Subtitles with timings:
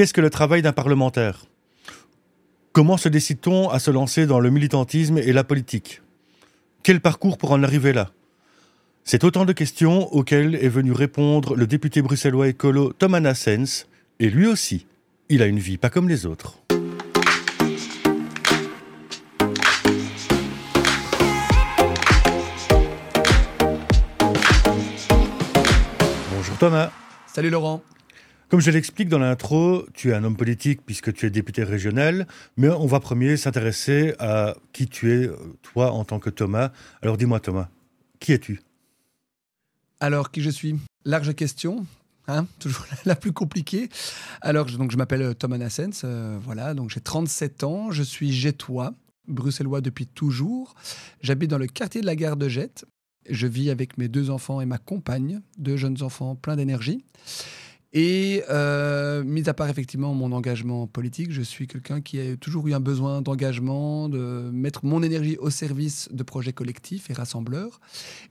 [0.00, 1.44] Qu'est-ce que le travail d'un parlementaire?
[2.72, 6.00] Comment se décide-t-on à se lancer dans le militantisme et la politique?
[6.82, 8.10] Quel parcours pour en arriver là?
[9.04, 13.84] C'est autant de questions auxquelles est venu répondre le député bruxellois écolo Thomas Nassens,
[14.20, 14.86] et lui aussi,
[15.28, 16.56] il a une vie pas comme les autres.
[26.34, 26.90] Bonjour Thomas.
[27.26, 27.82] Salut Laurent.
[28.50, 32.26] Comme je l'explique dans l'intro, tu es un homme politique puisque tu es député régional,
[32.56, 35.30] mais on va premier s'intéresser à qui tu es,
[35.62, 36.72] toi, en tant que Thomas.
[37.00, 37.68] Alors dis-moi Thomas,
[38.18, 38.60] qui es-tu?
[40.00, 40.74] Alors, qui je suis?
[41.04, 41.86] Large question,
[42.26, 43.88] hein toujours la plus compliquée.
[44.40, 48.32] Alors, je, donc, je m'appelle Thomas Nassens, euh, voilà, donc j'ai 37 ans, je suis
[48.32, 48.94] jettois,
[49.28, 50.74] bruxellois depuis toujours.
[51.22, 52.84] J'habite dans le quartier de la gare de Jette.
[53.28, 57.04] Je vis avec mes deux enfants et ma compagne, deux jeunes enfants pleins d'énergie.
[57.92, 62.68] Et euh, mis à part effectivement mon engagement politique, je suis quelqu'un qui a toujours
[62.68, 67.80] eu un besoin d'engagement, de mettre mon énergie au service de projets collectifs et rassembleurs.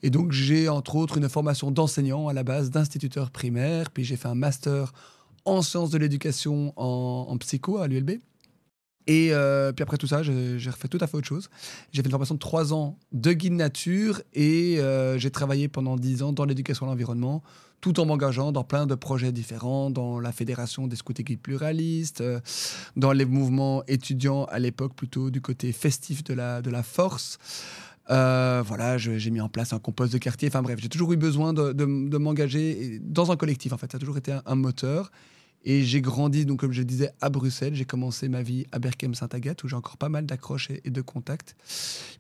[0.02, 4.16] Et donc j'ai entre autres une formation d'enseignant à la base, d'instituteur primaire, puis j'ai
[4.16, 4.94] fait un master
[5.44, 8.12] en sciences de l'éducation en, psycho à l'ULB.
[9.08, 11.50] Et euh, puis après tout ça, j'ai refait tout à fait autre chose.
[11.92, 15.98] J'ai fait une formation de trois ans de guide nature et euh, j'ai travaillé pendant
[15.98, 17.42] dix ans dans l'éducation à l'environnement,
[17.82, 21.40] tout en m'engageant dans plein de projets différents, dans la fédération des scouts et guides
[21.40, 22.40] pluralistes, euh,
[22.96, 27.38] dans les mouvements étudiants à l'époque plutôt du côté festif de la, de la force.
[28.08, 30.50] voilà, j'ai mis en place un compost de quartier.
[30.50, 33.72] Enfin bref, j'ai toujours eu besoin de, de, m'engager dans un collectif.
[33.72, 35.12] En fait, ça a toujours été un, moteur.
[35.66, 37.76] Et j'ai grandi, donc comme je disais, à Bruxelles.
[37.76, 41.56] J'ai commencé ma vie à Berkem-Saint-Agathe, où j'ai encore pas mal d'accroches et, de contacts.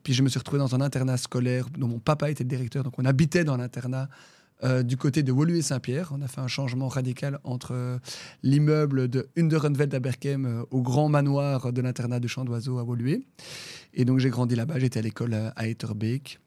[0.04, 2.84] Puis je me suis retrouvé dans un internat scolaire dont mon papa était le directeur.
[2.84, 4.10] Donc on habitait dans l'internat
[4.64, 6.10] euh, du côté de Woluwe Saint-Pierre.
[6.12, 7.98] On a fait un changement radical entre euh,
[8.44, 12.84] l'immeuble de Underenveld à Berkem euh, au grand manoir de l'internat de Champ d'Oiseaux à
[12.84, 13.22] Woluwe.
[13.94, 14.78] Et donc j'ai grandi là-bas.
[14.78, 16.40] J'étais à l'école à Etterbeek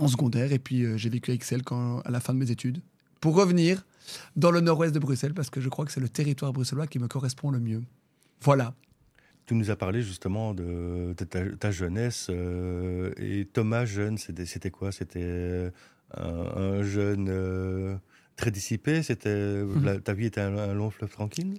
[0.00, 0.52] en secondaire.
[0.52, 2.82] Et puis j'ai vécu à Excel quand, à la fin de mes études.
[3.20, 3.86] Pour revenir
[4.34, 6.98] dans le nord-ouest de Bruxelles parce que je crois que c'est le territoire bruxellois qui
[6.98, 7.82] me correspond le mieux.
[8.40, 8.74] Voilà.
[9.46, 12.28] Tu nous as parlé justement de, ta, jeunesse.
[13.16, 14.90] Et Thomas jeune, c'était quoi?
[14.90, 15.70] C'était
[16.18, 17.96] euh, un, jeune euh,
[18.36, 20.00] très dissipé C'était mhm.
[20.00, 21.58] Ta vie était un, long fleuve tranquille?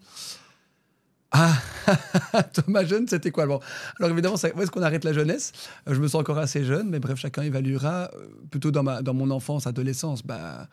[1.31, 1.61] Ah,
[2.53, 3.45] Thomas jeune, c'était quoi?
[3.45, 3.59] Bon,
[3.99, 5.51] Alors évidemment, où est-ce qu'on arrête la jeunesse?
[5.85, 8.09] Je me sens encore assez jeune, mais bref, chacun évaluera.
[8.49, 10.69] Plutôt dans, ma, dans mon enfance, adolescence, bah,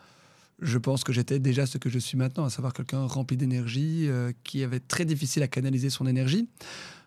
[0.61, 4.07] je pense que j'étais déjà ce que je suis maintenant, à savoir quelqu'un rempli d'énergie,
[4.09, 6.49] euh, qui avait très difficile à canaliser son énergie.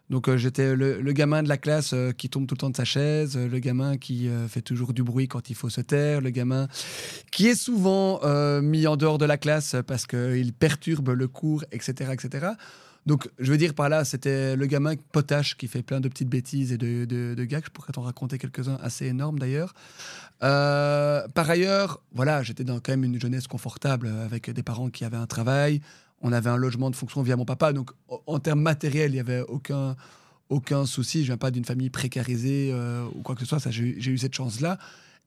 [0.10, 2.78] Donc euh, j'étais le, gamin de la classe euh, qui tombe tout le temps de
[2.78, 6.30] sa chaise, le gamin qui fait toujours du bruit quand il faut se taire, le
[6.30, 6.68] gamin
[7.32, 8.20] qui est souvent
[8.62, 12.48] mis en dehors de la classe parce qu'il perturbe le cours, etc., etc.
[13.08, 16.28] Donc, je veux dire par là, c'était le gamin potache qui fait plein de petites
[16.28, 17.64] bêtises et de, de, gags.
[17.66, 19.74] Je pourrais t'en raconter quelques-uns assez énormes d'ailleurs.
[20.44, 25.06] Euh, par ailleurs, voilà, j'étais dans quand même une jeunesse confortable avec des parents qui
[25.06, 25.80] avaient un travail.
[26.22, 27.74] On avait un logement de fonction via mon papa.
[27.74, 29.96] Donc, en termes matériels, il n'y avait aucun,
[30.50, 31.22] aucun souci.
[31.22, 33.60] Je viens pas d'une famille précarisée euh, ou quoi que ce soit.
[33.70, 34.78] J'ai, eu cette chance-là.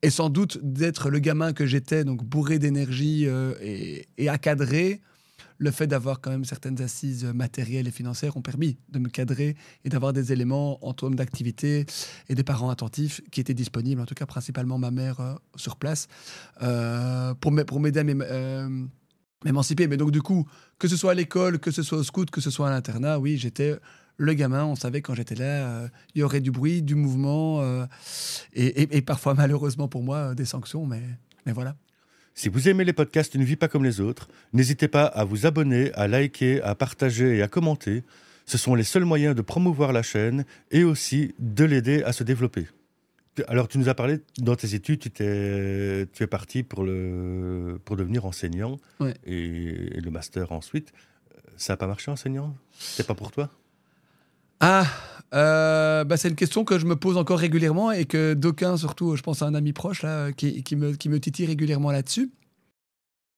[0.01, 5.01] Et sans doute d'être le gamin que j'étais, donc bourré d'énergie euh, et, et accadré,
[5.61, 9.55] le fait d'avoir quand même certaines assises matérielles et financières ont permis de me cadrer
[9.85, 11.85] et d'avoir des éléments en termes d'activité
[12.29, 15.75] et des parents attentifs qui étaient disponibles, en tout cas principalement ma mère euh, sur
[15.75, 16.07] place,
[17.39, 18.85] pour m'aider à euh,
[19.43, 19.87] m'émanciper.
[19.87, 20.47] Mais donc du coup,
[20.79, 23.19] que ce soit à l'école, que ce soit au scout, que ce soit à l'internat,
[23.19, 23.75] oui, j'étais
[24.17, 27.63] le gamin, on savait quand j'étais là, il y aurait du bruit, du mouvement,
[28.53, 31.01] et, et, parfois malheureusement pour moi, des sanctions, mais,
[31.47, 31.75] mais voilà.
[32.33, 35.45] Si vous aimez les podcasts Une vie pas comme les autres, n'hésitez pas à vous
[35.45, 38.03] abonner, à liker, à partager et à commenter.
[38.45, 42.23] Ce sont les seuls moyens de promouvoir la chaîne et aussi de l'aider à se
[42.23, 42.67] développer.
[43.47, 47.79] Alors, tu nous as parlé, dans tes études, tu, es, tu es parti pour, le,
[47.85, 48.77] pour devenir enseignant
[49.25, 50.91] et, le master ensuite.
[51.55, 52.55] Ça n'a pas marché, enseignant?
[52.77, 53.49] C'est pas pour toi?
[54.59, 54.85] Ah,
[55.33, 59.15] euh, bah, c'est une question que je me pose encore régulièrement et que d'aucuns, surtout,
[59.15, 62.31] je pense à un ami proche là, qui, qui, me, qui me titille régulièrement là-dessus.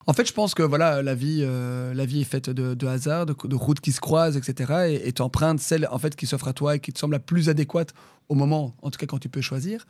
[0.05, 2.87] En fait, je pense que voilà, la vie, euh, la vie est faite de, de
[2.87, 4.99] hasard, de, de, routes qui se croisent, etc.
[5.01, 7.19] Et tu empruntes celle en fait qui s'offre à toi et qui te semble la
[7.19, 7.93] plus adéquate
[8.29, 9.85] au moment, en tout cas quand tu peux choisir.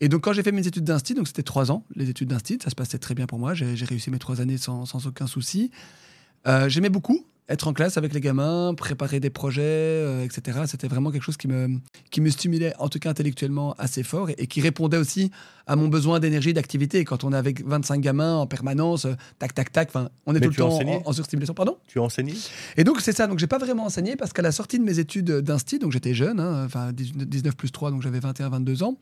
[0.00, 2.58] Et donc quand j'ai fait mes études d'instit, donc c'était trois ans, les études d'instit,
[2.62, 3.54] ça se passait très bien pour moi.
[3.54, 5.70] J'ai réussi mes trois années sans, sans aucun souci.
[6.46, 10.60] Euh, j'aimais beaucoup être en classe avec les gamins, préparer des projets, euh, etc.
[10.66, 11.80] C'était vraiment quelque chose qui me,
[12.10, 15.30] qui me stimulait, en tout cas intellectuellement, assez fort et, qui répondait aussi
[15.66, 17.04] à mon besoin d'énergie, d'activité.
[17.04, 19.90] Quand on est avec 25 gamins en permanence, euh, tac, tac, tac,
[20.26, 21.54] on est tout le temps en, surstimulation.
[21.54, 21.78] Pardon?
[21.88, 22.34] Tu as enseigné
[22.76, 23.26] Et donc, c'est ça.
[23.26, 26.14] Donc, j'ai pas vraiment enseigné parce qu'à la sortie de mes études d'instit, donc j'étais
[26.14, 28.96] jeune, hein, enfin 19 plus 3, donc j'avais 21, 22 ans,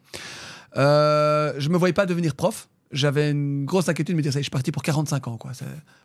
[0.77, 4.41] euh, je me voyais pas devenir prof j'avais une grosse inquiétude de me dire, ça,
[4.41, 5.37] je suis parti pour 45 ans.
[5.37, 5.53] Quoi.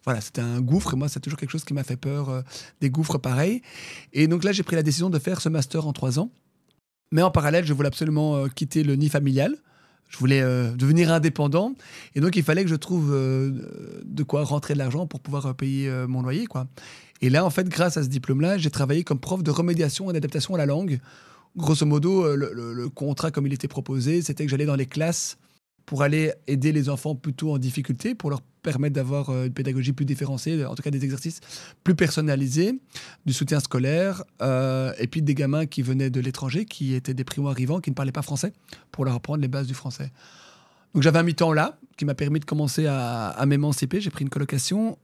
[0.03, 0.93] Voilà, c'était un gouffre.
[0.93, 2.41] Et moi, c'est toujours quelque chose qui m'a fait peur, euh,
[2.81, 3.61] des gouffres pareils.
[4.13, 6.29] Et donc là, j'ai pris la décision de faire ce master en trois ans.
[7.11, 9.55] Mais en parallèle, je voulais absolument euh, quitter le nid familial.
[10.09, 11.73] Je voulais euh, devenir indépendant.
[12.13, 15.89] Et donc, il fallait que je trouve de quoi rentrer de l'argent pour pouvoir payer
[16.07, 16.45] mon loyer.
[16.45, 16.67] Quoi.
[17.21, 20.13] Et là, en fait, grâce à ce diplôme-là, j'ai travaillé comme prof de remédiation et
[20.13, 20.99] d'adaptation à la langue.
[21.57, 25.37] Grosso modo, le contrat, comme il était proposé, c'était que j'allais dans les classes
[25.85, 29.93] pour aller aider les enfants plutôt en difficulté, pour leur permettre d'avoir euh, une pédagogie
[29.93, 31.39] plus différenciée, en tout cas des exercices
[31.83, 32.79] plus personnalisés,
[33.25, 37.23] du soutien scolaire, euh, et puis des gamins qui venaient de l'étranger, qui étaient des
[37.23, 38.53] primo-arrivants, qui ne parlaient pas français,
[38.91, 40.11] pour leur apprendre les bases du français.
[40.93, 44.01] Donc j'avais un mi-temps là, qui m'a permis de commencer à, m'émanciper.
[44.01, 44.97] J'ai pris une colocation,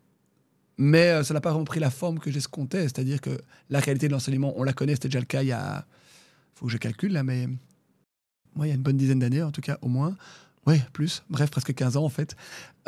[0.77, 3.39] mais euh, ça n'a pas vraiment pris la forme que j'escomptais, c'est-à-dire que
[3.69, 5.85] la réalité de l'enseignement, on la connaît, c'était déjà le cas il y a...
[6.55, 7.47] faut que je calcule là, mais...
[8.53, 10.17] Moi, il y a une bonne dizaine d'années, en tout cas, au moins.
[10.67, 11.23] Oui, plus.
[11.29, 12.35] Bref, presque 15 ans en fait.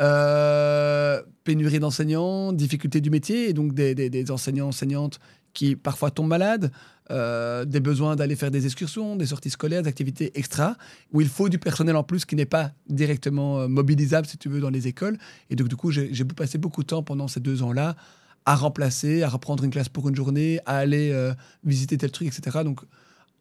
[0.00, 5.20] Euh, pénurie d'enseignants, difficulté du métier, et donc des, enseignants, enseignantes
[5.52, 6.72] qui parfois tombent malades,
[7.10, 10.76] euh, des besoins d'aller faire des excursions, des sorties scolaires, des activités extra,
[11.12, 14.48] où il faut du personnel en plus qui n'est pas directement euh, mobilisable, si tu
[14.48, 15.16] veux, dans les écoles.
[15.50, 17.94] Et donc, du coup, j'ai passé beaucoup de temps pendant ces deux ans-là
[18.46, 21.32] à remplacer, à reprendre une classe pour une journée, à aller
[21.64, 22.58] visiter tel truc, etc.
[22.62, 22.80] Donc,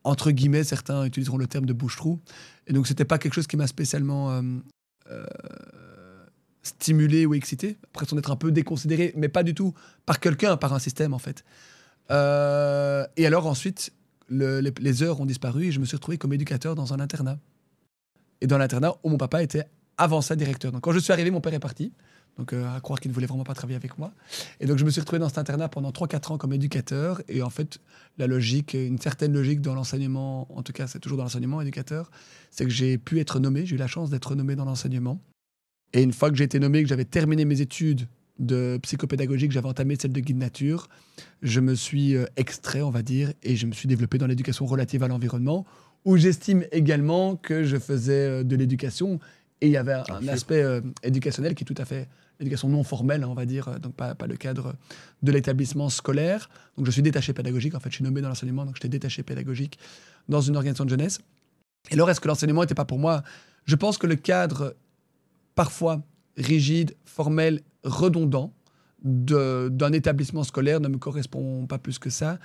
[0.03, 2.19] entre guillemets, certains utiliseront le terme de bouche-trou.
[2.67, 4.41] Et donc, c'était pas quelque chose qui m'a spécialement euh,
[5.09, 5.25] euh,
[6.61, 7.77] stimulé ou excité.
[7.93, 9.73] Après, d'être un peu déconsidéré, mais pas du tout
[10.05, 11.43] par quelqu'un, par un système, en fait.
[12.11, 13.93] Euh, et alors, ensuite,
[14.29, 17.39] les, heures ont disparu et je me suis retrouvé comme éducateur dans un internat.
[18.41, 19.65] Et dans l'internat où mon papa était
[19.97, 20.71] avant ça directeur.
[20.71, 21.93] Donc, quand je suis arrivé, mon père est parti.
[22.37, 24.11] Donc, euh, à croire qu'il ne voulait vraiment pas travailler avec moi.
[24.59, 27.21] Et donc, je me suis retrouvé dans cet internat pendant 3-4 ans comme éducateur.
[27.27, 27.79] Et en fait,
[28.17, 32.09] la logique, une certaine logique dans l'enseignement, en tout cas, c'est toujours dans l'enseignement éducateur,
[32.49, 35.21] c'est que j'ai pu être nommé, j'ai eu la chance d'être nommé dans l'enseignement.
[35.93, 38.07] Et une fois que j'ai été nommé, que j'avais terminé mes études
[38.39, 40.89] de psychopédagogie, que j'avais entamé celle de guide nature,
[41.43, 44.65] je me suis euh, extrait, on va dire, et je me suis développé dans l'éducation
[44.65, 45.67] relative à l'environnement,
[46.03, 49.19] où j'estime également que je faisais euh, de l'éducation
[49.61, 50.61] et il y avait un, aspect
[51.03, 52.09] éducationnel qui est tout à fait
[52.39, 54.75] éducation non formelle, hein, on va dire, euh, donc pas, le cadre
[55.21, 56.49] de l'établissement scolaire.
[56.77, 59.23] Donc je suis détaché pédagogique, en fait, je suis nommé dans l'enseignement, donc j'étais détaché
[59.23, 59.77] pédagogique
[60.29, 61.19] dans une organisation de jeunesse.
[61.91, 63.23] Et alors, est-ce que l'enseignement n'était pas pour moi
[63.65, 64.75] Je pense que le cadre,
[65.55, 66.01] parfois
[66.37, 68.53] rigide, formel, redondant,
[69.03, 72.39] d'un établissement scolaire ne me correspond pas plus que ça.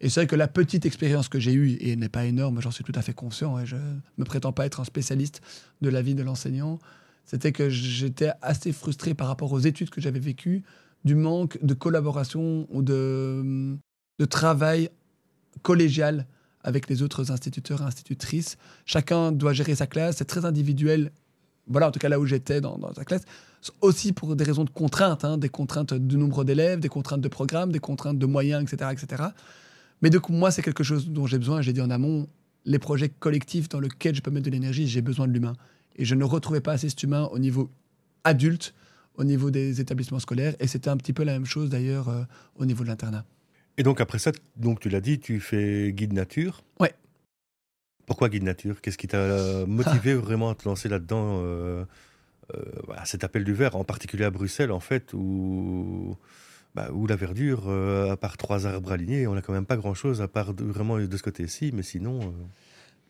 [0.00, 2.60] Et c'est vrai que la petite expérience que j'ai eue, et elle n'est pas énorme,
[2.60, 5.40] j'en suis tout à fait conscient, et je ne me prétends pas être un spécialiste
[5.80, 6.78] de la vie de l'enseignant,
[7.24, 10.62] c'était que j'étais assez frustré par rapport aux études que j'avais vécues,
[11.04, 13.76] du manque de collaboration ou de,
[14.18, 14.90] de travail
[15.62, 16.26] collégial
[16.62, 18.56] avec les autres instituteurs et institutrices.
[18.86, 21.12] Chacun doit gérer sa classe, c'est très individuel.
[21.66, 23.22] Voilà, en tout cas là où j'étais dans, sa classe.
[23.80, 27.28] Aussi pour des raisons de contraintes, hein, des contraintes du nombre d'élèves, des contraintes de
[27.28, 28.90] programme, des contraintes de moyens, etc.
[28.92, 29.22] etc.
[30.02, 31.62] Mais donc moi, c'est quelque chose dont j'ai besoin.
[31.62, 32.28] J'ai dit en amont,
[32.66, 35.54] les projets collectifs dans lesquels je peux mettre de l'énergie, j'ai besoin de l'humain.
[35.96, 37.70] Et je ne retrouvais pas assez cet humain au niveau
[38.24, 38.74] adulte,
[39.16, 40.54] au niveau des établissements scolaires.
[40.60, 42.22] Et c'était un petit peu la même chose d'ailleurs euh,
[42.56, 43.24] au niveau de l'internat.
[43.76, 46.62] Et donc après ça, donc tu l'as dit, tu fais guide nature.
[46.80, 46.94] Ouais.
[48.06, 48.80] Pourquoi guide nature?
[48.80, 51.84] Qu'est-ce qui t'a motivé vraiment à te lancer là-dedans euh,
[52.54, 52.64] euh,
[53.04, 56.16] Cet appel du verre, en particulier à Bruxelles, en fait, où,
[56.74, 60.20] bah, où la verdure, à part trois arbres alignés, on n'a quand même pas grand-chose
[60.20, 62.34] à part vraiment de ce côté-ci, mais sinon.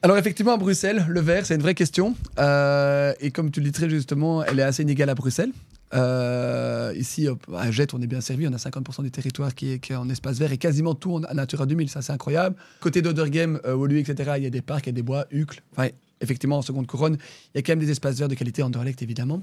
[0.04, 2.14] Alors effectivement, à Bruxelles, le verre, c'est une vraie question.
[2.38, 5.50] Euh, et comme tu le dis très justement, elle est assez inégale à Bruxelles.
[5.94, 8.46] Euh, ici, à Jette, on est bien servi.
[8.46, 11.64] On a 50% du territoire qui est, en espace vert et quasiment tout en Natura
[11.64, 11.88] 2000.
[11.88, 12.54] Ça, c'est incroyable.
[12.80, 15.25] Côté d'Odergame, euh, Woluwe, etc., il y a des parcs, il y a des bois,
[15.30, 15.62] Uccle.
[15.73, 15.88] Enfin,
[16.20, 17.16] effectivement, en seconde couronne,
[17.54, 19.40] il y a quand même des espaces verts de qualité, Anderlecht, évidemment.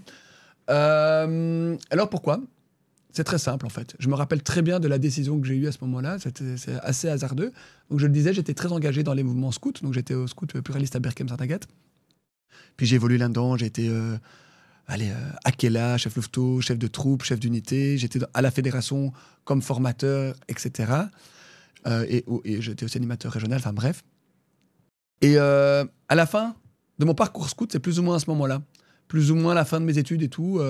[0.68, 2.40] alors pourquoi?
[3.14, 3.96] C'est très simple en fait.
[4.00, 6.18] Je me rappelle très bien de la décision que j'ai eue à ce moment-là.
[6.20, 7.52] C'est assez hasardeux.
[7.90, 9.74] Donc je le disais, j'étais très engagé dans les mouvements scouts.
[9.82, 11.68] Donc j'étais au scout pluraliste à Berkem saint agathe
[12.78, 13.58] Puis j'ai évolué là-dedans.
[13.58, 14.18] J'ai été euh,
[14.88, 17.98] allez, euh, Akela, chef Louveteau, chef de troupe, chef d'unité.
[17.98, 19.12] J'étais à la fédération
[19.44, 20.94] comme formateur, etc.
[21.88, 23.60] Euh, et, et j'étais aussi animateur régional.
[23.60, 24.04] Enfin bref.
[25.22, 26.56] Et euh, à la fin
[27.00, 28.62] de mon parcours scout, c'est plus ou moins à ce moment-là.
[29.08, 30.62] Plus ou moins la fin de mes études et tout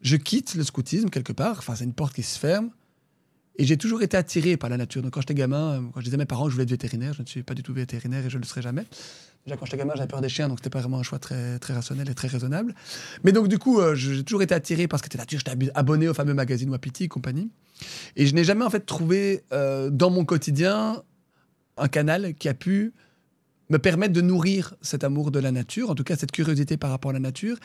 [0.00, 2.70] je quitte le scoutisme quelque part, enfin c'est une porte qui se ferme,
[3.56, 5.02] Et j'ai toujours été attiré par la nature.
[5.02, 7.12] Donc quand j'étais gamin, quand je disais à mes parents que je voulais être vétérinaire,
[7.12, 8.86] je ne suis pas du tout vétérinaire et je ne le serai jamais.
[9.46, 11.58] Déjà, quand j'étais gamin, j'avais peur des chiens, donc c'était pas vraiment un choix très,
[11.58, 12.74] très rationnel et très raisonnable.
[13.24, 15.38] Mais donc, du coup, euh, j'ai toujours été attiré par ce qu'était la nature.
[15.38, 17.50] J'étais abonné au fameux magazine Wapiti et compagnie.
[18.16, 21.02] Et je n'ai jamais, en fait, trouvé euh, dans mon quotidien
[21.78, 22.92] un canal qui a pu
[23.70, 26.90] me permettre de nourrir cet amour de la nature, en tout cas cette curiosité par
[26.90, 27.56] rapport à la nature.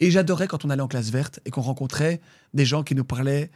[0.00, 2.20] Et j'adorais quand on allait en classe verte et qu'on rencontrait
[2.54, 3.50] des gens qui nous parlaient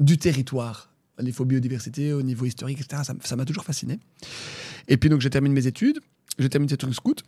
[0.00, 3.02] du territoire, au niveau biodiversité, au niveau historique, etc.
[3.22, 4.00] Ça m'a toujours fasciné.
[4.88, 6.00] Et puis donc j'ai terminé mes études,
[6.38, 7.22] j'ai terminé ces trucs scout.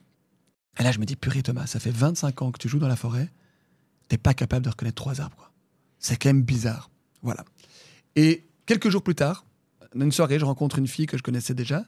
[0.78, 2.88] Et là je me dis, purée Thomas, ça fait 25 ans que tu joues dans
[2.88, 3.30] la forêt,
[4.08, 5.52] t'es pas capable de reconnaître trois arbres.
[6.00, 6.90] C'est quand même bizarre.
[7.22, 7.44] Voilà.
[8.16, 9.44] Et quelques jours plus tard,
[9.94, 11.84] une soirée, je rencontre une fille que je connaissais déjà,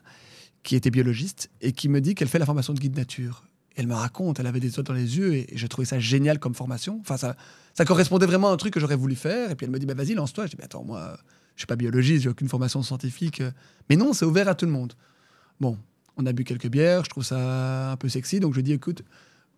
[0.63, 3.45] qui était biologiste, et qui me dit qu'elle fait la formation de guide nature.
[3.75, 6.39] elle me raconte, elle avait des autres dans les yeux, et, je trouvais ça génial
[6.39, 6.99] comme formation.
[7.01, 7.35] Enfin, ça,
[7.73, 9.51] ça correspondait vraiment à un truc que j'aurais voulu faire.
[9.51, 10.45] Et puis elle me dit, bah, vas-y, lance-toi.
[10.45, 11.17] Je dis, mais attends, moi,
[11.55, 13.41] je suis pas biologiste, j'ai aucune formation scientifique.
[13.89, 14.93] Mais non, c'est ouvert à tout le monde.
[15.59, 15.77] Bon,
[16.17, 19.03] on a bu quelques bières, je trouve ça un peu sexy, donc je dis, écoute,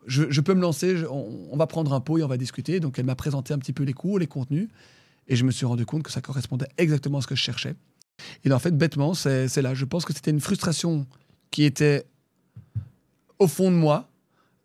[0.05, 2.79] je, peux me lancer, on, va prendre un pot et on va discuter.
[2.79, 4.69] Donc elle m'a présenté un petit peu les cours, les contenus,
[5.27, 7.75] et je me suis rendu compte que ça correspondait exactement à ce que je cherchais.
[8.43, 9.73] Et en fait, bêtement, c'est là.
[9.73, 11.07] Je pense que c'était une frustration
[11.51, 12.05] qui était
[13.39, 14.09] au fond de moi,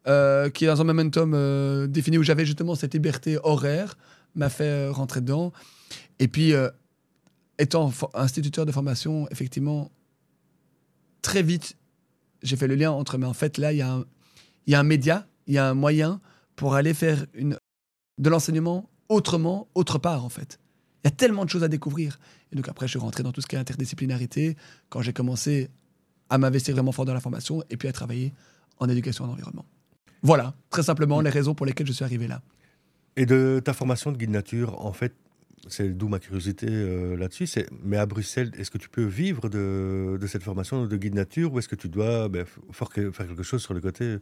[0.07, 3.99] euh, qui dans un momentum euh, défini où j'avais justement cette liberté horaire,
[4.35, 5.53] m'a fait euh, rentrer dedans.
[6.19, 6.53] Et puis,
[7.59, 9.91] étant instituteur de formation, effectivement,
[11.23, 11.77] très vite,
[12.43, 15.55] j'ai fait le lien entre, mais en fait, là, il y, a un, média, il
[15.55, 16.21] y a un moyen
[16.57, 20.59] pour aller faire de l'enseignement autrement, autre part, en fait.
[21.05, 22.19] Il y a tellement de choses à découvrir.
[22.53, 24.57] Et donc après, je suis rentré dans tout ce qui est interdisciplinarité,
[24.89, 25.71] quand j'ai commencé
[26.31, 28.33] à m'investir vraiment fort dans la formation et puis à travailler
[28.79, 29.65] en éducation et en environnement.
[30.23, 32.43] Voilà, très simplement, les raisons pour lesquelles je suis arrivé là.
[33.17, 35.15] Et de ta formation de guide nature, en fait,
[35.69, 37.49] c'est d'où ma curiosité euh, là-dessus.
[37.83, 41.59] Mais à Bruxelles, est-ce que tu peux vivre de, cette formation de guide nature ou
[41.59, 44.17] est-ce que tu dois ben, faire quelque chose sur le côté?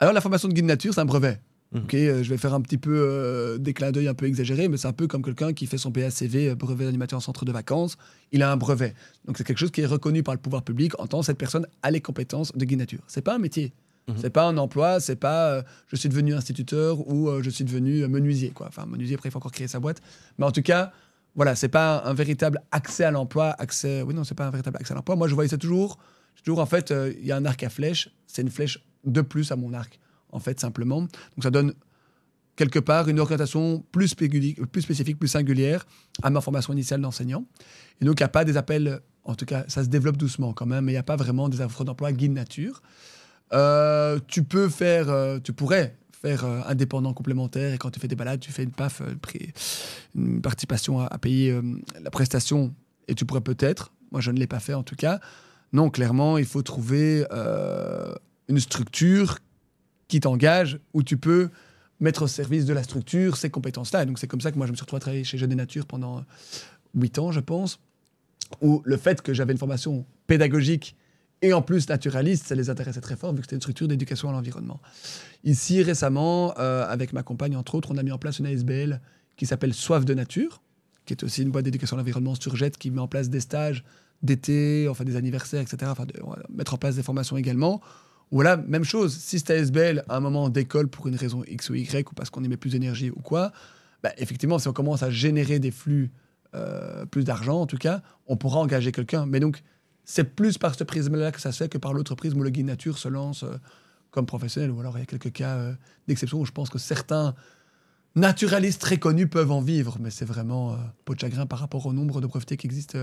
[0.00, 1.40] Alors, la formation de guide nature, c'est un brevet.
[1.74, 1.78] Mmh.
[1.78, 4.68] Ok, euh, je vais faire un petit peu euh, des clins d'œil un peu exagérés,
[4.68, 7.52] mais c'est un peu comme quelqu'un qui fait son PACV, brevet d'animateur en centre de
[7.52, 7.96] vacances.
[8.32, 8.94] Il a un brevet.
[9.26, 11.38] Donc, c'est quelque chose qui est reconnu par le pouvoir public en tant que cette
[11.38, 13.00] personne a les compétences de guide nature.
[13.08, 13.72] C'est pas un métier.
[14.08, 14.16] Mhm.
[14.18, 17.64] C'est pas un emploi, c'est pas euh, je suis devenu instituteur ou euh, je suis
[17.64, 18.50] devenu menuisier.
[18.50, 18.66] Quoi.
[18.68, 20.00] Enfin, menuisier, après, il faut encore créer sa boîte.
[20.38, 20.92] Mais en tout cas,
[21.34, 23.54] voilà, c'est pas un, véritable accès à l'emploi.
[23.58, 24.02] Accès...
[24.02, 25.16] Oui, non, c'est pas un véritable accès à l'emploi.
[25.16, 25.98] Moi, je voyais ça toujours.
[26.44, 28.10] Toujours, en fait, euh, il y a un arc à flèche.
[28.26, 29.98] C'est une flèche de plus à mon arc,
[30.34, 31.00] en fait, simplement.
[31.00, 31.72] Donc, ça donne
[32.56, 35.86] quelque part une orientation plus, spécifique, plus singulière
[36.22, 37.44] à ma formation initiale d'enseignant.
[38.00, 40.52] Et donc, il n'y a pas des appels, en tout cas, ça se développe doucement
[40.52, 42.82] quand même, mais il n'y a pas vraiment des offres d'emploi guide nature.
[43.52, 48.08] Euh, tu peux faire, euh, tu pourrais faire euh, indépendant complémentaire et quand tu fais
[48.08, 49.02] des balades, tu fais une PAF,
[50.14, 51.60] une participation à, payer
[52.02, 52.74] la prestation
[53.08, 55.20] et tu pourrais peut-être, moi je ne l'ai pas fait en tout cas.
[55.72, 57.26] Non, clairement, il faut trouver
[58.48, 59.38] une structure
[60.08, 61.50] qui t'engage où tu peux
[62.00, 64.04] mettre au service de la structure ces compétences-là.
[64.04, 65.56] Donc c'est comme ça que moi je me suis retrouvé à travailler chez Jeunes et
[65.56, 66.24] Nature pendant
[66.94, 67.80] 8 ans, je pense,
[68.60, 70.96] où le fait que j'avais une formation pédagogique
[71.42, 74.30] et en plus naturaliste, ça les intéressait très fort vu que c'était une structure d'éducation
[74.30, 74.80] à l'environnement.
[75.44, 79.00] Ici, récemment, euh, avec ma compagne, entre autres, on a mis en place une ASBL
[79.36, 80.62] qui s'appelle Soif de Nature,
[81.04, 83.40] qui est aussi une boîte d'éducation à l'environnement sur Jet, qui met en place des
[83.40, 83.84] stages
[84.22, 85.90] d'été, enfin des anniversaires, etc.
[85.90, 86.14] Enfin, de,
[86.48, 87.82] mettre en place des formations également.
[88.30, 89.16] Voilà, même chose.
[89.16, 92.30] Si cette ASBL, à un moment, décolle pour une raison X ou Y, ou parce
[92.30, 93.52] qu'on y met plus d'énergie ou quoi,
[94.02, 96.10] bah, effectivement, si on commence à générer des flux,
[96.54, 99.26] euh, plus d'argent en tout cas, on pourra engager quelqu'un.
[99.26, 99.62] Mais donc,
[100.04, 102.50] c'est plus par ce prisme-là que ça se fait que par l'autre prisme où le
[102.50, 103.56] guide nature se lance euh,
[104.10, 104.70] comme professionnel.
[104.70, 105.72] Ou alors il y a quelques cas euh,
[106.06, 107.34] d'exception où je pense que certains
[108.14, 111.92] naturalistes très connus peuvent en vivre, mais c'est vraiment peau de chagrin par rapport au
[111.92, 112.98] nombre de brevetés qui existent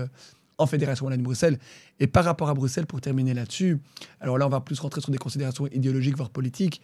[0.62, 1.58] en Fédération de Bruxelles.
[2.00, 3.78] Et par rapport à Bruxelles, pour terminer là-dessus,
[4.20, 6.80] alors là on va plus rentrer sur des considérations idéologiques, voire politiques.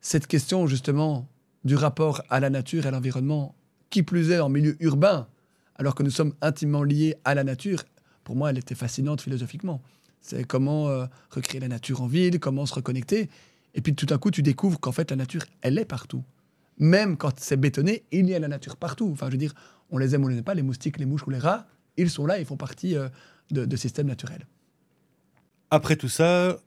[0.00, 1.28] Cette question justement
[1.64, 3.54] du rapport à la nature et à l'environnement,
[3.90, 5.26] qui plus est en milieu urbain,
[5.76, 7.84] alors que nous sommes intimement liés à la nature,
[8.24, 9.80] pour moi, elle était fascinante philosophiquement.
[10.20, 13.28] C'est comment euh, recréer la nature en ville, comment se reconnecter.
[13.74, 16.22] Et puis tout à coup, tu découvres qu'en fait, la nature, elle est partout.
[16.78, 19.08] Même quand c'est bétonné, il y a la nature partout.
[19.12, 19.54] Enfin, je veux dire,
[19.90, 21.66] on les aime ou on les aime pas, les moustiques, les mouches ou les rats,
[21.96, 23.08] ils sont là, ils font partie euh,
[23.50, 24.46] de, de, systèmes naturels.
[25.70, 26.58] Après tout ça,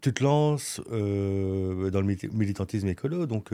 [0.00, 3.50] tu te lances euh, dans le militantisme écolo, donc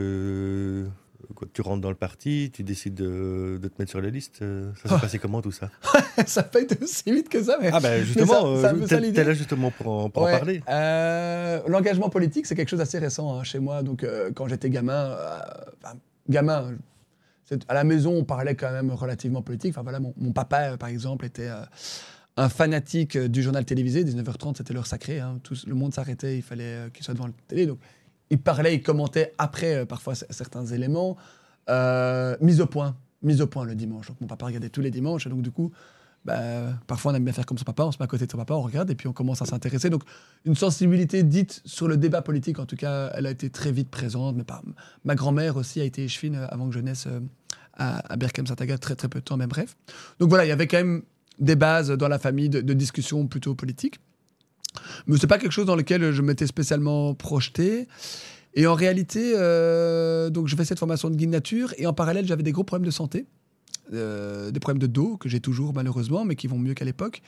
[1.53, 4.41] tu rentres dans le parti, tu décides de, te mettre sur la liste.
[4.41, 5.69] Euh, ça s'est passé comment tout ça?
[6.25, 7.57] Ça été aussi vite que ça.
[7.59, 7.69] Mais...
[7.73, 8.55] Ah ben justement,
[8.87, 10.61] tu es là justement pour en, parler.
[10.69, 13.83] Euh, l'engagement politique, c'est quelque chose d'assez récent hein, chez moi.
[13.83, 15.17] Donc euh, quand j'étais gamin,
[16.29, 16.75] gamin,
[17.67, 19.71] À la maison, on parlait quand même relativement politique.
[19.71, 21.49] Enfin voilà, mon, papa, par exemple, était
[22.37, 24.03] un fanatique du journal télévisé.
[24.03, 25.19] 19h30, c'était l'heure sacrée.
[25.19, 25.39] Hein.
[25.43, 27.65] Tout le monde s'arrêtait, il fallait qu'il soit devant la télé.
[27.65, 27.79] Donc,
[28.29, 31.17] il parlait, il commentait après parfois certains éléments.
[32.41, 34.07] mise au point, mise au point le dimanche.
[34.21, 35.27] Mon papa regardait tous les dimanches.
[35.27, 35.71] Et donc, du coup,
[36.25, 38.31] bah, parfois on aime bien faire comme son papa, on se met à côté de
[38.31, 39.89] son papa, on regarde et puis on commence à s'intéresser.
[39.89, 40.03] Donc
[40.45, 43.89] une sensibilité dite sur le débat politique, en tout cas, elle a été très vite
[43.89, 44.35] présente.
[44.35, 44.45] Mais
[45.03, 47.19] ma grand-mère aussi a été échevine euh, avant que je naisse euh,
[47.73, 49.75] à, à berkham saint très très peu de temps, mais bref.
[50.19, 51.03] Donc voilà, il y avait quand même
[51.39, 53.99] des bases dans la famille de, discussions plutôt politiques.
[55.07, 57.87] Mais c'est pas quelque chose dans lequel je m'étais spécialement projeté.
[58.55, 62.27] Et en réalité, euh, donc je fais cette formation de guide nature et en parallèle,
[62.27, 63.25] j'avais des gros problèmes de santé.
[63.93, 67.21] Euh, des problèmes de dos que j'ai toujours malheureusement, mais qui vont mieux qu'à l'époque.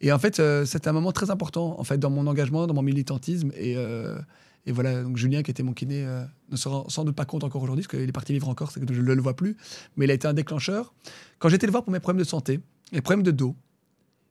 [0.00, 2.74] Et en fait, euh, c'était un moment très important en fait dans mon engagement, dans
[2.74, 3.52] mon militantisme.
[3.54, 4.18] Et, euh,
[4.66, 6.06] et voilà, donc Julien, qui était mon kiné,
[6.50, 8.70] ne se rend sans doute pas compte encore aujourd'hui, parce qu'il est parti vivre encore,
[8.70, 9.56] c'est que je ne le vois plus.
[9.96, 10.92] Mais il a été un déclencheur.
[11.38, 12.60] Quand j'étais le voir pour mes problèmes de santé,
[12.92, 13.56] les problèmes de dos,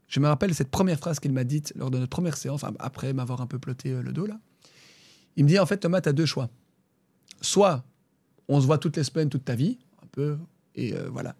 [0.08, 3.14] je me rappelle cette première phrase qu'il m'a dite lors de notre première séance, après
[3.14, 4.40] m'avoir un peu ploté le dos là.
[5.36, 6.50] Il me dit en fait, Thomas, tu as deux choix.
[7.42, 7.84] Soit
[8.48, 10.38] on se voit toutes les semaines, toute ta vie, un peu,
[10.76, 11.36] et voilà,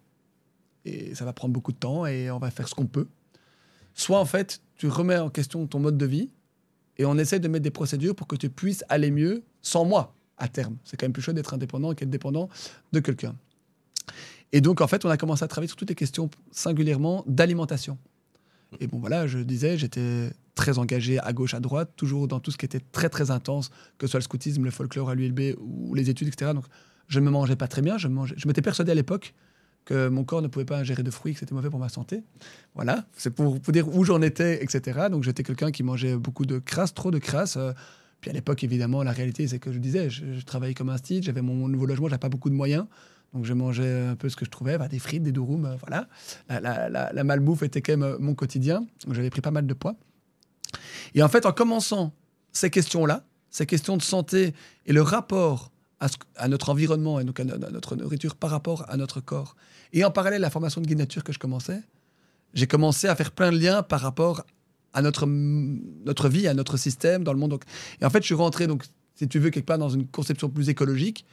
[0.90, 3.08] et ça va prendre beaucoup de temps et on va faire ce qu'on peut.
[3.94, 6.30] Soit en fait, tu remets en question ton mode de vie
[6.98, 10.16] et on essaie de mettre des procédures pour que tu puisses aller mieux sans moi
[10.38, 10.78] à terme.
[10.84, 12.50] C'est quand même plus chouette d'être indépendant qu'être dépendant
[12.92, 13.36] de quelqu'un.
[14.52, 17.98] Et donc en fait, on a commencé à travailler sur toutes les questions singulièrement d'alimentation.
[18.80, 22.52] Et bon voilà, je disais, j'étais très engagé à gauche, à droite, toujours dans tout
[22.52, 25.56] ce qui était très très intense, que ce soit le scoutisme, le folklore à l'ULB
[25.60, 26.52] ou les études, etc.
[26.54, 26.66] Donc
[27.08, 27.98] je ne me mangeais pas très bien.
[27.98, 29.34] Je m'étais persuadé à l'époque
[29.86, 32.24] que mon corps ne pouvait pas ingérer de fruits, que c'était mauvais pour ma santé.
[32.76, 35.08] Voilà, c'est pour, vous dire où j'en étais, etc.
[35.10, 37.58] Donc j'étais quelqu'un qui mangeait beaucoup de crasse, trop de crasse.
[37.58, 37.72] Euh.
[38.22, 41.24] Puis à l'époque, évidemment, la réalité, c'est que je disais, je, travaillais comme un style,
[41.24, 42.86] j'avais mon, nouveau logement, j'avais pas beaucoup de moyens.
[43.34, 45.76] Donc je mangeais un peu ce que je trouvais, bah, des frites, des durum, euh,
[45.78, 46.08] voilà.
[46.50, 48.86] La, malbouffe était quand même euh, mon quotidien.
[49.06, 49.96] Donc j'avais pris pas mal de poids.
[51.16, 52.14] Et en fait, en commençant
[52.52, 54.54] ces questions-là, ces questions de santé
[54.86, 59.20] et le rapport à, notre environnement et donc à, notre nourriture par rapport à notre
[59.20, 59.56] corps.
[59.94, 61.82] Et en parallèle, la formation de guide nature que je commençais,
[62.54, 64.46] j'ai commencé à faire plein de liens par rapport
[64.94, 67.60] à notre, notre vie, à notre système dans le monde.
[68.02, 68.86] Et en fait, je suis rentré, donc,
[69.16, 71.26] si tu veux, quelque part dans une conception plus écologique,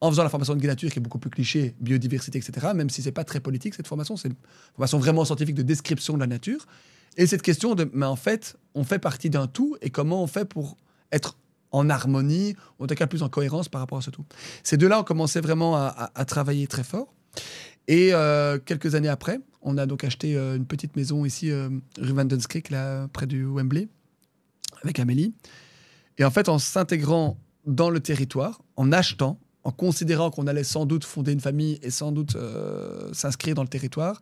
[0.00, 3.02] en faisant la formation de nature qui est beaucoup plus cliché, biodiversité, etc., même si
[3.02, 4.34] c'est pas très politique cette formation, c'est une
[4.74, 6.66] formation vraiment scientifique de description de la nature.
[7.16, 10.26] Et cette question de, mais en fait, on fait partie d'un tout et comment on
[10.26, 10.76] fait pour
[11.12, 11.38] être
[11.72, 14.24] en harmonie, ou en tout cas plus en cohérence par rapport à ce tout.
[14.62, 17.12] Ces deux-là ont commencé vraiment à, travailler très fort.
[17.88, 21.68] Et euh, quelques années après, on a donc acheté euh, une petite maison ici, euh,
[21.98, 22.26] rue Van
[22.70, 23.88] là, près du Wembley,
[24.82, 25.34] avec Amélie.
[26.18, 30.86] Et en fait, en s'intégrant dans le territoire, en achetant, en considérant qu'on allait sans
[30.86, 32.36] doute fonder une famille et sans doute
[33.12, 34.20] s'inscrire dans le territoire,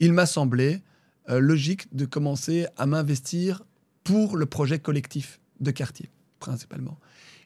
[0.00, 0.82] il m'a semblé
[1.28, 3.62] logique de commencer à m'investir
[4.02, 6.10] pour le projet collectif de quartier
[6.42, 6.98] principalement.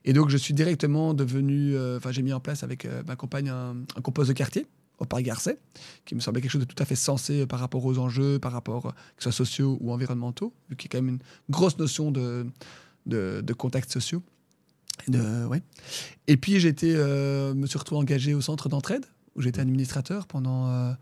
[0.05, 1.75] Et donc, je suis directement devenu.
[1.75, 4.67] Euh, enfin, j'ai mis en place avec euh, ma compagne un, un compose de quartier
[4.99, 5.59] au Parc Garcet,
[6.07, 8.39] qui me semblait quelque chose de tout à fait sensé euh, par rapport aux enjeux,
[8.39, 11.23] par rapport, que ce soit sociaux ou environnementaux, vu qu'il y a quand même une
[11.51, 12.47] grosse notion de,
[13.05, 14.23] de, de contacts sociaux.
[15.07, 15.63] Et, de, ouais.
[16.27, 19.05] et puis, j'étais, me suis retrouvé engagé au centre d'entraide,
[19.35, 20.97] où j'étais administrateur pendant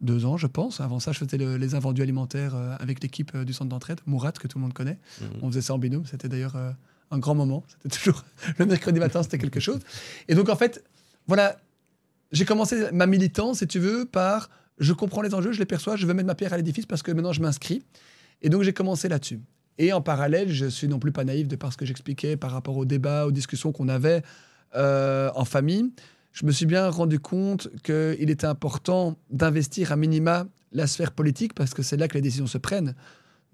[0.00, 0.80] deux ans, je pense.
[0.80, 4.58] Avant ça, je faisais les invendus alimentaires avec l'équipe du centre d'entraide, Mourat, que tout
[4.58, 4.98] le monde connaît.
[5.20, 5.24] Mmh.
[5.42, 6.06] On faisait ça en binôme.
[6.06, 6.54] C'était d'ailleurs
[7.10, 7.64] un grand moment.
[7.68, 8.24] C'était toujours
[8.58, 9.80] le mercredi matin, c'était quelque chose.
[10.28, 10.84] Et donc, en fait,
[11.26, 11.56] voilà,
[12.32, 15.96] j'ai commencé ma militance, si tu veux, par je comprends les enjeux, je les perçois,
[15.96, 17.82] je veux mettre ma pierre à l'édifice parce que maintenant je m'inscris.
[18.42, 19.40] Et donc, j'ai commencé là-dessus.
[19.78, 22.50] Et en parallèle, je suis non plus pas naïf de par ce que j'expliquais par
[22.50, 24.22] rapport au débat, aux discussions qu'on avait
[24.74, 25.92] euh, en famille.
[26.32, 31.54] Je me suis bien rendu compte qu'il était important d'investir à minima la sphère politique
[31.54, 32.94] parce que c'est là que les décisions se prennent.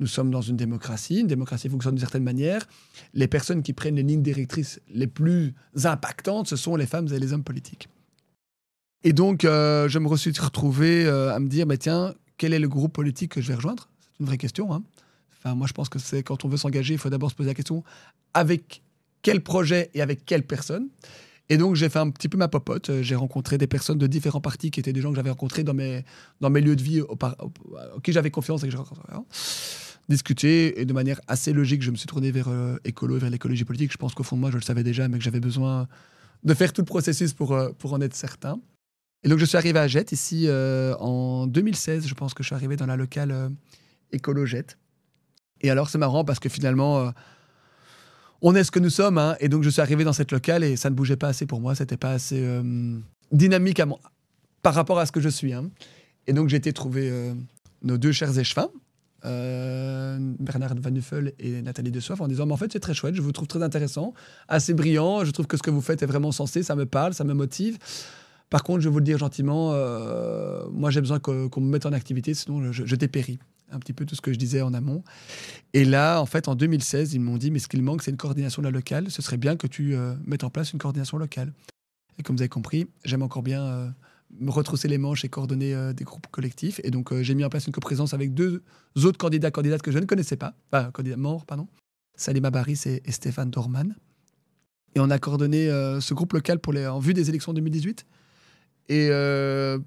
[0.02, 1.20] Nous sommes dans une démocratie.
[1.20, 2.66] Une démocratie fonctionne d'une certaine manière.
[3.14, 7.20] Les personnes qui prennent les lignes directrices les plus impactantes, ce sont les femmes et
[7.20, 7.88] les hommes politiques.
[9.04, 12.58] Et donc, euh, je me suis retrouvé euh, à me dire, bah, tiens, quel est
[12.58, 13.88] le groupe politique que je vais rejoindre?
[14.00, 14.74] C'est une vraie question.
[14.74, 14.82] Hein.
[15.38, 17.50] Enfin, moi, je pense que c'est quand on veut s'engager, il faut d'abord se poser
[17.50, 17.84] la question
[18.34, 18.82] avec
[19.22, 20.88] quel projet et avec quelle personne?
[21.48, 22.90] Et donc, j'ai fait un petit peu ma popote.
[22.90, 25.62] Euh, j'ai rencontré des personnes de différents partis qui étaient des gens que j'avais rencontrés
[25.62, 26.04] dans mes,
[26.40, 27.16] dans mes lieux de vie, au,
[28.02, 28.74] qui j'avais confiance et que.
[30.12, 33.64] Discuter et de manière assez logique, je me suis tourné vers euh, écolo, vers l'écologie
[33.64, 33.92] politique.
[33.92, 35.88] Je pense qu'au fond de moi, je le savais déjà, mais que j'avais besoin
[36.44, 38.60] de faire tout le processus pour, euh, pour en être certain.
[39.24, 42.06] Et donc, je suis arrivé à Jet ici en 2016.
[42.08, 43.52] Je pense que je suis arrivé dans la locale
[44.10, 44.76] écolo Jet.
[45.60, 47.12] Et alors, c'est marrant parce que finalement
[48.42, 49.18] on est ce que nous sommes.
[49.18, 49.36] Hein.
[49.40, 51.60] et donc, je suis arrivé dans cette locale et ça ne bougeait pas assez pour
[51.60, 51.74] moi.
[51.74, 52.98] C'était pas assez euh,
[53.30, 53.80] dynamique
[54.62, 55.52] par rapport à ce que je suis.
[55.52, 55.70] hein.
[56.26, 57.34] Et donc j'ai été trouver euh,
[57.82, 58.68] nos deux chers échevins,
[59.24, 62.94] euh, Bernard Van Nuffel et Nathalie De Soif, en disant mais en fait c'est très
[62.94, 64.14] chouette, je vous trouve très intéressant,
[64.48, 67.14] assez brillant, je trouve que ce que vous faites est vraiment sensé, ça me parle,
[67.14, 67.78] ça me motive.
[68.50, 71.86] Par contre, je vais vous le dire gentiment, euh, moi j'ai besoin qu'on me mette
[71.86, 73.38] en activité, sinon je, je dépéris.
[73.70, 75.02] Un petit peu tout ce que je disais en amont.
[75.72, 78.18] Et là, en fait, en 2016, ils m'ont dit, mais ce qu'il manque, c'est une
[78.18, 79.10] coordination locale.
[79.10, 81.54] Ce serait bien que tu euh, mettes en place une coordination locale.
[82.18, 83.94] Et comme vous avez compris, j'aime encore bien
[84.46, 86.80] retrousser les manches et coordonner euh, des groupes collectifs.
[86.84, 88.62] Et donc, euh, j'ai mis en place une coprésence avec deux
[88.96, 90.54] autres candidats, candidates que je ne connaissais pas.
[90.72, 91.68] Enfin, candidats morts, pardon.
[92.14, 93.94] Salima Baris et, et Stéphane Dorman.
[94.94, 98.06] Et on a coordonné euh, ce groupe local pour les, en vue des élections 2018.
[98.88, 99.08] Et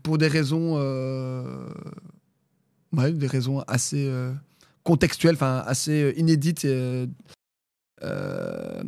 [0.01, 0.79] pour des raisons,
[2.93, 4.09] des raisons assez
[4.83, 6.65] contextuelles, enfin assez inédites.
[8.03, 8.83] Euh,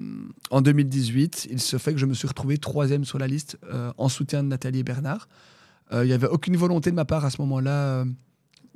[0.50, 3.92] en 2018, il se fait que je me suis retrouvé troisième sur la liste euh,
[3.98, 5.28] en soutien de Nathalie et Bernard.
[5.94, 8.06] Euh, Il n'y avait aucune volonté de ma part à ce moment-là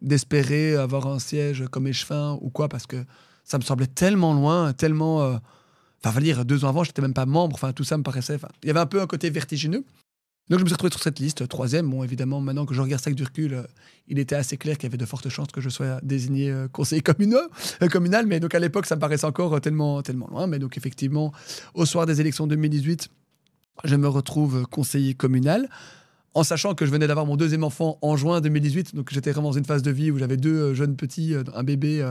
[0.01, 2.97] d'espérer avoir un siège comme échevin ou quoi, parce que
[3.43, 5.17] ça me semblait tellement loin, tellement.
[6.03, 7.53] Enfin, va dire, deux ans avant, j'étais même pas membre.
[7.53, 8.39] Enfin, tout ça me paraissait.
[8.63, 9.83] Il y avait un peu un côté vertigineux.
[10.49, 11.89] Donc, je me suis retrouvé sur cette liste, troisième.
[11.89, 13.63] Bon, évidemment, maintenant que je regarde ça avec du recul, euh,
[14.07, 16.67] il était assez clair qu'il y avait de fortes chances que je sois désigné euh,
[16.67, 17.47] conseiller communal,
[17.81, 18.25] euh, communal.
[18.25, 20.47] Mais donc, à l'époque, ça me paraissait encore tellement, tellement loin.
[20.47, 21.31] Mais donc, effectivement,
[21.73, 23.07] au soir des élections 2018,
[23.85, 25.69] je me retrouve conseiller communal.
[26.33, 29.49] En sachant que je venais d'avoir mon deuxième enfant en juin 2018, donc j'étais vraiment
[29.49, 32.09] dans une phase de vie où j'avais deux jeunes petits, un bébé,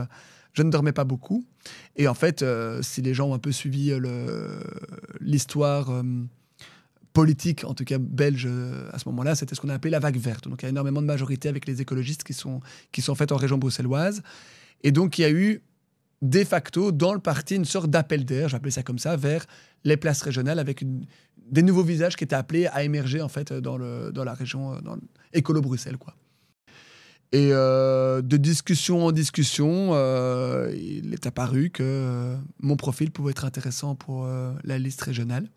[0.53, 1.43] je ne dormais pas beaucoup.
[1.95, 2.45] Et en fait,
[2.81, 3.91] si les gens ont un peu suivi
[5.19, 6.03] l'histoire
[7.13, 9.99] politique, en tout cas belge, euh, à ce moment-là, c'était ce qu'on a appelé la
[9.99, 10.47] vague verte.
[10.47, 13.31] Donc il y a énormément de majorités avec les écologistes qui sont, qui sont faites
[13.31, 14.21] en région bruxelloise.
[14.83, 15.61] Et donc il y a eu
[16.21, 19.45] de facto dans le parti une sorte d'appel d'air, j'appelais ça comme ça, vers
[19.83, 20.83] les places régionales avec
[21.49, 24.73] des nouveaux visages qui étaient appelés à émerger en fait dans, le, dans la région,
[24.73, 24.97] euh, dans
[25.33, 25.97] l'écolo-Bruxelles.
[25.97, 26.15] quoi.
[27.33, 29.93] Et euh, de discussion en discussion,
[30.73, 34.27] il est apparu que mon profil pouvait être intéressant pour
[34.65, 35.47] la liste régionale.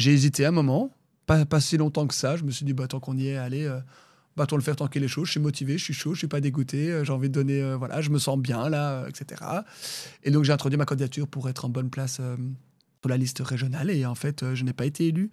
[0.00, 0.90] J'ai hésité un moment,
[1.26, 2.36] pas, pas si longtemps que ça.
[2.36, 3.80] Je me suis dit, bah, tant qu'on y est, allez, euh,
[4.34, 5.26] battons le faire tant qu'il est chaud.
[5.26, 6.90] Je suis motivé, je suis chaud, je suis pas dégoûté.
[6.90, 9.42] euh, J'ai envie de donner, euh, voilà, je me sens bien là, euh, etc.
[10.22, 13.90] Et donc j'ai introduit ma candidature pour être en bonne place sur la liste régionale.
[13.90, 15.30] Et en fait, je n'ai pas été élu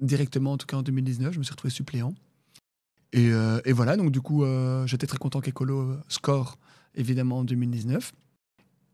[0.00, 1.32] directement, en tout cas en 2019.
[1.34, 2.14] Je me suis retrouvé suppléant.
[3.12, 3.30] Et,
[3.72, 4.44] voilà, donc du coup,
[4.86, 6.58] j'étais très content qu'Ecolo score,
[6.96, 8.12] évidemment, en 2019.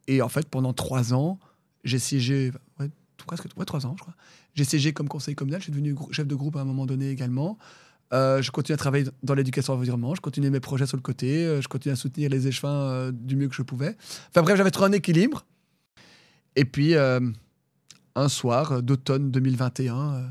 [0.08, 1.38] Et en fait, pendant trois ans,
[1.84, 2.90] j'ai siégé, ouais,
[3.26, 4.14] presque ouais, trois ans, je crois.
[4.54, 5.60] J'ai siégé comme conseiller communal.
[5.60, 7.58] Je suis devenu chef de groupe à un moment donné également.
[8.12, 10.14] Euh, je continue à travailler dans l'éducation et l'environnement.
[10.14, 11.44] Je continue mes projets sur le côté.
[11.44, 13.96] euh, je continue à soutenir les échevins euh, du mieux que je pouvais.
[14.30, 15.44] Enfin bref, j'avais trouvé un équilibre.
[16.56, 20.28] Et puis, un soir d'automne 2021, euh,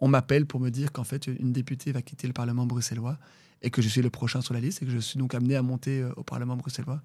[0.00, 3.16] on m'appelle pour me dire qu'en fait, une députée va quitter le Parlement bruxellois
[3.62, 5.56] et que je suis le prochain sur la liste et que je suis donc amené
[5.56, 7.00] à monter au Parlement bruxellois.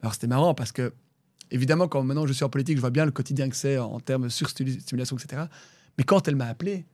[0.00, 0.94] Alors, c'était marrant parce que,
[1.50, 4.00] évidemment, quand maintenant je suis en politique, je vois bien le quotidien que c'est en,
[4.00, 5.42] termes surstimulation, etc.
[5.96, 6.86] Mais quand elle m'a appelé,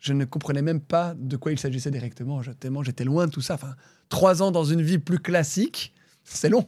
[0.00, 2.40] je ne comprenais même pas de quoi il s'agissait directement.
[2.60, 3.54] Tellement j'étais loin de tout ça.
[3.54, 3.74] Enfin,
[4.08, 5.94] trois ans dans une vie plus classique,
[6.24, 6.66] c'est long.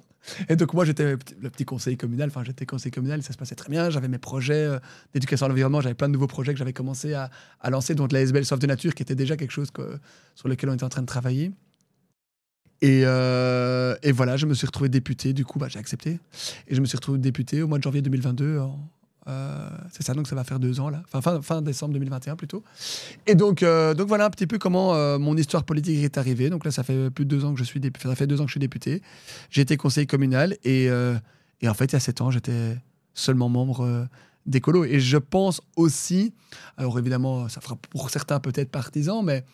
[0.48, 2.28] Et donc moi, j'étais le petit- le petit conseiller communal.
[2.28, 3.88] Enfin, j'étais conseiller communal, ça se passait très bien.
[3.90, 4.78] J'avais mes projets euh,
[5.14, 5.80] d'éducation à l'environnement.
[5.80, 8.58] J'avais plein de nouveaux projets que j'avais commencé à, à lancer, dont la SBL Soif
[8.58, 9.98] de Nature, qui était déjà quelque chose que-
[10.34, 11.52] sur lequel on était en train de travailler.
[12.80, 15.32] Et, euh, et voilà, je me suis retrouvé député.
[15.32, 16.20] Du coup, bah, j'ai accepté.
[16.68, 18.58] Et je me suis retrouvé député au mois de janvier 2022.
[18.60, 18.78] en-
[19.28, 21.02] euh, c'est ça, donc ça va faire deux ans là.
[21.12, 22.64] Enfin, fin, décembre 2021 plutôt.
[23.26, 26.48] Et donc, euh, donc voilà un petit peu comment mon histoire politique est arrivée.
[26.48, 28.08] Donc là, ça fait plus de deux ans que je suis député.
[28.08, 29.02] Ça fait deux ans que je suis député.
[29.50, 30.84] J'ai été conseiller communal et,
[31.60, 32.76] et en fait, il y a sept ans, j'étais
[33.12, 34.04] seulement membre euh,
[34.46, 34.84] d'écolo.
[34.86, 36.32] Et je pense aussi,
[36.78, 39.44] alors évidemment, ça fera pour certains peut-être partisans, mais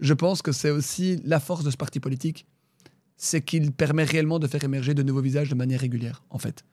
[0.00, 2.46] je pense que c'est aussi la force de ce parti politique,
[3.16, 6.64] c'est qu'il permet réellement de faire émerger de nouveaux visages de manière régulière, en fait.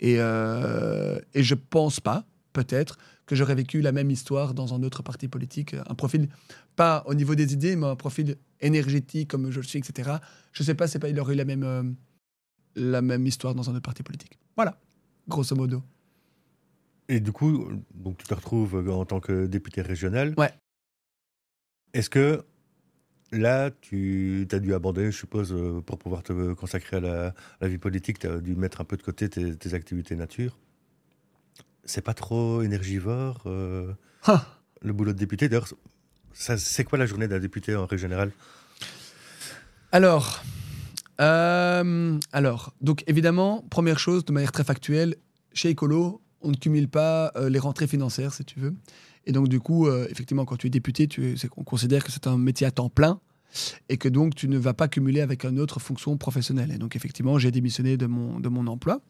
[0.00, 4.82] Et, euh, et je pense pas, peut-être, que j'aurais vécu la même histoire dans un
[4.82, 6.28] autre parti politique, un profil,
[6.76, 10.18] pas au niveau des idées, mais un profil énergétique comme je le suis, etc.
[10.52, 11.82] Je sais pas, c'est pas, il aurait eu la même, euh,
[12.74, 14.38] la même histoire dans un autre parti politique.
[14.56, 14.78] Voilà,
[15.28, 15.82] grosso modo.
[17.08, 20.34] Et du coup, donc tu te retrouves en tant que député régional.
[20.36, 20.52] Ouais.
[21.92, 22.44] Est-ce que
[23.32, 27.32] là, tu as dû abandonner, je suppose, euh, pour pouvoir te consacrer à la, à
[27.62, 30.56] la vie politique, tu as dû mettre un peu de côté tes, tes activités nature.
[31.84, 33.92] C'est pas trop énergivore, euh,
[34.26, 34.46] Ah.
[34.82, 35.48] le boulot de député?
[35.48, 35.68] D'ailleurs,
[36.32, 38.30] c'est quoi la journée d'un député en règle générale?
[39.92, 40.42] Alors,
[41.20, 45.16] euh, alors, donc évidemment, première chose, de manière très factuelle,
[45.52, 48.74] chez Ecolo, on ne cumule pas euh, les rentrées financières, si tu veux.
[49.26, 52.26] Et donc, du coup, euh, effectivement, quand tu es député, tu, on considère que c'est
[52.26, 53.20] un métier à temps plein
[53.88, 56.72] et que donc tu ne vas pas cumuler avec une autre fonction professionnelle.
[56.72, 59.00] Et donc, effectivement, j'ai démissionné de mon, de mon emploi.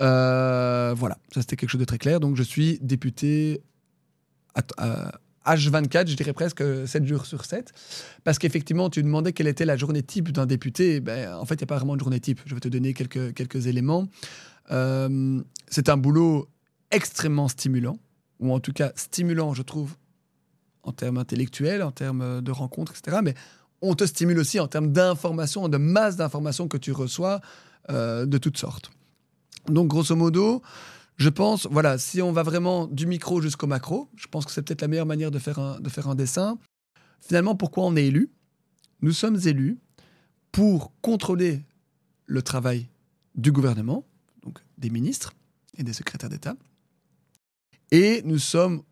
[0.00, 2.20] Euh, voilà, ça c'était quelque chose de très clair.
[2.20, 3.62] Donc, je suis député
[4.54, 5.12] à,
[5.46, 7.72] H24, je dirais presque 7 jours sur 7.
[8.24, 11.00] Parce qu'effectivement, tu demandais quelle était la journée type d'un député.
[11.00, 12.40] Ben, en fait, il n'y a pas vraiment de journée type.
[12.46, 14.08] Je vais te donner quelques, quelques éléments.
[14.70, 16.48] Euh, c'est un boulot
[16.90, 17.98] extrêmement stimulant,
[18.40, 19.96] ou en tout cas stimulant, je trouve,
[20.82, 23.18] en termes intellectuels, en termes de rencontres, etc.
[23.22, 23.34] Mais
[23.80, 27.40] on te stimule aussi en termes d'informations, de masse d'informations que tu reçois
[27.90, 28.90] euh, de toutes sortes.
[29.66, 30.62] Donc, grosso modo,
[31.16, 34.62] je pense, voilà, si on va vraiment du micro jusqu'au macro, je pense que c'est
[34.62, 36.58] peut-être la meilleure manière de faire, un, de faire un dessin.
[37.20, 38.30] Finalement, pourquoi on est élu?
[39.02, 39.78] Nous sommes élus
[40.52, 41.64] pour contrôler
[42.26, 42.88] le travail
[43.34, 44.04] du gouvernement,
[44.42, 45.32] donc des ministres
[45.76, 46.54] et des secrétaires d'État.
[47.90, 48.82] Et nous sommes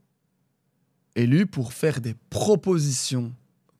[1.16, 3.32] élus pour faire des propositions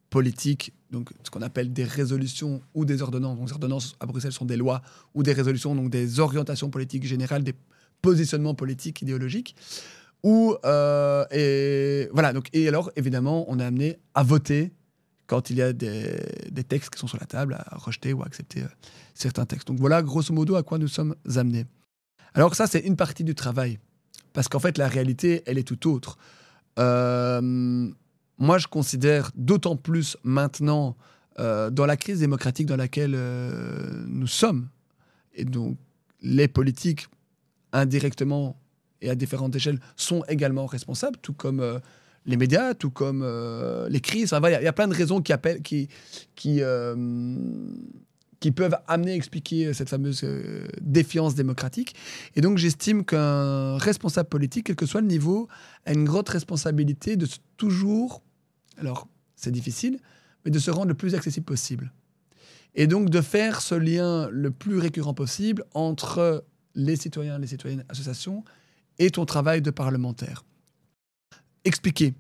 [0.09, 3.39] politiques, donc ce qu'on appelle des résolutions ou des ordonnances.
[3.39, 4.83] Donc, les ordonnances à Bruxelles sont des lois
[5.15, 7.55] ou des résolutions, donc des orientations politiques générales, des
[8.01, 9.55] positionnement politique, idéologique.
[10.23, 14.73] Ou, euh, voilà, donc, et alors, évidemment, on est amené à voter
[15.31, 18.27] quand il y a des, textes qui sont sur la table, à rejeter ou à
[18.27, 18.69] accepter euh,
[19.15, 19.69] certains textes.
[19.69, 21.67] Donc voilà, grosso modo, à quoi nous sommes amenés.
[22.35, 23.79] Alors ça, c'est une partie du travail.
[24.33, 26.19] Parce qu'en fait, la réalité, elle est tout autre.
[26.81, 27.41] Euh,
[28.39, 30.97] moi, je considère d'autant plus maintenant,
[31.39, 33.17] dans la crise démocratique dans laquelle
[34.09, 34.69] nous sommes,
[35.33, 35.79] et donc
[36.21, 37.07] les politiques
[37.73, 38.61] indirectement
[39.01, 41.79] et à différentes échelles sont également responsables, tout comme euh,
[42.27, 44.35] les médias, tout comme euh, les crises.
[44.43, 45.33] Il y, a plein de raisons qui,
[46.63, 46.95] euh,
[48.55, 50.25] peuvent amener à expliquer cette fameuse
[50.81, 51.95] défiance démocratique.
[52.37, 55.49] Et donc j'estime qu'un responsable politique, quel que soit le niveau,
[55.87, 58.23] a une grosse responsabilité de toujours,
[58.79, 59.99] alors c'est difficile,
[60.45, 61.93] mais de se rendre le plus accessible possible.
[62.75, 67.85] Et donc de faire ce lien le plus récurrent possible entre les citoyens, les citoyennes,
[67.89, 68.45] associations,
[68.99, 70.45] et ton travail de parlementaire.
[71.65, 72.15] Expliquer,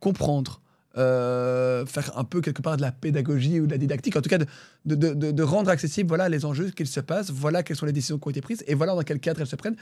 [0.00, 0.60] comprendre,
[0.96, 4.30] euh, faire un peu quelque part de la pédagogie ou de la didactique, en tout
[4.30, 4.46] cas de,
[4.84, 8.18] de, de, rendre accessible voilà, les enjeux qu'il se passe, voilà quelles sont les décisions
[8.18, 9.76] qui ont été prises, et voilà dans quel cadre elles se prennent.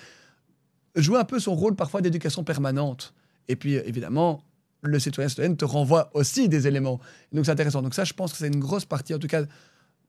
[0.96, 3.14] Jouer un peu son rôle parfois d'éducation permanente.
[3.48, 4.42] Et puis évidemment,
[4.82, 7.00] le citoyen citoyenne te renvoie aussi des éléments.
[7.32, 7.82] Donc c'est intéressant.
[7.82, 9.44] Donc ça, je pense que c'est une grosse partie, en tout cas,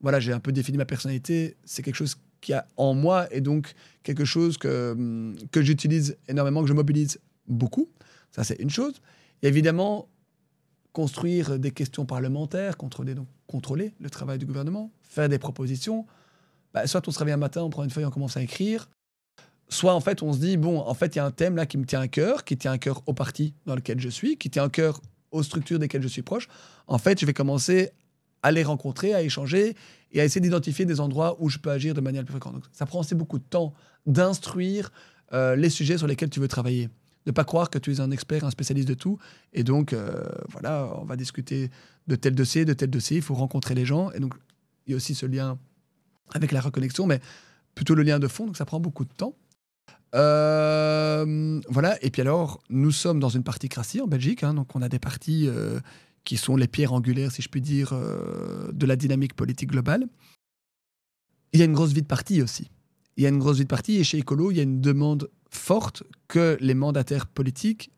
[0.02, 1.56] voilà, j'ai un peu défini ma personnalité.
[1.66, 6.62] C'est quelque chose qui a en moi et donc quelque chose que, que j'utilise énormément,
[6.62, 7.90] que je mobilise beaucoup.
[8.36, 8.96] Ça, c'est une chose.
[9.44, 10.10] Évidemment,
[10.92, 13.16] construire des questions parlementaires, contrôler,
[13.48, 16.06] contrôler le travail du gouvernement, faire des propositions.
[16.74, 18.90] Bah, soit on se réveille un matin, on prend une feuille, on commence à écrire.
[19.70, 21.66] Soit en fait, on se dit, bon, en fait, il y a un thème là
[21.66, 24.36] qui me tient à cœur, qui tient à cœur au parti dans lequel je suis,
[24.36, 26.50] qui tient à cœur aux structures desquelles je suis proche.
[26.88, 27.92] En fait, je vais commencer
[28.44, 29.76] à les rencontrer, à échanger
[30.12, 32.70] et à essayer d'identifier des endroits où je peux agir de manière plus fréquente.
[32.74, 33.74] Ça prend assez beaucoup de temps
[34.06, 34.92] d'instruire
[35.32, 36.90] euh, les sujets sur lesquels tu veux travailler.
[37.26, 39.18] Ne pas croire que tu es un expert, un spécialiste de tout.
[39.54, 41.72] Et donc, euh, voilà, on va discuter
[42.08, 43.18] de tel dossier, de tel dossier.
[43.18, 44.12] Il faut rencontrer les gens.
[44.12, 44.34] Et donc,
[44.86, 45.58] il y a aussi ce lien
[46.34, 47.20] avec la reconnexion, mais
[47.74, 48.46] plutôt le lien de fond.
[48.46, 49.36] Donc, ça prend beaucoup de temps.
[50.14, 52.04] Euh, voilà.
[52.04, 54.44] Et puis alors, nous sommes dans une particratie en Belgique.
[54.44, 55.50] Hein, donc, on a des partis
[56.26, 60.08] qui sont les pierres angulaires, si je puis dire, euh, de la dynamique politique globale.
[61.54, 62.70] Il y a une grosse vie de parti aussi.
[63.16, 64.82] Il y a une grosse vie de parti et chez Écolo, il y a une
[64.82, 67.92] demande forte que les mandataires politiques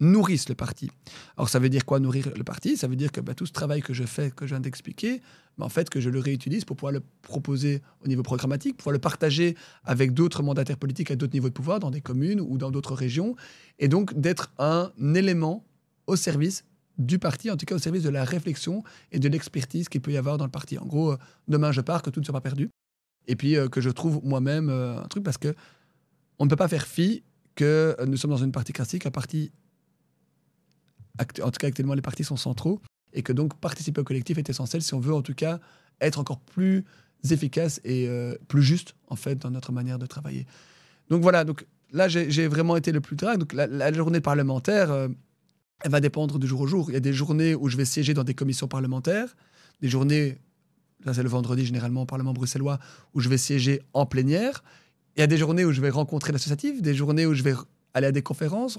[0.00, 0.90] nourrissent le parti.
[1.36, 2.76] Alors ça veut dire quoi nourrir le parti?
[2.76, 5.20] Ça veut dire que bah, tout ce travail que je fais, que je viens d'expliquer,
[5.58, 8.94] bah, en fait que je le réutilise pour pouvoir le proposer au niveau programmatique, pouvoir
[8.94, 12.56] le partager avec d'autres mandataires politiques à d'autres niveaux de pouvoir, dans des communes ou
[12.56, 13.36] dans d'autres régions,
[13.78, 15.64] et donc d'être un élément
[16.06, 16.64] au service
[16.98, 20.12] du parti, en tout cas au service de la réflexion et de l'expertise qu'il peut
[20.12, 20.78] y avoir dans le parti.
[20.78, 21.16] En gros, euh,
[21.48, 22.70] demain je pars, que tout ne soit pas perdu.
[23.26, 25.54] Et puis euh, que je trouve moi-même euh, un truc parce que
[26.40, 27.22] on ne peut pas faire fi
[27.54, 29.52] que nous sommes dans une partie classique, un parti,
[31.20, 32.80] en tout cas actuellement les partis sont centraux,
[33.12, 35.60] et que donc participer au collectif est essentiel si on veut en tout cas
[36.00, 36.84] être encore plus
[37.30, 38.08] efficace et
[38.48, 40.46] plus juste en fait dans notre manière de travailler.
[41.10, 43.38] Donc voilà, donc là j'ai vraiment été le plus drag.
[43.38, 45.08] Donc la, journée parlementaire
[45.82, 46.90] elle va dépendre du jour au jour.
[46.90, 49.36] Il y a des journées où je vais siéger dans des commissions parlementaires,
[49.80, 50.38] des journées,
[51.04, 52.78] là c'est le vendredi généralement au Parlement bruxellois,
[53.12, 54.62] où je vais siéger en plénière.
[55.16, 57.54] Il y a des journées où je vais rencontrer l'associatif, des journées où je vais
[57.94, 58.78] aller à des conférences,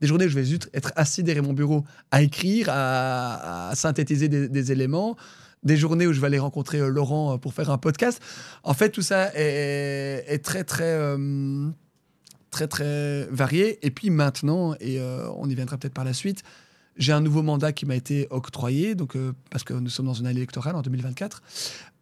[0.00, 4.72] des journées où je vais être assis derrière mon bureau à écrire, à, synthétiser des,
[4.72, 5.16] éléments,
[5.62, 8.20] des journées où je vais aller rencontrer euh, Laurent euh, pour faire un podcast.
[8.62, 11.68] En fait, tout ça est, très, très, euh,
[12.50, 13.84] très très varié.
[13.86, 15.00] Et puis maintenant, et
[15.36, 16.42] on y viendra peut-être par la suite,
[16.96, 19.16] j'ai un nouveau mandat qui m'a été octroyé, donc,
[19.50, 21.42] parce que nous sommes dans une année électorale en 2024.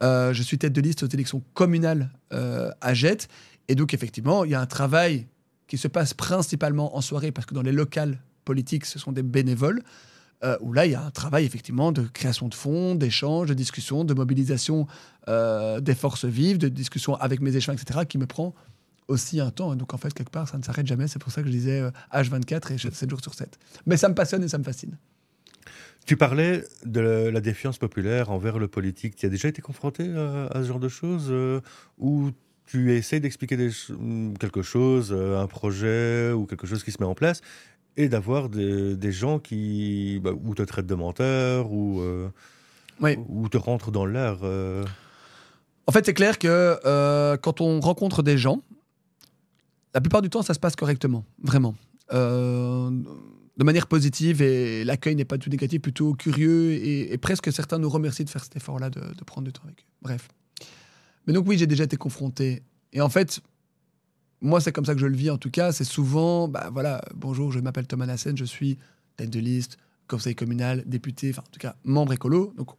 [0.03, 3.29] Euh, je suis tête de liste aux élections communales à Jette.
[3.69, 5.27] Et donc, effectivement, il y a un travail
[5.67, 9.23] qui se passe principalement en soirée, parce que dans les locales politiques, ce sont des
[9.23, 9.83] bénévoles.
[10.61, 14.05] où là, il y a un travail effectivement de création de fonds, d'échanges, de discussions,
[14.05, 14.87] de mobilisation
[15.27, 18.55] des forces vives, de discussions avec mes échanges, etc., qui me prend
[19.09, 19.75] aussi un temps.
[19.75, 21.09] Donc en fait, quelque part, ça ne s'arrête jamais.
[21.09, 23.59] C'est pour ça que je disais H24 et 7 jours sur 7.
[23.87, 24.97] Mais ça me passionne et ça me fascine.
[26.07, 29.17] Tu parlais de la défiance populaire envers le politique.
[29.17, 31.61] Tu as déjà été confronté à, ce genre de choses euh,
[32.67, 33.57] tu essaies d'expliquer
[34.39, 37.41] quelque chose, euh, un projet ou quelque chose qui se met en place,
[37.97, 42.29] et d'avoir des, gens qui bah, ou te traitent de menteur ou, euh,
[43.01, 44.39] ou te rentrent dans l'air.
[45.89, 48.61] En fait, c'est clair que quand on rencontre des gens,
[49.97, 51.75] la plupart du temps, ça se passe correctement, vraiment.
[52.13, 52.91] Euh,
[53.57, 57.89] de manière positive et l'accueil n'est pas tout négatif, plutôt curieux et, presque certains nous
[57.89, 59.87] remercient de faire cet effort-là, de, prendre du temps avec eux.
[60.03, 60.29] Bref.
[61.27, 62.63] Mais donc oui, j'ai déjà été confronté.
[62.93, 63.41] Et en fait,
[64.41, 65.73] moi, c'est comme ça que je le vis en tout cas.
[65.73, 68.79] C'est souvent, bah voilà, bonjour, je m'appelle Thomas Nassen, je suis
[69.17, 72.53] tête de liste, conseil communal, député, enfin en tout cas membre écolo.
[72.57, 72.71] Donc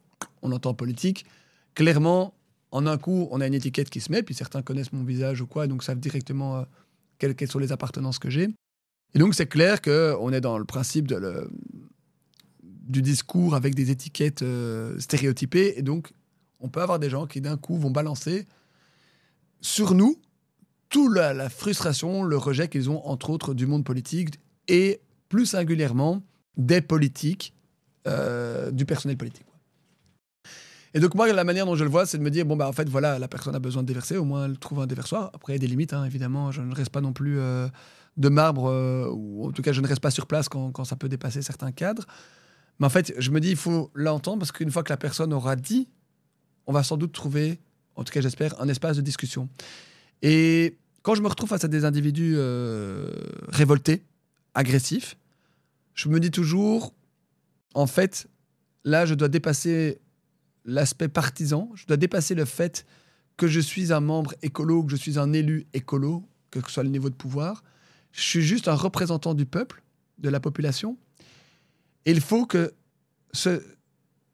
[0.42, 1.26] on entend politique.
[1.74, 2.34] Clairement,
[2.70, 5.40] en un coup, on a une étiquette qui se met, puis certains connaissent mon visage
[5.40, 6.58] ou quoi, donc savent directement...
[6.58, 6.62] Euh,
[7.18, 8.48] quelles, sont les appartenances que j'ai.
[9.14, 11.12] Et donc, c'est clair qu'on est dans le principe
[12.60, 15.78] du discours avec des étiquettes euh, stéréotypées.
[15.78, 16.12] Et donc,
[16.60, 18.46] on peut avoir des gens qui, d'un coup, vont balancer
[19.60, 20.20] sur nous
[20.88, 26.22] toute la, frustration, le rejet qu'ils ont, entre autres, du monde politique et plus singulièrement
[26.56, 27.54] des politiques,
[28.06, 29.44] euh, du personnel politique.
[30.94, 32.66] Et donc, moi, la manière dont je le vois, c'est de me dire bon, bah,
[32.66, 35.30] en fait, voilà, la personne a besoin de déverser, au moins elle trouve un déversoir.
[35.34, 36.50] Après, il y a des limites, hein, évidemment.
[36.50, 37.68] Je ne reste pas non plus euh,
[38.16, 40.84] de marbre, euh, ou en tout cas, je ne reste pas sur place quand, quand,
[40.84, 42.06] ça peut dépasser certains cadres.
[42.80, 45.32] Mais en fait, je me dis, il faut l'entendre parce qu'une fois que la personne
[45.34, 45.88] aura dit,
[46.68, 47.58] on va sans doute trouver,
[47.96, 49.48] en tout cas, j'espère, un espace de discussion.
[50.22, 53.10] Et quand je me retrouve face à des individus euh,
[53.48, 54.04] révoltés,
[54.54, 55.16] agressifs,
[55.94, 56.92] je me dis toujours,
[57.74, 58.28] en fait,
[58.84, 59.98] là, je dois dépasser
[60.66, 61.70] l'aspect partisan.
[61.74, 62.84] Je dois dépasser le fait
[63.38, 66.82] que je suis un membre écolo, que je suis un élu écolo, que ce soit
[66.82, 67.64] le niveau de pouvoir.
[68.12, 69.82] Je suis juste un représentant du peuple,
[70.18, 70.98] de la population.
[72.04, 72.74] Et il faut que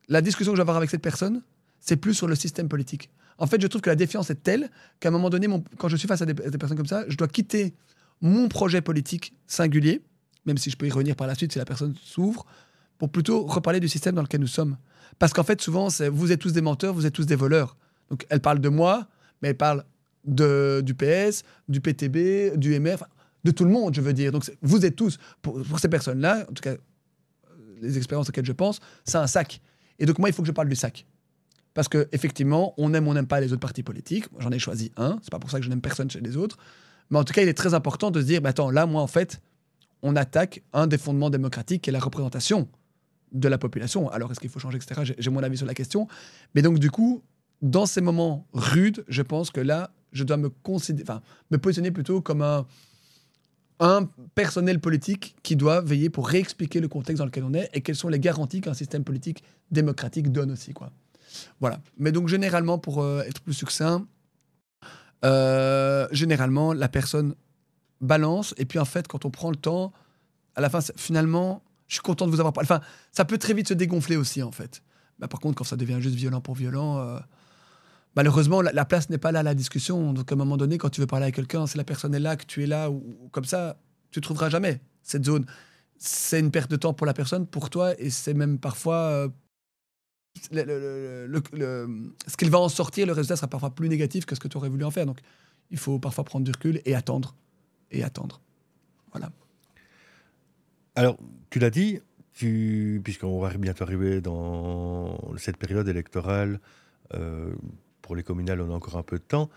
[0.09, 1.43] la discussion que je vais avoir avec cette personne,
[1.85, 3.11] c'est plus sur le système politique.
[3.37, 4.71] En fait, je trouve que la défiance est telle
[5.01, 7.29] qu'à un moment donné, quand je suis face à des, personnes comme ça, je dois
[7.29, 7.75] quitter
[8.23, 10.03] mon projet politique singulier,
[10.47, 12.47] même si je peux y revenir par la suite si la personne s'ouvre,
[12.97, 14.79] pour plutôt reparler du système dans lequel nous sommes.
[15.19, 17.77] Parce qu'en fait, souvent, vous êtes tous des menteurs, vous êtes tous des voleurs.
[18.09, 19.07] Donc, elle parle de moi,
[19.43, 19.85] mais elle parle
[20.25, 23.05] du PS, du PTB, du MR,
[23.45, 24.33] de tout le monde, je veux dire.
[24.33, 26.77] Donc, vous êtes tous, pour, ces personnes-là, en tout cas,
[27.83, 29.61] les expériences auxquelles je pense, c'est un sac.
[29.99, 31.05] Et donc, moi, il faut que je parle du sac.
[31.75, 34.27] Parce qu'effectivement, on aime ou on n'aime pas les autres partis politiques.
[34.39, 35.19] J'en ai choisi un.
[35.23, 36.57] C'est pas pour ça que je n'aime personne chez les autres.
[37.11, 39.03] Mais en tout cas, il est très important de se dire, bah, attends, là, moi,
[39.03, 39.41] en fait,
[40.03, 42.69] on attaque un des fondements démocratiques qui est la représentation
[43.33, 44.09] de la population.
[44.11, 45.15] Alors, est-ce qu'il faut changer, etc.
[45.19, 46.07] J'ai mon avis sur la question.
[46.55, 47.23] Mais donc, du coup,
[47.61, 50.49] dans ces moments rudes, je pense que là, je dois me
[51.59, 52.67] positionner plutôt comme un,
[53.81, 57.81] un personnel politique qui doit veiller pour réexpliquer le contexte dans lequel on est et
[57.81, 60.73] quelles sont les garanties qu'un système politique démocratique donne aussi.
[60.73, 60.93] Quoi.
[61.61, 61.81] Voilà.
[61.99, 64.07] Mais donc, généralement, pour euh, être plus succinct,
[65.25, 67.35] euh, généralement, la personne
[68.01, 69.93] balance et puis en fait, quand on prend le temps,
[70.55, 72.67] à la fin, finalement, je suis content de vous avoir parlé.
[72.71, 74.83] Enfin, ça peut très vite se dégonfler aussi, en fait.
[75.19, 77.19] Bah, par contre, quand ça devient juste violent pour violent, euh,
[78.17, 80.13] malheureusement, la, place n'est pas là à la discussion.
[80.13, 82.21] Donc, à un moment donné, quand tu veux parler avec quelqu'un, si la personne est
[82.21, 83.77] là, que tu es là, ou, comme ça,
[84.11, 85.45] tu trouveras jamais cette zone.
[85.99, 89.29] C'est une perte de temps pour la personne, pour toi, et c'est même parfois.
[90.53, 94.57] Ce qu'il va en sortir, le résultat sera parfois plus négatif que ce que tu
[94.57, 95.07] aurais voulu en faire.
[95.07, 95.21] Donc,
[95.71, 97.35] il faut parfois prendre du recul et attendre.
[97.91, 98.41] Et attendre.
[99.13, 99.31] Voilà.
[100.97, 101.17] Alors,
[101.51, 102.01] tu l'as dit,
[102.33, 106.61] tu, puisqu'on va bientôt arriver dans cette période électorale,
[107.15, 107.53] euh,
[108.03, 109.51] pour les communales, on a encore un peu de temps.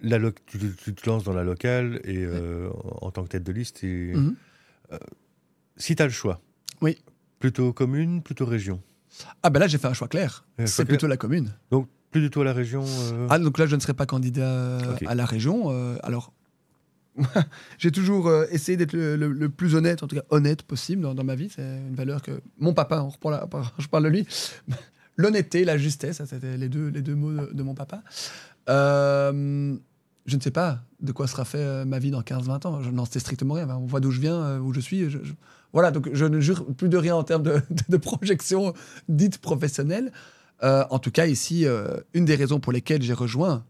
[0.00, 0.58] La tu,
[0.94, 3.82] te lances dans la locale et euh, en tant que tête de liste.
[3.82, 4.36] Et, mhm.
[4.92, 4.98] euh,
[5.76, 6.40] si tu as le choix,
[6.80, 6.98] oui.
[7.38, 8.82] plutôt commune, plutôt région
[9.42, 10.44] Ah ben là, j'ai fait un choix clair.
[10.64, 11.52] C'est plutôt la commune.
[11.70, 12.84] Donc, plus du tout à la région
[13.28, 15.70] Ah, donc là, je ne serai pas candidat à la région.
[16.02, 16.32] alors,
[17.78, 21.34] j'ai toujours euh, essayé d'être le, plus honnête, en tout cas honnête possible dans, ma
[21.34, 21.50] vie.
[21.54, 23.48] C'est une valeur que mon papa, on reprend la,
[23.78, 24.26] je parle de lui,
[25.16, 28.02] l'honnêteté, la justesse, c'était les deux, les deux mots de, mon papa.
[28.68, 29.76] Euh,
[30.26, 32.82] je ne sais pas de quoi sera fait euh, ma vie dans 15-20 ans.
[32.82, 33.68] Je n'en sais strictement rien.
[33.68, 35.06] On voit d'où je viens, euh, où je suis.
[35.76, 38.72] Voilà, donc je ne jure plus de rien en termes de, projection
[39.10, 40.10] dite professionnelle.
[40.62, 41.66] Euh, en tout cas, ici,
[42.14, 43.62] une des raisons pour lesquelles j'ai rejoint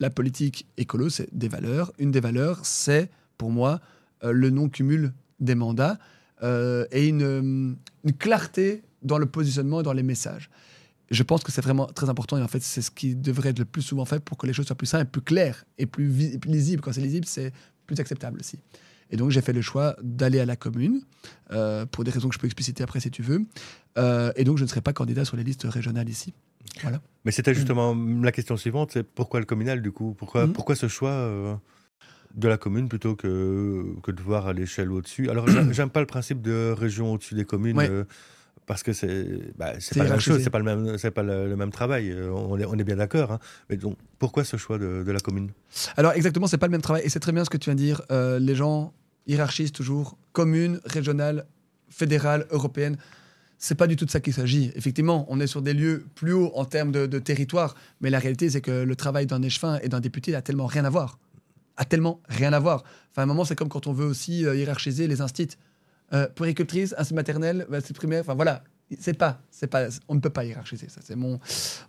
[0.00, 1.92] la politique écolo, c'est des valeurs.
[1.98, 3.08] Une des valeurs, c'est
[3.38, 3.80] pour moi
[4.22, 5.98] le non-cumul des mandats
[6.42, 10.50] et une, une clarté dans le positionnement et dans les messages
[11.10, 13.58] je pense que c'est vraiment très important et en fait c'est ce qui devrait être
[13.58, 16.38] le plus souvent fait pour que les choses soient plus simples, plus claires et plus,
[16.46, 16.82] lisibles.
[16.82, 17.52] Quand c'est lisible, c'est
[17.86, 18.58] plus acceptable aussi.
[19.14, 21.00] Et donc j'ai fait le choix d'aller à la commune
[21.52, 23.42] euh, pour des raisons que je peux expliciter après si tu veux.
[23.96, 26.34] Euh, et donc je ne serai pas candidat sur les listes régionales ici.
[26.82, 27.00] Voilà.
[27.24, 30.16] Mais c'était justement la question suivante, c'est pourquoi le communal du coup?
[30.18, 30.52] Pourquoi, mhm.
[30.52, 31.54] pourquoi ce choix euh,
[32.34, 35.30] de la commune plutôt que, que de voir à l'échelle au-dessus?
[35.30, 38.04] Alors j'aime pas le principe de région au-dessus des communes
[38.66, 41.54] parce que c'est bah, pas la même chose, c'est pas le même c'est pas le,
[41.54, 42.12] même travail.
[42.32, 43.30] On est, on est bien d'accord.
[43.30, 43.38] Hein.
[43.70, 45.50] Mais donc pourquoi ce choix de, de la commune?
[45.96, 47.76] Alors exactement, c'est pas le même travail et c'est très bien ce que tu viens
[47.76, 48.02] de dire.
[48.10, 48.92] Euh, les gens
[49.26, 51.46] hiérarchisent toujours commune, régionale,
[51.88, 52.96] fédérale, européenne.
[53.58, 54.72] C'est pas du tout de ça qu'il s'agit.
[54.74, 58.50] Effectivement, on est sur des lieux plus hauts en termes de, territoire, mais la réalité
[58.50, 61.18] c'est que le travail d'un échevin et d'un député a tellement rien à voir,
[61.76, 62.84] a tellement rien à voir.
[63.10, 65.56] Enfin, à un moment, c'est comme quand on veut aussi euh, hiérarchiser les instituts
[66.12, 68.20] euh, puéricultrice, ainsi maternelle, bah, c'est primaire.
[68.20, 68.62] Enfin voilà,
[69.00, 70.88] c'est pas, c'est pas, on ne peut pas hiérarchiser.
[70.88, 71.38] Ça, c'est mon,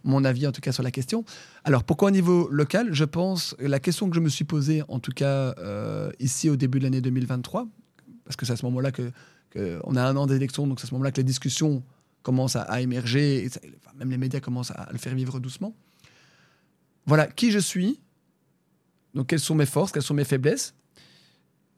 [0.04, 1.26] mon avis en tout cas sur la question.
[1.64, 5.00] Alors pourquoi au niveau local Je pense la question que je me suis posée en
[5.00, 7.68] tout cas euh, ici au début de l'année 2023,
[8.24, 9.12] parce que c'est à ce moment-là que,
[9.86, 11.82] on a un an d'élection, donc c'est à ce moment-là que les discussions
[12.24, 13.50] commencent à, émerger,
[13.98, 15.74] même les médias commencent à, le faire vivre doucement.
[17.06, 18.02] Voilà qui je suis.
[19.14, 20.74] Donc quelles sont mes forces, quelles sont mes faiblesses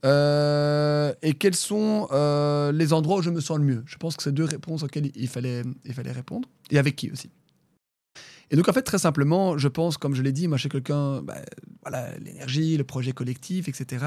[0.07, 3.83] euh, et quels sont euh, les endroits où je me sens le mieux?
[3.85, 6.47] Je pense que c'est deux réponses auxquelles il fallait, il fallait répondre.
[6.71, 7.29] Et avec qui aussi?
[8.49, 11.21] Et donc, en fait, très simplement, je pense, comme je l'ai dit, moi, suis quelqu'un,
[11.21, 11.35] bah,
[11.81, 14.05] voilà, l'énergie, le projet collectif, etc.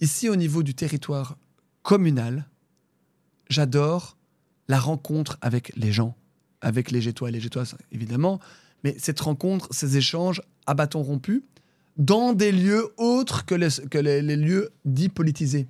[0.00, 1.36] Ici, au niveau du territoire
[1.82, 2.48] communal,
[3.50, 4.16] j'adore
[4.68, 6.16] la rencontre avec les gens,
[6.62, 8.40] avec les Gétois et les Gétoises, évidemment.
[8.84, 11.44] Mais cette rencontre, ces échanges à bâton rompu,
[11.98, 15.66] dans des lieux autres que les, lieux dits politisés.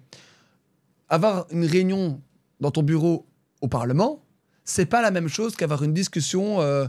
[1.09, 2.21] Avoir une réunion
[2.61, 3.27] dans ton bureau
[3.63, 4.23] au Parlement,
[4.65, 6.87] c'est pas la même chose qu'avoir une discussion euh,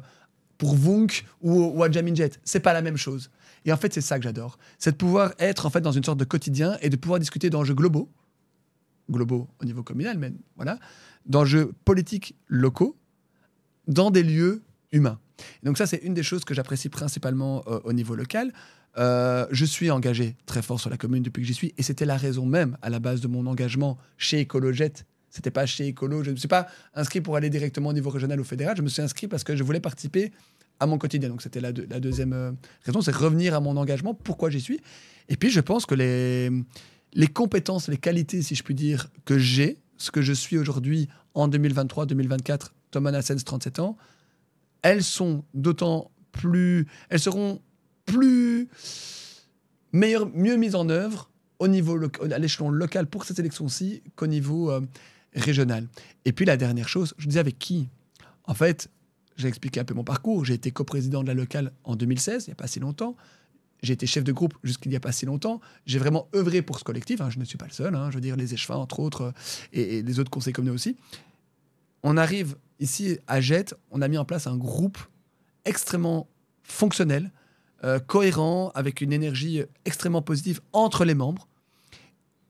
[0.57, 2.39] pour Vunk ou, à Jamin Jet.
[2.43, 3.31] C'est pas la même chose.
[3.63, 4.59] Et en fait, c'est ça que j'adore.
[4.77, 7.49] C'est de pouvoir être en fait dans une sorte de quotidien et de pouvoir discuter
[7.49, 8.09] d'enjeux globaux,
[9.09, 10.79] globaux au niveau communal, mais voilà,
[11.25, 12.97] d'enjeux politiques locaux,
[13.87, 14.61] dans des lieux
[14.91, 15.19] humains.
[15.63, 18.51] donc ça, c'est une des choses que j'apprécie principalement euh, au niveau local.
[18.97, 22.05] Euh, je suis engagé très fort sur la commune depuis que j'y suis, et c'était
[22.05, 24.93] la raison même à la base de mon engagement chez Écolojet.
[25.29, 26.23] C'était pas chez Écolo.
[26.23, 28.75] Je ne me suis pas inscrit pour aller directement au niveau régional ou fédéral.
[28.75, 30.31] Je me suis inscrit parce que je voulais participer
[30.79, 31.29] à mon quotidien.
[31.29, 32.51] Donc c'était la, deuxième euh,
[32.83, 34.13] raison, c'est revenir à mon engagement.
[34.13, 34.79] Pourquoi j'y suis
[35.27, 36.49] Et puis je pense que les,
[37.13, 41.07] les compétences, les qualités, si je puis dire, que j'ai, ce que je suis aujourd'hui
[41.33, 43.97] en 2023-2024, Thomas Nassens, 37 ans,
[44.81, 47.61] elles sont d'autant plus, elles seront
[48.10, 48.68] plus
[49.91, 51.30] meilleur, mieux mise en œuvre
[51.60, 54.82] au niveau à l'échelon local pour cette élection-ci qu'au niveau euh,
[55.34, 55.88] régional.
[56.26, 57.89] Et puis la dernière chose, je disais avec qui?
[58.45, 58.89] En fait,
[59.36, 60.45] j'ai expliqué un peu mon parcours.
[60.45, 63.16] J'ai été coprésident de la locale en 2016, il n'y a pas si longtemps.
[63.82, 65.62] J'ai été chef de groupe jusqu'il n'y a pas si longtemps.
[65.86, 67.22] J'ai vraiment œuvré pour ce collectif.
[67.22, 67.30] Hein.
[67.30, 67.95] je ne suis pas le seul.
[67.95, 68.10] Hein.
[68.10, 69.32] je veux dire, les échevins, entre autres, euh,
[69.72, 70.97] et, et les autres conseils communaux aussi.
[72.03, 74.97] On arrive ici à Jette, on a mis en place un groupe
[75.66, 76.28] extrêmement
[76.64, 77.32] fonctionnel,
[77.84, 81.47] euh, cohérent, avec une énergie extrêmement positive entre les membres.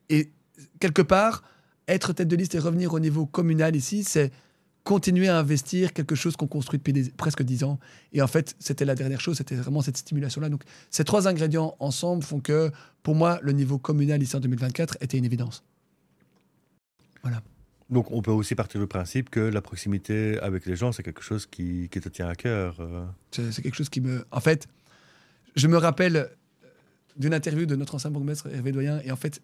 [0.10, 0.32] Et
[0.80, 1.44] quelque part,
[1.88, 4.32] être tête de liste et revenir au niveau communal ici, c'est
[4.84, 7.80] continuer à investir quelque chose qu'on construit depuis presque dix ans.
[8.14, 10.50] Et en fait, c'était la dernière chose, c'était vraiment cette stimulation-là.
[10.50, 12.72] Donc, ces trois ingrédients ensemble font que,
[13.04, 15.64] pour moi, le niveau communal ici en 2024 était une évidence.
[17.22, 17.42] Voilà.
[17.90, 21.24] Donc, on peut aussi partir du principe que la proximité avec les gens, c'est quelque
[21.24, 22.78] chose qui, qui, te tient à cœur.
[22.80, 23.06] Euh.
[23.32, 24.26] C'est quelque chose qui me.
[24.32, 24.68] En fait,
[25.56, 26.26] je me rappelle euh,
[27.18, 29.42] d'une interview de notre ancien bourgmestre Hervé Doyen, et en fait,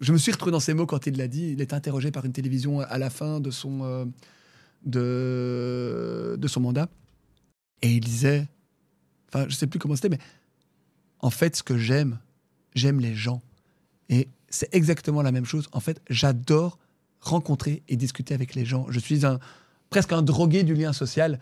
[0.00, 1.52] je me suis retrouvé dans ces mots quand il l'a dit.
[1.52, 4.04] Il était interrogé par une télévision à la fin de son, euh,
[4.84, 6.88] de, son mandat,
[7.82, 8.48] et il disait,
[9.28, 10.18] enfin, je sais plus comment c'était, mais
[11.20, 12.18] en fait, ce que j'aime,
[12.74, 13.42] j'aime les gens.
[14.08, 15.68] Et c'est exactement la même chose.
[15.72, 16.78] En fait, j'adore
[17.20, 18.86] rencontrer et discuter avec les gens.
[18.88, 19.22] Je suis
[19.90, 21.40] presque un drogué du lien social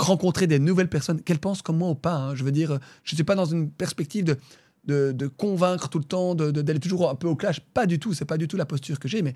[0.00, 2.14] rencontrer des nouvelles personnes, qu'elles pensent comme moi ou pas.
[2.14, 2.34] Hein.
[2.34, 4.36] Je veux dire, je ne suis pas dans une perspective
[4.84, 7.60] de, de, convaincre tout le temps, d'aller toujours un peu au clash.
[7.60, 9.34] Pas du tout, c'est pas du tout la posture que j'ai, mais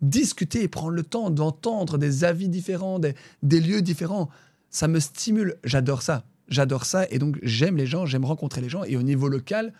[0.00, 4.28] discuter prendre le temps d'entendre des avis différents, des, des, lieux différents,
[4.70, 5.56] ça me stimule.
[5.64, 6.24] J'adore ça.
[6.48, 8.84] J'adore ça et donc j'aime les gens, j'aime rencontrer les gens.
[8.84, 9.72] Et au niveau local,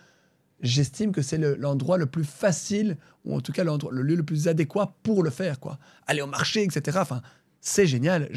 [0.61, 4.47] j'estime que c'est l'endroit le, plus facile, ou en tout cas le lieu le plus
[4.47, 5.59] adéquat pour le faire.
[5.59, 5.77] quoi.
[6.07, 6.97] Aller au marché, etc.
[7.01, 7.21] Enfin,
[7.61, 8.29] c'est génial.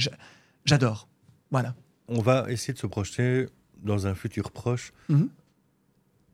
[0.65, 1.09] J'adore.
[1.51, 1.75] Voilà.
[2.09, 3.47] On va essayer de se projeter
[3.83, 4.93] dans un futur proche.
[5.09, 5.29] Mhm.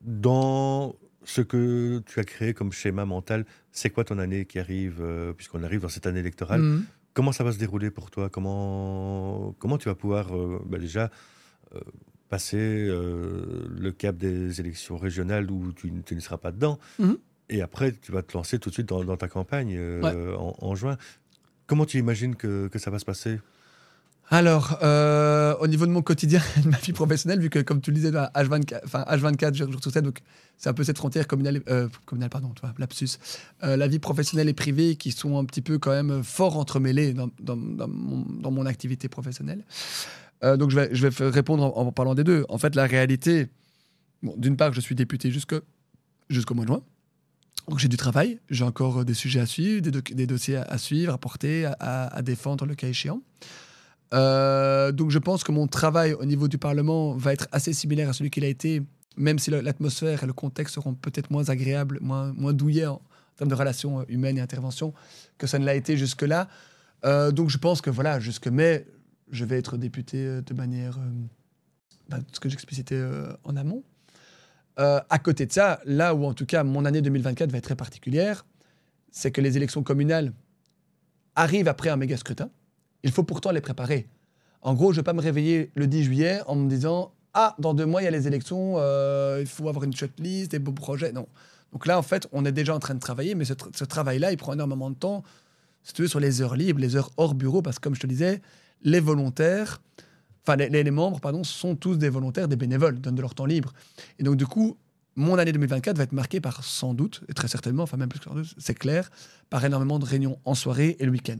[0.02, 0.94] Dans
[1.24, 5.32] ce que tu as créé comme schéma mental, c'est quoi ton année qui arrive, euh,
[5.32, 6.84] puisqu'on arrive dans cette année électorale Mhm.
[7.14, 8.28] Comment ça va se dérouler pour toi?
[8.28, 11.10] Comment, comment tu vas pouvoir euh, bah, déjà
[11.74, 11.78] euh,
[12.28, 17.16] passer le cap des élections régionales où tu, ne seras pas dedans Mhm.
[17.50, 20.34] et après tu vas te lancer tout de suite dans, dans ta campagne Ouais.
[20.36, 20.96] en, en juin?
[21.68, 23.38] Comment tu imagines que, que ça va se passer?
[24.30, 27.90] Alors, euh, au niveau de mon quotidien, de ma vie professionnelle, vu que, comme tu
[27.90, 30.20] le disais, là, H24, enfin, H24 jour sur 7, donc
[30.56, 33.18] c'est un peu cette frontière communale, euh, communale pardon, lapsus,
[33.62, 37.14] Euh, la vie professionnelle et privée qui sont un petit peu quand même fort entremêlées
[37.14, 39.64] dans, mon, activité professionnelle.
[40.42, 42.44] Euh, donc, je vais, répondre en, parlant des deux.
[42.48, 43.48] En fait, la réalité,
[44.22, 46.82] d'une part, je suis député jusqu'au mois de juin.
[47.68, 51.18] Donc j'ai du travail, j'ai encore des sujets à suivre, des, dossiers à, suivre, à
[51.18, 53.22] porter, à défendre le cas échéant.
[54.14, 58.08] Euh, donc je pense que mon travail au niveau du Parlement va être assez similaire
[58.08, 58.82] à celui qu'il a été,
[59.16, 63.02] même si l'atmosphère et le contexte seront peut-être moins agréables, moins, moins douillets en,
[63.36, 64.94] termes de relations euh, humaines et intervention
[65.38, 66.48] que ça ne l'a été jusque-là.
[67.04, 68.86] Euh, donc je pense que voilà, jusque mai,
[69.30, 71.10] je vais être député de manière, euh,
[72.08, 73.02] bah, ce que j'explicitais
[73.42, 73.82] en amont.
[74.76, 77.76] À côté de ça, là où en tout cas mon année 2024 va être très
[77.76, 78.44] particulière,
[79.12, 80.32] c'est que les élections communales
[81.36, 82.50] arrivent après un méga scrutin.
[83.04, 84.08] Il faut pourtant les préparer.
[84.62, 87.54] En gros, je ne vais pas me réveiller le 10 juillet en me disant Ah,
[87.58, 90.58] dans deux mois, il y a les élections, euh, il faut avoir une shortlist, des
[90.58, 91.12] beaux projets.
[91.12, 91.26] Non.
[91.72, 93.84] Donc là, en fait, on est déjà en train de travailler, mais ce, tra- ce
[93.84, 95.22] travail-là, il prend énormément de temps,
[95.82, 98.00] si tu veux, sur les heures libres, les heures hors bureau, parce que comme je
[98.00, 98.40] te disais,
[98.82, 99.82] les volontaires,
[100.46, 103.46] enfin, les- les membres, pardon, sont tous des volontaires, des bénévoles, donnent de leur temps
[103.46, 103.72] libre.
[104.18, 104.76] Et donc, du coup,
[105.16, 108.18] mon année 2024 va être marquée par sans doute, et très certainement, enfin même plus
[108.20, 109.10] que sans doute, c'est clair,
[109.50, 111.38] par énormément de réunions en soirée et le week-end.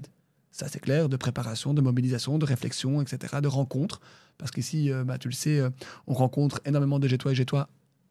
[0.55, 4.01] Ça, c'est clair, de préparation, de mobilisation, de réflexion, etc., de rencontres.
[4.39, 5.71] Parce qu'ici, euh, bah, tu le sais, euh,
[6.07, 7.69] on rencontre énormément de Gétois et Gétois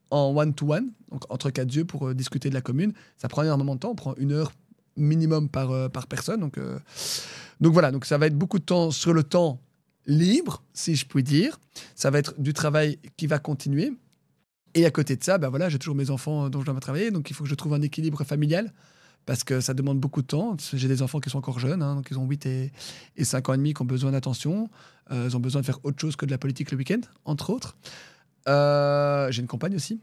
[0.09, 2.91] en one-to-one, donc entre quatre yeux pour euh, discuter de la commune.
[3.15, 4.51] Ça prend énormément de temps, on prend une heure
[4.97, 6.41] minimum par, par personne.
[6.41, 6.59] Donc,
[7.61, 9.61] donc voilà, donc ça va être beaucoup de temps sur le temps
[10.05, 11.61] libre, si je puis dire.
[11.95, 13.93] Ça va être du travail qui va continuer.
[14.73, 17.09] Et à côté de ça, bah voilà, j'ai toujours mes enfants dont je dois travailler,
[17.09, 18.73] donc il faut que je trouve un équilibre familial
[19.25, 20.57] parce que ça demande beaucoup de temps.
[20.73, 22.71] J'ai des enfants qui sont encore jeunes, hein, donc ils ont 8 et,
[23.17, 24.69] et 5 ans et demi, qui ont besoin d'attention.
[25.11, 27.49] Euh, ils ont besoin de faire autre chose que de la politique le week-end, entre
[27.49, 27.77] autres.
[28.47, 30.01] Euh, J'ai une compagne aussi.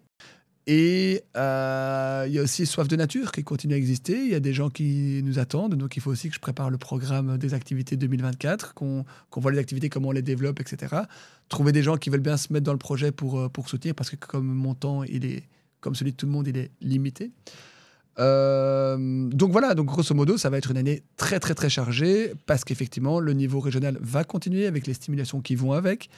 [0.66, 4.23] Et euh, il y a aussi Soif de Nature qui continue à exister.
[4.23, 6.71] Il y a des gens qui nous attendent, donc il faut aussi que je prépare
[6.71, 9.05] le programme des activités 2024, qu'on
[9.37, 10.95] voit les activités, comment on les développe, etc.
[11.49, 14.11] Trouver des gens qui veulent bien se mettre dans le projet pour, pour soutenir, parce
[14.11, 15.43] que comme mon temps, est,
[15.81, 17.33] comme celui de tout le monde, il est limité.
[18.21, 22.35] Euh, donc voilà, donc grosso modo, ça va être une année très très très chargée
[22.47, 26.11] parce qu'effectivement, le niveau régional va continuer avec les stimulations qui vont avec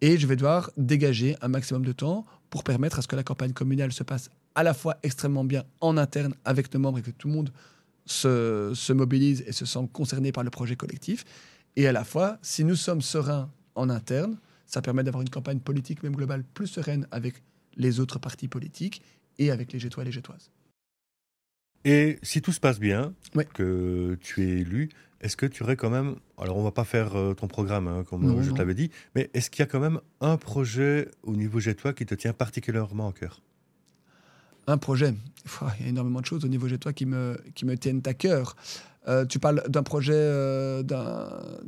[0.00, 3.24] et je vais devoir dégager un maximum de temps pour permettre à ce que la
[3.24, 7.02] campagne communale se passe à la fois extrêmement bien en interne avec nos membres et
[7.02, 7.52] que tout le monde
[8.06, 11.24] se, se mobilise et se sent concerné par le projet collectif.
[11.76, 15.60] Et à la fois, si nous sommes sereins en interne, ça permet d'avoir une campagne
[15.60, 17.42] politique, même globale, plus sereine avec
[17.76, 19.02] les autres partis politiques
[19.38, 20.50] et avec les Gétois et les Gétoises.
[21.84, 23.46] Et si tout se passe bien, Ouais.
[23.54, 24.88] que tu es élu,
[25.20, 26.16] est-ce que tu aurais quand même.
[26.40, 29.30] Alors, on va pas faire euh, ton programme, hein, comme Non, je t'avais dit, mais
[29.34, 33.08] est-ce qu'il y a quand même un projet au niveau Gétois qui te tient particulièrement
[33.08, 33.42] à cœur?
[34.66, 35.14] Un projet.
[35.78, 38.14] Il y a énormément de choses au niveau Gétois qui me, qui me tiennent à
[38.14, 38.54] cœur.
[39.08, 40.82] Euh, tu parles d'un projet, euh,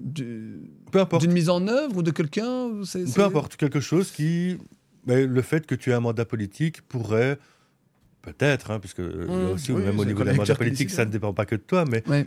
[0.06, 2.70] d'une mise en œuvre ou de quelqu'un
[3.14, 4.58] Peu importe, quelque chose qui.
[5.06, 7.38] mais le fait que tu aies un mandat politique pourrait.
[8.22, 11.04] Peut-être, hein, puisque euh, Mmh, aussi, oui, même au niveau collecteur qui politique, décide, ça
[11.04, 12.26] ne dépend pas que de toi, mais Ouais.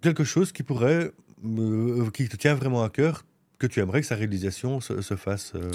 [0.00, 1.12] quelque chose qui pourrait.
[1.44, 3.24] euh, qui te tient vraiment à cœur,
[3.58, 5.52] que tu aimerais que sa réalisation se, se fasse.
[5.54, 5.70] euh,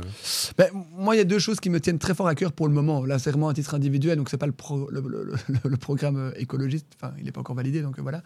[0.57, 2.67] Ben, moi, il y a deux choses qui me tiennent très fort à cœur pour
[2.67, 3.05] le moment.
[3.05, 5.77] Là, c'est vraiment à titre individuel, donc c'est pas le, pro- le, le- le- le
[5.77, 6.87] programme écologiste.
[6.99, 8.23] Enfin, il n'est pas encore validé, donc voilà.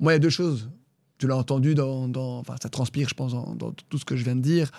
[0.00, 0.68] Moi, il y a deux choses.
[1.16, 4.14] Tu l'as entendu dans, dans- enfin, ça transpire, je pense, dans, dans tout ce que
[4.16, 4.70] je viens de dire.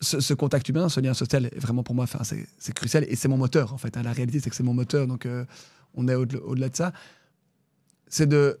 [0.00, 2.06] Ce, contact humain, ce lien social, vraiment pour moi,
[2.58, 3.96] c'est crucial et c'est mon moteur en fait.
[3.96, 4.02] hein.
[4.02, 5.44] La réalité, c'est que c'est mon moteur, donc euh,
[5.94, 6.92] on est au-delà de ça.
[8.08, 8.58] C'est de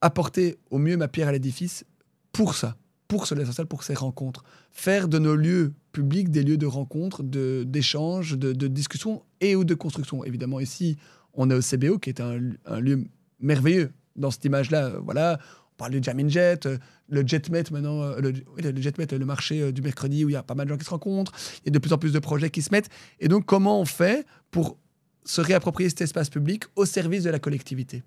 [0.00, 1.84] apporter au mieux ma pierre à l'édifice
[2.32, 2.76] pour ça,
[3.08, 4.42] pour ce lien social, pour ces rencontres.
[4.72, 9.54] Faire de nos lieux publics des lieux de rencontres, de- d'échanges, de, de discussions et
[9.54, 10.24] ou de construction.
[10.24, 10.96] Évidemment, ici,
[11.34, 13.04] on est au CBO, qui est un, un lieu
[13.38, 14.94] merveilleux dans cette image-là.
[15.04, 15.38] Voilà,
[15.72, 19.82] On parle du Jamin Jet, euh, le JetMet maintenant, euh, le, le marché euh, du
[19.82, 21.32] mercredi où il y a pas mal de gens qui se rencontrent.
[21.64, 22.88] Il y a de plus en plus de projets qui se mettent.
[23.20, 24.78] Et donc, comment on fait pour
[25.24, 28.02] se réapproprier cet espace public au service de la collectivité?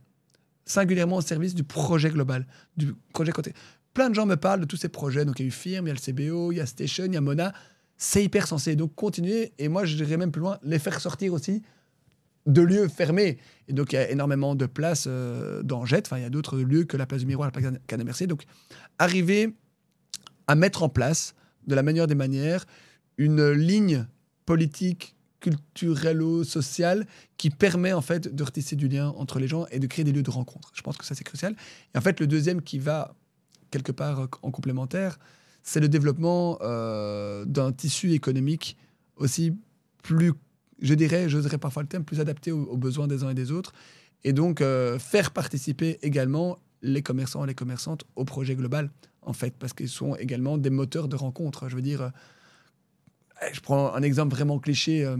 [0.65, 2.47] Singulièrement au service du projet global,
[2.77, 3.53] du projet côté.
[3.93, 5.25] Plein de gens me parlent de tous ces projets.
[5.25, 7.05] Donc, il y a eu Firm, il y a le CBO, il y a Station,
[7.05, 7.53] il y a Mona.
[7.97, 8.75] C'est hyper sensé.
[8.75, 9.53] Donc, continuer.
[9.57, 11.61] Et moi, je dirais même plus loin, les faire sortir aussi
[12.45, 13.37] de lieux fermés.
[13.67, 16.07] Et donc, il y a énormément de places euh, dans Jet.
[16.07, 18.27] Enfin, il y a d'autres lieux que la place du Miroir, la place Canal Mercier.
[18.27, 18.43] Donc,
[18.99, 19.55] arriver
[20.47, 21.33] à mettre en place,
[21.65, 22.65] de la meilleure des manières,
[23.17, 24.05] une ligne
[24.45, 27.05] politique, culturelle ou sociale
[27.37, 30.11] qui permet en fait de retisser du lien entre les gens et de créer des
[30.11, 30.71] lieux de rencontre.
[30.73, 31.55] Je pense que ça, c'est crucial.
[31.93, 33.15] Et en fait, le deuxième qui va
[33.69, 35.19] quelque part euh, en complémentaire,
[35.61, 38.77] c'est le développement euh, d'un tissu économique
[39.17, 39.53] aussi
[40.03, 40.33] plus
[40.79, 43.73] je dirais, j'oserais parfois le terme, plus adapté aux, besoins des uns et des autres.
[44.23, 49.33] Et donc, euh, faire participer également les commerçants et les commerçantes au projet global, en
[49.33, 51.69] fait, parce qu'ils sont également des moteurs de rencontre.
[51.69, 52.09] Je veux dire, euh,
[53.53, 55.17] je prends un exemple vraiment cliché, euh,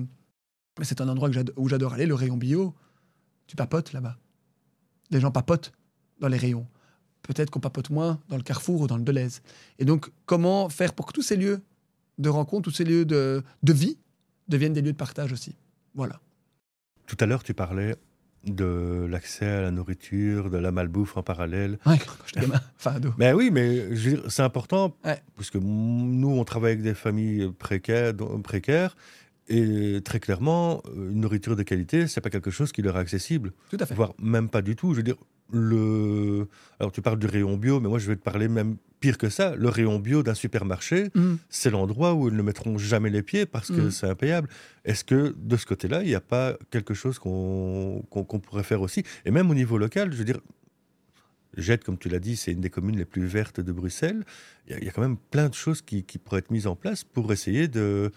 [0.78, 2.74] mais c'est un endroit que où j'adore aller, le rayon bio.
[3.48, 4.18] Tu papotes là-bas.
[5.12, 5.72] Les gens papotent
[6.20, 6.68] dans les rayons.
[7.22, 9.42] Peut-être qu'on papote moins dans le Carrefour ou dans le Deleuze.
[9.80, 11.62] Et donc, comment faire pour que tous ces lieux
[12.18, 13.98] de rencontre, tous ces lieux de vie
[14.48, 15.56] deviennent des lieux de partage aussi.
[15.94, 16.20] Voilà.
[17.08, 17.96] Tout à l'heure, tu parlais
[18.46, 21.80] de l'accès à la nourriture, de la malbouffe en parallèle.
[21.86, 22.42] Ouais, quand
[22.78, 23.00] enfin.
[23.18, 23.88] Mais oui, mais
[24.28, 25.20] c'est important, Ouais.
[25.36, 28.96] parce que nous, on travaille avec des familles précaires,
[29.48, 33.52] et très clairement, une nourriture de qualité, c'est pas quelque chose qui leur est accessible,
[33.70, 33.96] Tout à fait.
[33.96, 34.92] voire même pas du tout.
[34.94, 35.16] Je veux dire,
[35.56, 36.48] le...
[36.80, 39.30] Alors, tu parles du rayon bio, mais moi, je vais te parler même pire que
[39.30, 39.56] ça.
[39.56, 41.36] Le rayon bio d'un supermarché, Mm.
[41.50, 43.92] c'est l'endroit où ils ne mettront jamais les pieds parce que Mhm.
[43.92, 44.50] c'est impayable.
[44.84, 48.04] Est-ce que de ce côté-là, il n'y a pas quelque chose qu'on
[48.44, 49.04] pourrait faire aussi?
[49.26, 50.40] Et même au niveau local, je veux dire,
[51.58, 54.26] Jette, comme tu l'as dit, c'est une des communes les plus vertes de Bruxelles.
[54.68, 56.52] Il y, a- il y a quand même plein de choses qui, qui pourraient être
[56.52, 58.12] mises en place pour essayer de...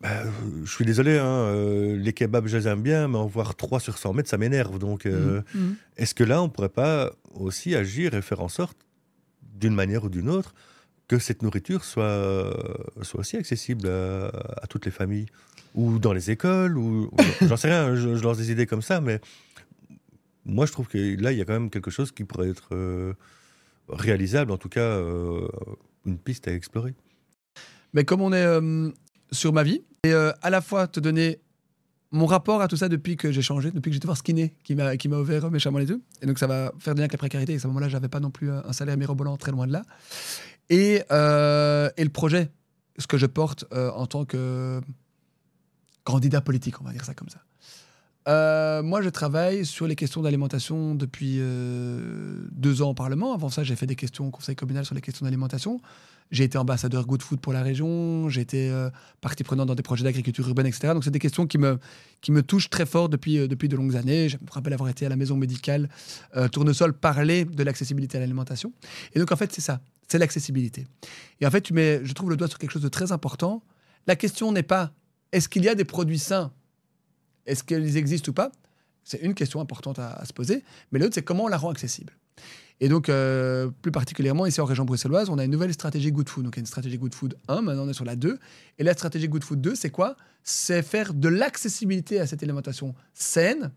[0.00, 0.24] Bah,
[0.64, 3.80] je suis désolé, hein, euh, les kebabs, je les aime bien, mais en voir 3
[3.80, 4.78] sur 100 mètres, ça m'énerve.
[4.78, 5.72] Donc, euh, Mm.
[5.96, 8.76] est-ce que là, on ne pourrait pas aussi agir et faire en sorte,
[9.58, 10.54] d'une manière ou d'une autre,
[11.08, 12.52] que cette nourriture soit,
[13.02, 14.26] soit aussi accessible à,
[14.62, 15.26] à toutes les familles?
[15.74, 18.82] Ou dans les écoles ou, ou- J'en sais rien, je, je lance des idées comme
[18.82, 19.20] ça, mais
[20.44, 22.68] moi, je trouve que là, il y a quand même quelque chose qui pourrait être
[22.72, 23.14] euh,
[23.88, 25.48] réalisable, en tout cas, euh,
[26.04, 26.94] une piste à explorer.
[27.94, 28.90] Mais comme on est euh,
[29.32, 31.40] sur ma vie, et euh, à la fois te donner
[32.12, 34.74] mon rapport à tout ça depuis que j'ai changé, depuis que j'étais voir Skinny, qui
[34.74, 36.00] m'a qui m'a ouvert méchamment les yeux.
[36.22, 37.52] Et donc ça va faire du lien avec la précarité.
[37.54, 39.82] Et à ce moment-là, j'avais pas non plus un salaire mirobolant très loin de là.
[40.70, 42.50] Et, euh, et le projet,
[42.98, 44.80] ce que je porte euh, en tant que
[46.04, 47.40] candidat politique, on va dire ça comme ça.
[48.28, 53.34] Euh, moi, je travaille sur les questions d'alimentation depuis euh, deux ans au Parlement.
[53.34, 55.80] Avant ça, j'ai fait des questions au Conseil communal sur les questions d'alimentation.
[56.30, 58.28] J'ai été ambassadeur Good Food pour la région.
[58.28, 60.88] J'ai été euh, partie prenante dans des projets d'agriculture urbaine, etc.
[60.92, 61.78] Donc, c'est des questions qui me,
[62.20, 64.28] qui me touchent très fort depuis, euh, depuis de longues années.
[64.28, 65.88] Je me rappelle avoir été à la maison médicale
[66.36, 68.72] euh, Tournesol parler de l'accessibilité à l'alimentation.
[69.14, 69.80] Et donc, en fait, c'est ça.
[70.08, 70.86] C'est l'accessibilité.
[71.40, 73.62] Et en fait, tu mets, je trouve, le doigt sur quelque chose de très important.
[74.06, 74.92] La question n'est pas
[75.32, 76.52] est-ce qu'il y a des produits sains?
[77.46, 78.50] Est-ce qu'ils existent ou pas?
[79.04, 80.64] C'est une question importante à, à se poser.
[80.90, 82.12] Mais l'autre, c'est comment on la rend accessible?
[82.80, 86.28] Et donc, euh, plus particulièrement, ici en région bruxelloise, on a une nouvelle stratégie Good
[86.28, 86.44] Food.
[86.44, 88.38] Donc, il y a une stratégie Good Food 1, maintenant on est sur la 2.
[88.78, 90.16] Et la stratégie Good Food 2, c'est quoi?
[90.42, 93.72] C'est faire de l'accessibilité à cette alimentation saine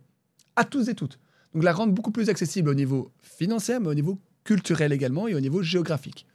[0.56, 1.18] à tous et toutes.
[1.54, 5.36] Donc, la rendre beaucoup plus accessible au niveau financier, mais au niveau culturel également et
[5.36, 6.26] au niveau géographique.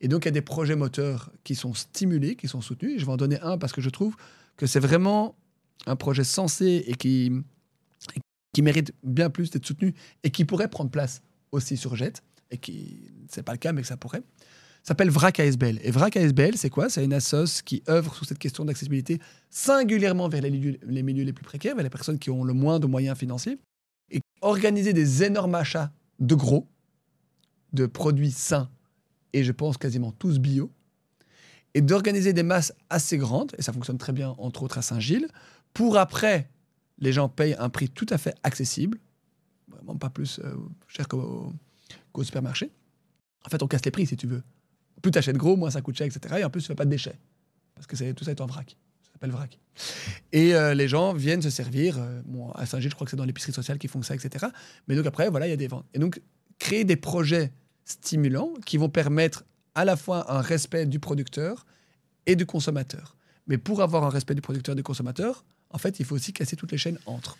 [0.00, 3.00] Et donc, il y a des projets moteurs qui sont stimulés, qui sont soutenus.
[3.00, 4.14] Je vais en donner un parce que je trouve
[4.56, 5.34] que c'est vraiment
[5.86, 7.32] un projet sensé et qui,
[8.52, 12.58] qui mérite bien plus d'être soutenu et qui pourrait prendre place aussi sur Jet, et
[12.58, 14.22] qui, c'est pas le cas, mais que ça pourrait,
[14.82, 15.78] s'appelle VRAC ASBL.
[15.82, 16.88] Et VRAC ASBL, c'est quoi?
[16.88, 21.24] C'est une assoce qui œuvre sur cette question d'accessibilité singulièrement vers les milieux, les milieux
[21.24, 23.58] les plus précaires, vers les personnes qui ont le moins de moyens financiers,
[24.10, 26.68] et organiser des énormes achats de gros,
[27.72, 28.70] de produits sains,
[29.32, 30.70] et je pense quasiment tous bio,
[31.74, 35.28] et d'organiser des masses assez grandes, et ça fonctionne très bien, entre autres à Saint-Gilles,
[35.72, 36.50] pour après,
[36.98, 38.98] les gens payent un prix tout à fait accessible,
[39.68, 40.54] vraiment pas plus euh,
[40.88, 41.52] cher qu'au
[42.22, 42.70] supermarché.
[43.44, 44.42] En fait, on casse les prix, si tu veux.
[45.02, 46.36] Plus tu achètes gros, moins ça coûte cher, etc.
[46.38, 47.18] Et en plus, tu fais pas de déchets.
[47.74, 48.76] Parce que tout ça est en vrac.
[49.02, 49.58] Ça s'appelle vrac.
[50.30, 51.98] Et euh, les gens viennent se servir.
[51.98, 52.22] euh,
[52.54, 54.46] à Saint-Gilles, je crois que c'est dans l'épicerie sociale qu'ils font ça, etc.
[54.86, 55.86] Mais donc après, voilà, il y a des ventes.
[55.94, 56.20] Et donc,
[56.58, 57.52] créer des projets
[57.84, 59.44] stimulants qui vont permettre
[59.74, 61.66] à la fois un respect du producteur
[62.26, 63.16] et du consommateur.
[63.46, 66.32] Mais pour avoir un respect du producteur et du consommateur, en fait, il faut aussi
[66.32, 67.38] casser toutes les chaînes entre.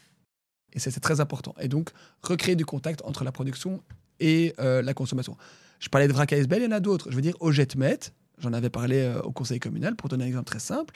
[0.74, 1.54] Et c'est très important.
[1.60, 1.90] Et donc,
[2.22, 3.82] recréer du contact entre la production
[4.20, 5.36] et euh, la consommation.
[5.80, 7.10] Je parlais de Vrac ASBL, il y en a d'autres.
[7.10, 7.98] Je veux dire, au JetMet,
[8.38, 10.94] j'en avais parlé euh, au conseil communal, pour donner un exemple très simple.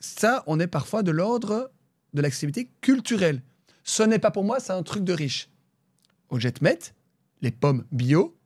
[0.00, 1.70] Ça, on est parfois de l'ordre
[2.14, 3.42] de l'accessibilité culturelle.
[3.84, 5.48] Ce n'est pas pour moi, c'est un truc de riche.
[6.30, 6.78] Au JetMet,
[7.42, 8.36] les pommes bio,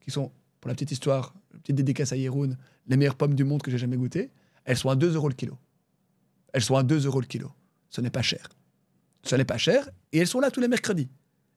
[0.00, 3.62] qui sont, pour la petite histoire, petite dédicace à Yeroun, les meilleures pommes du monde
[3.62, 4.30] que j'ai jamais goûtées,
[4.64, 5.56] elles sont à 2 euros le kilo.
[6.52, 7.52] Elles sont à 2 euros le kilo.
[7.90, 8.48] Ce n'est pas cher.
[9.22, 11.08] Ce n'est pas cher et elles sont là tous les mercredis.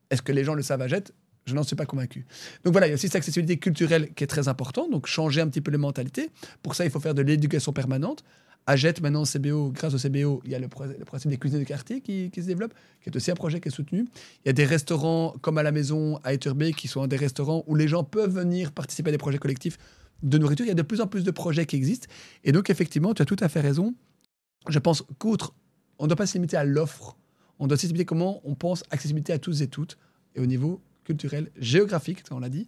[0.09, 1.13] Est-ce que les gens le savent à Jet
[1.45, 2.25] Je n'en suis pas convaincu.
[2.63, 5.41] Donc voilà, il y a aussi cette accessibilité culturelle qui est très importante, donc changer
[5.41, 6.29] un petit peu les mentalités.
[6.61, 8.23] Pour ça, il faut faire de l'éducation permanente.
[8.67, 11.63] À Jet, maintenant, CBO, grâce au CBO, il y a le, principe des cuisines de
[11.63, 14.05] quartier qui, se développe, qui est aussi un projet qui est soutenu.
[14.45, 17.63] Il y a des restaurants comme à la maison, à Eturbé, qui sont des restaurants
[17.65, 19.77] où les gens peuvent venir participer à des projets collectifs
[20.21, 20.65] de nourriture.
[20.65, 22.07] Il y a de plus en plus de projets qui existent.
[22.43, 23.95] Et donc, effectivement, tu as tout à fait raison.
[24.69, 25.55] Je pense qu'outre,
[25.97, 27.17] on ne doit pas se limiter à l'offre,
[27.61, 29.97] on doit aussi se limiter comment on pense accessibilité à tous et toutes,
[30.35, 32.67] et au niveau culturel, géographique, on l'a dit,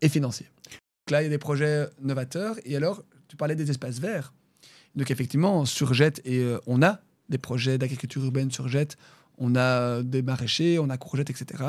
[0.00, 0.46] et financier.
[0.66, 2.56] Donc là, il y a des projets novateurs.
[2.64, 4.32] Et alors, tu parlais des espaces verts.
[4.96, 8.96] Donc effectivement, sur Jet, et euh, on a des projets d'agriculture urbaine sur Jet,
[9.36, 11.62] on a des maraîchers, on a courgettes, etc.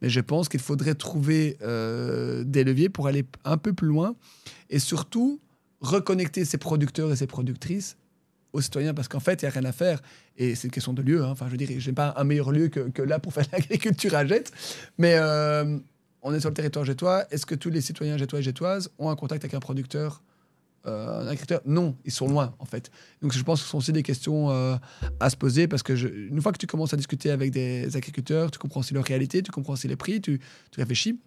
[0.00, 4.16] Mais je pense qu'il faudrait trouver euh, des leviers pour aller un peu plus loin
[4.70, 5.40] et surtout
[5.80, 7.98] reconnecter ces producteurs et ces productrices
[8.52, 10.00] aux citoyens parce qu'en fait, il n'y a rien à faire.
[10.36, 11.22] Et c'est une question de lieu.
[11.22, 11.30] Hein.
[11.30, 14.14] Enfin, je veux dire, je n'ai pas un meilleur lieu que, là pour faire l'agriculture
[14.14, 14.52] à Jette.
[14.96, 15.78] Mais euh,
[16.22, 17.26] on est sur le territoire jettois.
[17.30, 20.22] Est-ce que tous les citoyens jettois et jettoises ont un contact avec un producteur
[20.86, 21.60] euh, un agriculteur?
[21.66, 22.90] Non, ils sont loin, en fait.
[23.20, 24.76] Donc, je pense que ce sont aussi des questions euh,
[25.20, 28.50] à se poser parce que une fois que tu commences à discuter avec des agriculteurs,
[28.50, 30.40] tu comprends aussi leur réalité, tu comprends aussi les prix, tu,
[30.76, 31.20] réfléchis.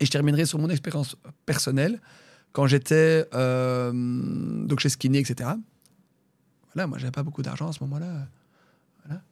[0.00, 2.00] Et je terminerai sur mon expérience personnelle.
[2.50, 5.50] Quand j'étais donc chez Skinny, etc.,
[6.74, 8.28] voilà, moi, j'avais pas beaucoup d'argent à ce moment-là.
[9.04, 9.22] Voilà.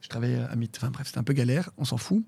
[0.00, 2.24] Je travaillais à mi Enfin, bref, c'était un peu galère, on s'en fout.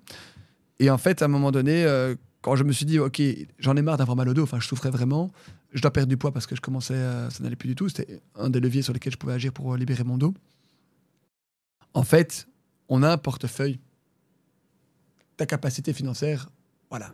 [0.78, 3.22] Et en fait, à un moment donné, euh, quand je me suis dit, OK,
[3.58, 5.30] j'en ai marre d'avoir mal au dos, enfin, je souffrais vraiment,
[5.72, 6.98] je dois perdre du poids parce que je commençais,
[7.30, 7.88] ça n'allait plus du tout.
[7.88, 10.34] C'était un des leviers sur lesquels je pouvais agir pour libérer mon dos.
[11.94, 12.48] En fait,
[12.88, 13.78] on a un portefeuille.
[15.36, 16.48] Ta capacité financière,
[16.90, 17.12] voilà.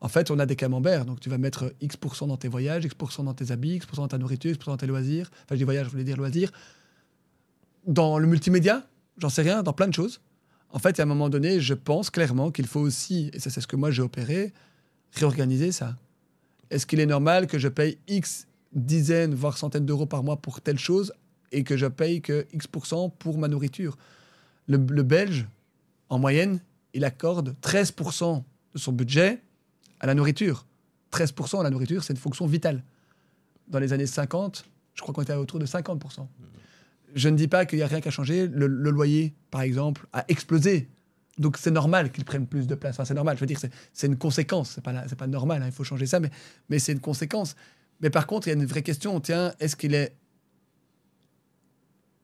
[0.00, 3.24] En fait, on a des camemberts, donc tu vas mettre X% dans tes voyages, X%
[3.24, 5.30] dans tes habits, X% dans ta nourriture, X% dans tes loisirs.
[5.32, 6.52] Enfin, je dis voyage, je voulais dire loisirs.
[7.86, 8.86] Dans le multimédia,
[9.16, 10.20] j'en sais rien, dans plein de choses.
[10.70, 13.60] En fait, à un moment donné, je pense clairement qu'il faut aussi, et ça c'est
[13.60, 14.52] ce que moi j'ai opéré,
[15.12, 15.96] réorganiser ça.
[16.70, 20.60] Est-ce qu'il est normal que je paye X dizaines, voire centaines d'euros par mois pour
[20.60, 21.12] telle chose
[21.50, 23.96] et que je paye que X% pour ma nourriture?
[24.66, 25.46] Le, le Belge,
[26.10, 26.60] en moyenne,
[26.92, 28.42] il accorde 13%
[28.74, 29.40] de son budget
[30.00, 30.66] à la nourriture.
[31.12, 32.82] 13% à la nourriture, c'est une fonction vitale.
[33.68, 36.26] Dans les années 50, je crois qu'on était autour de 50%.
[37.14, 38.46] Je ne dis pas qu'il n'y a rien qu'à changer.
[38.48, 40.88] Le, loyer, par exemple, a explosé.
[41.38, 42.96] Donc c'est normal qu'ils prennent plus de place.
[42.96, 43.36] Enfin, c'est normal.
[43.36, 43.60] Je veux dire,
[43.92, 44.72] c'est une conséquence.
[44.74, 45.62] C'est pas, pas normal.
[45.62, 47.54] Hein, il faut changer ça, mais, c'est une conséquence.
[48.00, 49.18] Mais par contre, il y a une vraie question.
[49.20, 50.14] Tiens, est-ce qu'il est.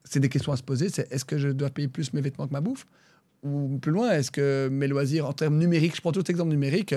[0.05, 0.87] C'est des questions à se poser.
[1.11, 2.87] Est-ce que je dois payer plus mes vêtements que ma bouffe
[3.43, 6.51] Ou plus loin, est-ce que mes loisirs, en termes numériques, je prends tout cet exemple
[6.51, 6.95] numérique,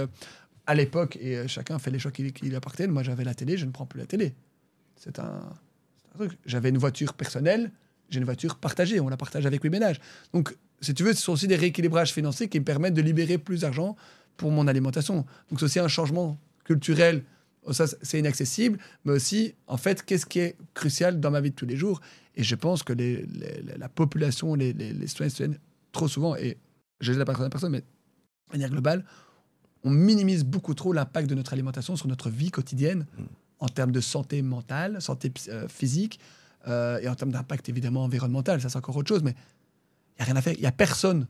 [0.67, 3.57] à l'époque, et euh, chacun fait les choix qui, lui appartiennent, moi j'avais la télé,
[3.57, 4.35] je ne prends plus la télé.
[4.97, 5.41] C'est un,
[6.15, 6.33] truc.
[6.45, 7.71] J'avais une voiture personnelle,
[8.09, 9.99] j'ai une voiture partagée, on la partage avec mes ménages.
[10.33, 13.37] Donc, si tu veux, ce sont aussi des rééquilibrages financiers qui me permettent de libérer
[13.37, 13.95] plus d'argent
[14.35, 15.25] pour mon alimentation.
[15.49, 17.23] Donc, c'est aussi un changement culturel.
[17.63, 21.51] Oh, ça, c'est inaccessible, mais aussi, en fait, qu'est-ce qui est crucial dans ma vie
[21.51, 22.01] de tous les jours?
[22.35, 22.93] Et je pense que
[23.77, 25.53] la population, les, les, citoyens
[25.91, 26.57] trop souvent, et
[26.99, 29.03] je ne la personne à personne, mais de manière globale,
[29.87, 33.23] on minimise beaucoup trop l'impact de notre alimentation sur notre vie quotidienne mm.
[33.61, 36.19] en termes de santé mentale, santé euh, physique
[36.67, 38.59] euh, et en termes d'impact évidemment environnemental.
[38.61, 40.53] Ça, c'est encore autre chose, mais il n'y a rien à faire.
[40.53, 41.25] Il n'y a personne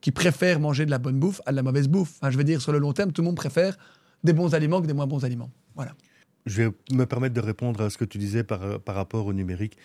[0.00, 2.14] qui préfère manger de la bonne bouffe à de la mauvaise bouffe.
[2.20, 3.76] Enfin, je veux dire, sur le long terme, tout le monde préfère
[4.22, 5.50] des bons aliments que des moins bons aliments.
[5.74, 5.92] Voilà.
[6.46, 9.32] Je vais me permettre de répondre à ce que tu disais par, par rapport au
[9.32, 9.76] numérique.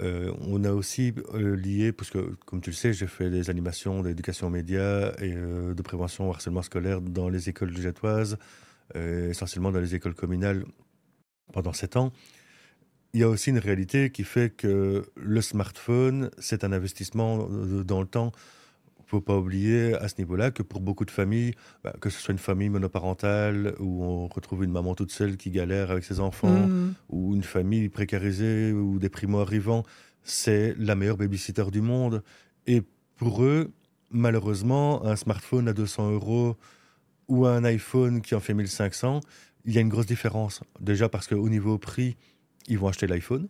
[0.00, 3.50] Euh, on a aussi euh, lié, parce que comme tu le sais, j'ai fait des
[3.50, 8.38] animations d'éducation aux médias et euh, de prévention au harcèlement scolaire dans les écoles jetoises,
[8.94, 10.64] essentiellement dans les écoles communales
[11.52, 12.12] pendant sept ans.
[13.12, 18.00] Il y a aussi une réalité qui fait que le smartphone, c'est un investissement dans
[18.00, 18.32] le temps
[19.08, 22.32] faut pas oublier à ce niveau-là que pour beaucoup de familles, bah, que ce soit
[22.32, 26.66] une famille monoparentale où on retrouve une maman toute seule qui galère avec ses enfants,
[26.66, 26.94] mm.
[27.08, 29.82] ou une famille précarisée ou des primo-arrivants,
[30.24, 32.22] c'est la meilleure babysitter du monde.
[32.66, 32.82] Et
[33.16, 33.72] pour eux,
[34.10, 36.56] malheureusement, un smartphone à 200 euros
[37.28, 39.20] ou un iPhone qui en fait 1500,
[39.64, 40.60] il y a une grosse différence.
[40.80, 42.16] Déjà parce qu'au niveau prix,
[42.68, 43.48] ils vont acheter l'iPhone.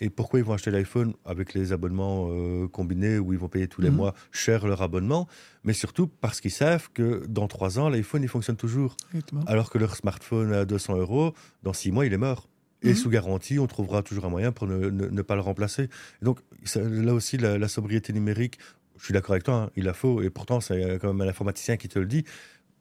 [0.00, 3.66] Et pourquoi ils vont acheter l'iPhone avec les abonnements euh, combinés où ils vont payer
[3.66, 3.96] tous les Mhm.
[3.96, 5.26] mois cher leur abonnement
[5.64, 8.96] Mais surtout parce qu'ils savent que dans trois ans, l'iPhone, il fonctionne toujours.
[9.12, 9.42] Exactement.
[9.46, 11.34] Alors que leur smartphone à 200 euros,
[11.64, 12.48] dans six mois, il est mort.
[12.82, 12.94] Et Mhm.
[12.94, 15.84] sous garantie, on trouvera toujours un moyen pour ne, ne- ne pas le remplacer.
[16.22, 18.58] Et donc, ça- là aussi, la, la sobriété numérique,
[18.98, 20.22] je suis d'accord avec toi, hein, il la faut.
[20.22, 22.24] Et pourtant, c'est quand même un informaticien qui te le dit.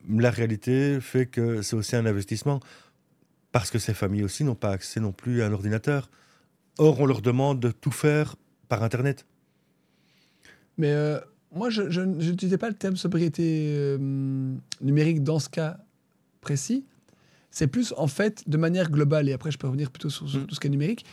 [0.07, 2.59] La réalité fait que c'est aussi un investissement.
[3.51, 6.11] Parce que ces familles aussi n'ont pas accès non plus à un ordinateur.
[6.77, 8.35] Or, on leur demande de tout faire
[8.67, 9.25] par Internet.
[10.77, 11.19] Mais euh,
[11.53, 13.97] moi, je n'utilisais pas le terme sobriété euh,
[14.81, 15.77] numérique dans ce cas
[16.41, 16.85] précis.
[17.49, 20.41] C'est plus, en fait, de manière globale, et après, je peux revenir plutôt sur, sur
[20.41, 20.45] Mm.
[20.45, 21.05] tout ce qui est numérique,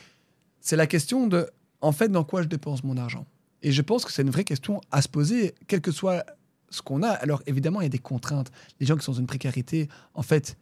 [0.60, 1.48] c'est la question de,
[1.80, 3.26] en fait, dans quoi je dépense mon argent.
[3.62, 6.26] Et je pense que c'est une vraie question à se poser, quel que soit
[6.68, 7.08] ce qu'on a.
[7.08, 8.50] Alors, évidemment, il y a des contraintes.
[8.80, 10.58] Les gens qui sont dans une précarité, en fait,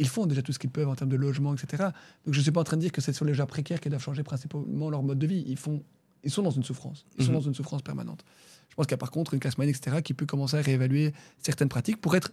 [0.00, 1.84] ils font déjà tout ce qu'ils peuvent en termes de logement, etc.
[2.24, 3.80] Donc, je ne suis pas en train de dire que c'est sur les gens précaires
[3.80, 5.44] qui doivent changer principalement leur mode de vie.
[5.46, 5.82] Ils, font,
[6.24, 7.04] ils sont dans une souffrance.
[7.18, 7.36] Ils sont Mhm.
[7.38, 8.24] dans une souffrance permanente.
[8.70, 10.62] Je pense qu'il y a par contre une classe moyenne, etc., qui peut commencer à
[10.62, 12.32] réévaluer certaines pratiques pour être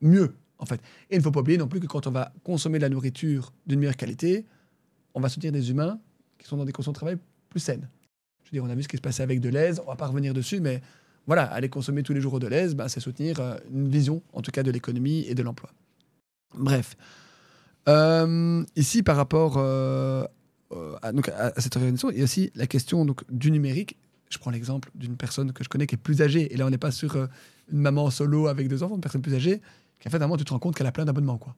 [0.00, 0.80] mieux, en fait.
[1.10, 2.88] Et il ne faut pas oublier non plus que quand on va consommer de la
[2.88, 4.44] nourriture d'une meilleure qualité,
[5.14, 5.98] on va soutenir des humains
[6.38, 7.16] qui sont dans des conditions de travail
[7.48, 7.88] plus saines.
[8.44, 10.06] Je veux dire, on a vu ce qui se passait avec Deleuze, on va pas
[10.06, 10.82] revenir dessus, mais
[11.26, 14.40] voilà, aller consommer tous les jours au Deleuze, ben, c'est soutenir euh, une vision, en
[14.42, 15.70] tout cas, de l'économie et de l'emploi.
[16.54, 16.96] Bref.
[17.88, 20.24] Euh, ici, par rapport euh,
[20.72, 23.96] euh, à, donc, à- cette organisation, il y a aussi la question donc, du numérique.
[24.30, 26.52] Je prends l'exemple d'une personne que je connais qui est plus âgée.
[26.52, 29.34] Et là, on n'est pas sur une maman solo avec deux enfants, une personne plus
[29.34, 29.62] âgée,
[30.00, 31.38] qui en fait, à un moment, tu te rends compte qu'elle a plein d'abonnements.
[31.38, 31.56] quoi.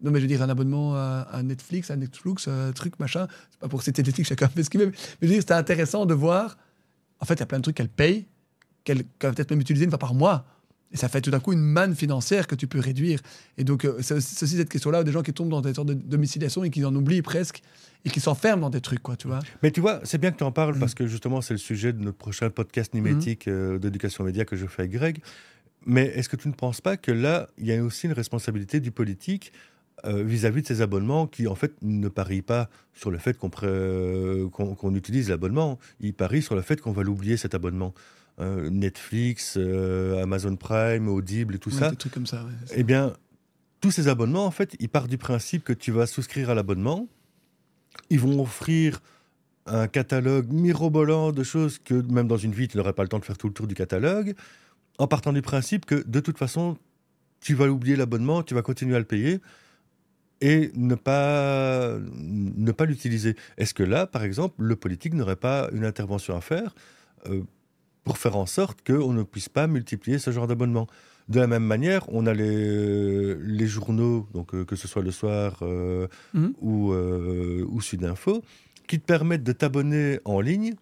[0.00, 3.26] Non, mais je veux dire, un abonnement à, Netflix, à Netflix, un truc, machin.
[3.50, 4.86] C'est pas pour citer Netflix, chacun fait ce qu'il veut.
[4.90, 6.56] Mais je veux dire, c'était intéressant de voir.
[7.20, 8.26] En fait, il y a plein de trucs qu'elle paye,
[8.84, 10.44] qu'elle peut-être même utiliser une fois par mois.
[10.94, 13.18] Et ça fait tout d'un coup une manne financière que tu peux réduire.
[13.58, 15.94] Et donc, euh, c'est aussi cette question-là, des gens qui tombent dans des sortes de
[15.94, 17.62] domiciliation et qui en oublient presque,
[18.04, 19.40] et qui s'enferment dans des trucs, quoi, tu vois.
[19.62, 20.80] Mais tu vois, c'est bien que tu en parles Mm.
[20.80, 24.54] parce que justement, c'est le sujet de notre prochain podcast numétique euh, d'éducation média que
[24.56, 25.18] je fais avec Greg.
[25.84, 28.78] Mais est-ce que tu ne penses pas que là, il y a aussi une responsabilité
[28.80, 29.52] du politique
[30.06, 33.50] euh, vis-à-vis de ces abonnements qui, en fait, ne parient pas sur le fait qu'on
[33.50, 35.78] pré- euh, qu'on utilise l'abonnement.
[36.00, 37.94] Ils parient sur le fait qu'on va l'oublier, cet abonnement.
[38.38, 41.90] Hein, Netflix, euh, Amazon Prime, Audible et tout Ouais, ça.
[41.90, 42.50] Des trucs comme ça, ouais.
[42.74, 43.12] Eh bien,
[43.80, 47.06] tous ces abonnements, en fait, ils partent du principe que tu vas souscrire à l'abonnement.
[48.10, 49.00] Ils vont offrir
[49.66, 53.18] un catalogue mirobolant de choses que, même dans une vie, tu n'aurais pas le temps
[53.20, 54.34] de faire tout le tour du catalogue,
[54.98, 56.76] en partant du principe que, de toute façon,
[57.40, 59.40] tu vas oublier l'abonnement, tu vas continuer à le payer
[60.40, 63.36] et ne pas, ne pas l'utiliser.
[63.58, 66.74] Est-ce que là, par exemple, le politique n'aurait pas une intervention à faire
[67.28, 67.42] euh,
[68.04, 70.86] pour faire en sorte qu'on ne puisse pas multiplier ce genre d'abonnement
[71.28, 75.10] de la même manière, on a les, les journaux, donc euh, que ce soit le
[75.10, 76.52] soir euh, Mhm.
[76.60, 78.42] ou, euh, ou Sud Info,
[78.86, 80.74] qui te permettent de t'abonner en ligne.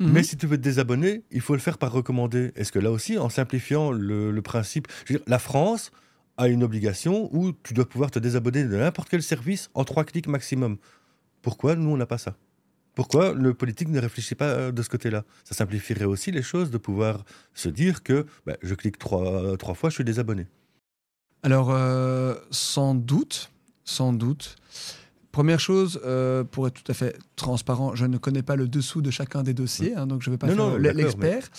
[0.00, 0.12] Mhm.
[0.12, 2.52] Mais si tu veux te désabonner, il faut le faire par recommandé.
[2.56, 5.92] Est-ce que là aussi, en simplifiant le, le principe, je veux dire, la France
[6.38, 10.04] a une obligation où tu dois pouvoir te désabonner de n'importe quel service en trois
[10.04, 10.78] clics maximum.
[11.42, 12.34] Pourquoi nous, on n'a pas ça?
[12.96, 15.24] Pourquoi le politique ne réfléchit pas euh, de ce côté-là?
[15.44, 17.24] Ça simplifierait aussi les choses de pouvoir
[17.54, 20.48] se dire que bah, je clique trois, trois fois, je suis désabonné.
[21.44, 23.52] Alors, euh, sans doute,
[23.84, 24.56] sans doute.
[25.30, 29.02] Première chose, euh, pour être tout à fait transparent, je ne connais pas le dessous
[29.02, 31.50] de chacun des dossiers, hein, donc je ne vais pas Non, faire l'expert.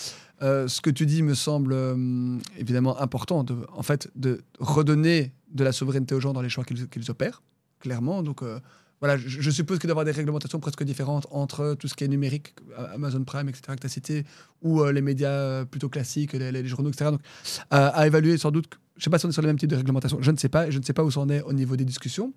[0.41, 5.31] Euh, ce que tu dis me semble euh, évidemment important, de, en fait, de redonner
[5.51, 7.43] de la souveraineté aux gens dans les choix qu'ils opèrent,
[7.79, 8.23] clairement.
[8.23, 8.59] Donc, euh,
[8.99, 12.03] voilà, je, suppose qu'il doit y avoir des réglementations presque différentes entre tout ce qui
[12.03, 14.25] est numérique, euh, Amazon Prime, etc., que tu as cité,
[14.63, 17.11] ou euh, les médias euh, plutôt classiques, les, journaux, etc.
[17.11, 17.21] Donc,
[17.69, 18.67] à, évaluer sans doute.
[18.67, 20.17] que- Je ne sais pas si on est sur le même type de réglementation.
[20.19, 20.71] Je ne sais pas.
[20.71, 22.33] Je ne sais pas où ça en est au niveau des discussions.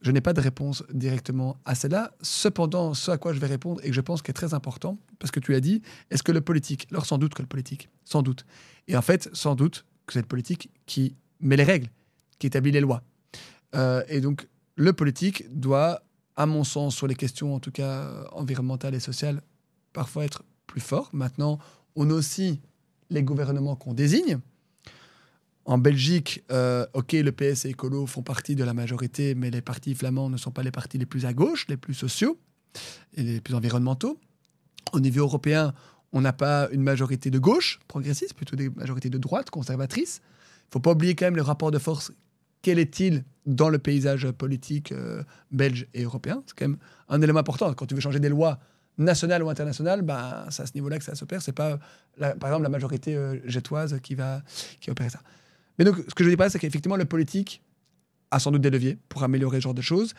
[0.00, 2.12] Je n'ai pas de réponse directement à celle-là.
[2.22, 4.98] Cependant, ce à quoi je vais répondre et que je pense qui est très important,
[5.18, 7.90] parce que tu as dit, est-ce que le politique, alors sans doute que le politique,
[8.06, 8.46] sans doute.
[8.88, 11.88] Et en fait, sans doute que c'est le politique qui met les règles,
[12.38, 13.02] qui établit les lois.
[14.08, 14.48] Et donc,
[14.80, 16.02] le politique doit,
[16.36, 19.42] à mon sens, sur les questions en tout cas euh, environnementales et sociales,
[19.92, 21.10] parfois être plus fort.
[21.12, 21.58] Maintenant,
[21.96, 22.62] on a aussi
[23.10, 24.38] les gouvernements qu'on désigne.
[25.66, 29.60] En Belgique, euh, ok, le PS et Écolo font partie de la majorité, mais les
[29.60, 32.38] partis flamands ne sont pas les partis les plus à gauche, les plus sociaux
[33.18, 34.18] et les plus environnementaux.
[34.94, 35.74] Au niveau européen,
[36.12, 40.22] on n'a pas une majorité de gauche progressiste, plutôt des majorités de droite conservatrices.
[40.22, 42.12] Il ne faut pas oublier quand même le rapport de force.
[42.62, 46.42] Quel est-il dans le paysage politique euh, belge et européen?
[46.46, 47.72] C'est quand même un élément important.
[47.74, 48.58] Quand tu veux changer des lois
[48.98, 51.40] nationales ou internationales, ben, c'est à ce niveau-là que ça s'opère.
[51.42, 51.78] C'est pas,
[52.18, 54.42] par exemple, la majorité euh, jetoise qui va,
[54.80, 55.20] qui opérer ça.
[55.78, 57.62] Mais donc, ce que je dis pas, c'est qu'effectivement, le politique
[58.30, 60.14] a sans doute des leviers pour améliorer ce genre de choses.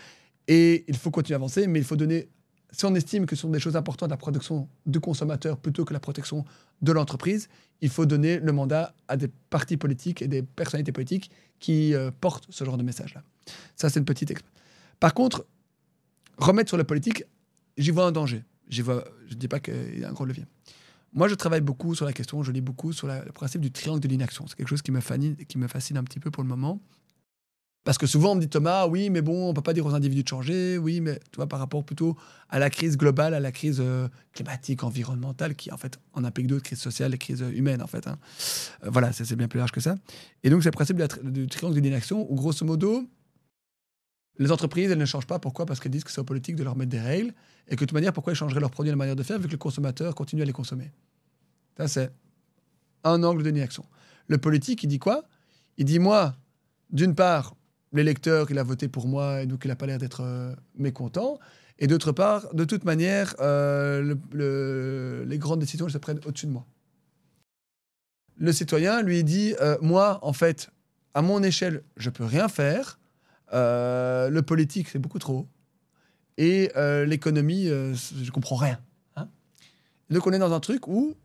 [0.47, 2.29] Et il faut continuer à avancer, mais il faut donner
[2.71, 5.93] si on estime que ce sont des choses importantes, la protection du consommateur plutôt que
[5.93, 6.45] la protection
[6.81, 7.49] de l'entreprise,
[7.81, 12.11] il faut donner le mandat à des partis politiques et des personnalités politiques qui euh,
[12.21, 13.23] portent ce genre de message-là.
[13.75, 14.33] Ça, c'est une petite.
[14.99, 15.45] Par contre,
[16.37, 17.25] remettre sur la politique,
[17.77, 18.43] j'y vois un danger.
[18.69, 20.45] je ne dis pas qu'il y a un gros levier.
[21.13, 23.99] Moi, je travaille beaucoup sur la question, je lis beaucoup sur le principe du triangle
[23.99, 24.47] de l'inaction.
[24.47, 26.79] C'est quelque chose qui me fascine un petit peu pour le moment.
[27.83, 29.95] Parce que souvent, on me dit Thomas, oui, mais bon, on peut pas dire aux
[29.95, 32.15] individus de changer, oui, mais tu vois, par rapport plutôt
[32.49, 36.45] à la crise globale, à la crise euh, climatique, environnementale, qui en fait en implique
[36.45, 38.05] d'autres crises sociales et crises humaines, en fait.
[38.05, 38.19] Hein.
[38.83, 39.95] Euh, voilà, c'est bien plus large que ça.
[40.43, 43.03] Et donc, c'est le principe du triangle de l'inaction, où grosso modo,
[44.37, 45.39] les entreprises, elles ne changent pas.
[45.39, 45.65] Pourquoi?
[45.65, 47.33] Parce qu'elles disent que c'est aux politiques de leur mettre des règles,
[47.67, 49.39] et que de toute manière, pourquoi elles changeraient leurs produits et la manière de faire,
[49.39, 50.91] vu que le consommateur continue à les consommer?
[51.77, 52.11] Ça, c'est
[53.03, 53.85] un angle de l'inaction.
[54.27, 55.23] Le politique, il dit quoi?
[55.77, 56.35] Il dit, moi,
[56.91, 57.55] d'une part,
[57.93, 61.39] l'électeur, il a voté pour moi et donc il n'a pas l'air d'être euh, mécontent.
[61.79, 64.15] Et d'autre part, de toute manière, euh,
[65.25, 66.65] les grandes décisions elles se prennent au-dessus de moi.
[68.37, 70.69] Le citoyen lui dit euh, Moi, en fait,
[71.13, 72.99] à mon échelle, je peux rien faire.
[73.51, 75.47] le politique, c'est beaucoup trop.
[76.37, 76.71] Et
[77.05, 78.79] l'économie, je comprends rien.
[79.15, 79.27] Hein.
[80.09, 81.15] donc on est dans un truc où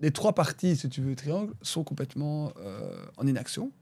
[0.00, 2.52] les trois parties, si tu veux, triangle, sont complètement
[3.16, 3.72] en inaction.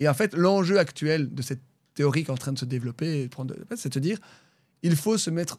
[0.00, 1.62] Et en fait, l'enjeu actuel de cette
[2.00, 3.28] est en train de se développer,
[3.76, 4.18] c'est de dire,
[4.82, 5.58] il faut se mettre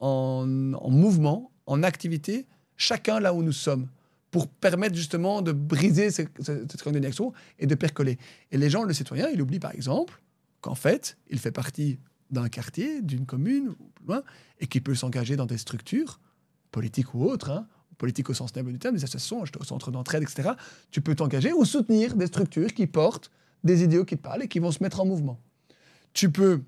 [0.00, 3.88] en, mouvement, en activité, chacun là où nous sommes,
[4.30, 8.18] pour permettre justement de briser cette, cette d'action et de percoler.
[8.50, 10.20] Et les gens, le citoyen, il oublie par exemple
[10.60, 11.98] qu'en fait, il fait partie
[12.30, 14.22] d'un quartier, d'une commune, ou plus loin,
[14.58, 16.20] et qu'il peut s'engager dans des structures,
[16.70, 17.66] politiques ou autres, hein,
[17.98, 20.50] politiques au sens noble du terme, des associations, au centre d'entraide, etc.
[20.90, 23.30] Tu peux t'engager ou soutenir des structures qui portent
[23.64, 25.40] des idéaux qui te parlent et qui vont se mettre en mouvement.
[26.16, 26.62] Tu peux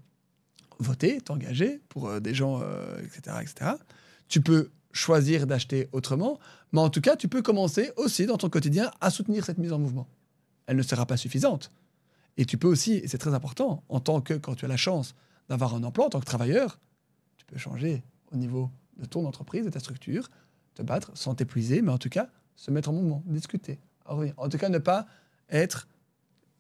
[0.79, 2.61] voter, t'engager pour euh, des gens,
[3.03, 3.71] etc., euh, etc.
[4.29, 6.39] Tu peux choisir d'acheter autrement,
[6.73, 9.73] mais en tout cas, tu peux commencer aussi dans ton quotidien à soutenir cette mise
[9.73, 10.07] en mouvement.
[10.67, 11.73] Elle ne sera pas suffisante.
[12.37, 14.77] Et tu peux aussi, et c'est très important, en tant que, quand tu as la
[14.77, 15.15] chance
[15.49, 16.79] d'avoir un emploi en tant que travailleur,
[17.39, 20.29] tu peux changer au niveau de ton entreprise, de ta structure,
[20.75, 23.79] te battre sans t'épuiser, mais en tout cas, se mettre en mouvement, discuter.
[24.05, 25.07] En tout cas, ne pas
[25.49, 25.89] être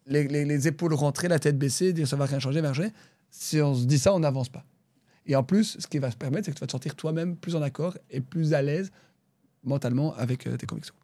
[0.08, 2.90] les, épaules rentrées, la tête baissée, dire ça va rien changer, marcher.
[3.30, 4.64] Si on se dit ça, on n'avance pas.
[5.26, 7.36] Et en plus, ce qui va se permettre, c'est que tu vas te sentir toi-même
[7.36, 8.90] plus en accord et plus à l'aise
[9.62, 10.94] mentalement avec euh, tes convictions.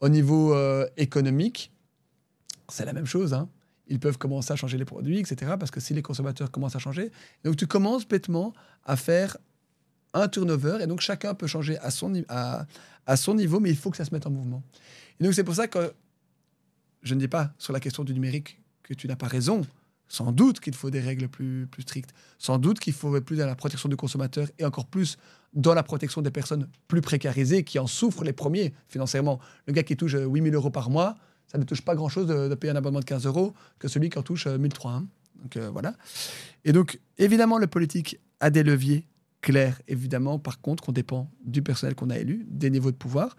[0.00, 1.72] Au niveau euh, économique,
[2.68, 3.32] c'est la même chose.
[3.32, 3.48] Hein.
[3.86, 5.52] Ils peuvent commencer à changer les produits, etc.
[5.58, 7.12] Parce que si les consommateurs commencent à changer,
[7.44, 8.52] donc tu commences bêtement
[8.84, 9.36] à faire
[10.14, 12.66] un turnover et donc chacun peut changer à son, à,
[13.06, 14.62] à son niveau, mais il faut que ça se mette en mouvement.
[15.20, 15.92] Et donc c'est pour ça que
[17.04, 19.62] je ne dis pas sur la question du numérique que tu n'as pas raison.
[20.08, 22.12] Sans doute qu'il faut des règles plus, strictes.
[22.38, 25.16] Sans doute qu'il faut plus dans la protection du consommateur et encore plus
[25.54, 29.38] dans la protection des personnes plus précarisées qui en souffrent les premiers financièrement.
[29.66, 31.14] Le gars qui touche 8000 euros par mois,
[31.46, 34.18] ça ne touche pas grand-chose de, payer un abonnement de 15 euros que celui qui
[34.18, 34.92] en touche 1003.
[34.92, 35.06] Hein.
[35.42, 35.94] Donc euh, voilà.
[36.64, 39.06] Et donc, évidemment, le politique a des leviers
[39.40, 39.80] clairs.
[39.88, 43.36] Évidemment, par contre, qu'on dépend du personnel qu'on a élu, des niveaux de pouvoir.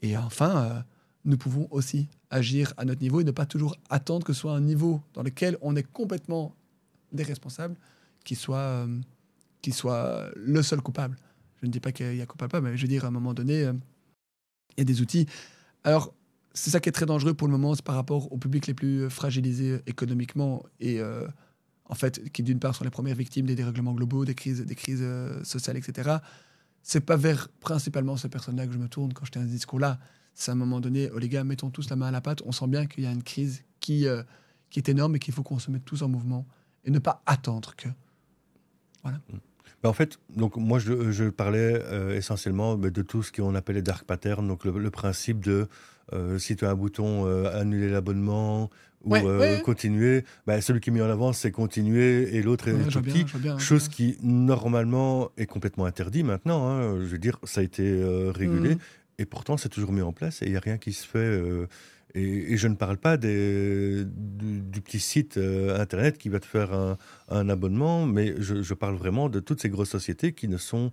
[0.00, 0.80] Et enfin, euh,
[1.24, 4.54] nous pouvons aussi agir à notre niveau et ne pas toujours attendre que ce soit
[4.54, 6.56] un niveau dans lequel on est complètement
[7.12, 7.76] des responsables
[8.24, 9.00] qui soit, euh,
[9.60, 11.16] qui soit le seul coupable.
[11.60, 13.34] Je ne dis pas qu'il y a coupable, mais je veux dire, à un moment
[13.34, 13.72] donné, euh,
[14.76, 15.26] il y a des outils.
[15.84, 16.14] Alors,
[16.54, 18.74] c'est ça qui est très dangereux pour le moment, c'est par rapport aux publics les
[18.74, 21.26] plus fragilisés économiquement et euh,
[21.84, 24.74] en fait, qui d'une part sont les premières victimes des dérèglements globaux, des crises, des
[24.74, 25.04] crises
[25.42, 26.16] sociales, etc.
[26.82, 29.98] C'est pas vers principalement ces personnes-là que je me tourne quand je tiens ce discours-là
[30.34, 32.42] c'est à un moment donné, oh les gars, mettons tous la main à la pâte.
[32.44, 34.22] On sent bien qu'il y a une crise qui, euh,
[34.70, 36.46] qui est énorme et qu'il faut qu'on se mette tous en mouvement
[36.84, 37.88] et ne pas attendre que.
[39.02, 39.18] Voilà.
[39.32, 39.36] Mm.
[39.82, 43.54] Bah, en fait, donc moi je, je parlais euh, essentiellement bah, de tout ce qu'on
[43.56, 45.66] appelle les dark patterns, donc le, principe de
[46.12, 48.70] euh, si tu as un bouton annuler l'abonnement
[49.04, 49.16] ou
[49.64, 53.26] continuer, bah, celui qui est mis en avant c'est continuer et l'autre est tout petit,
[53.58, 56.68] chose qui normalement est complètement interdit maintenant.
[56.68, 58.00] Hein, je veux dire, ça a été
[58.32, 58.76] régulé.
[58.76, 58.78] Mm.
[59.22, 61.18] Et pourtant, c'est toujours mis en place et il n'y a rien qui se fait.
[61.18, 61.68] Euh,
[62.14, 66.72] et, je ne parle pas des, du, petit site euh, internet qui va te faire
[67.28, 70.90] un, abonnement, mais je, parle vraiment de toutes ces grosses sociétés qui ne sont,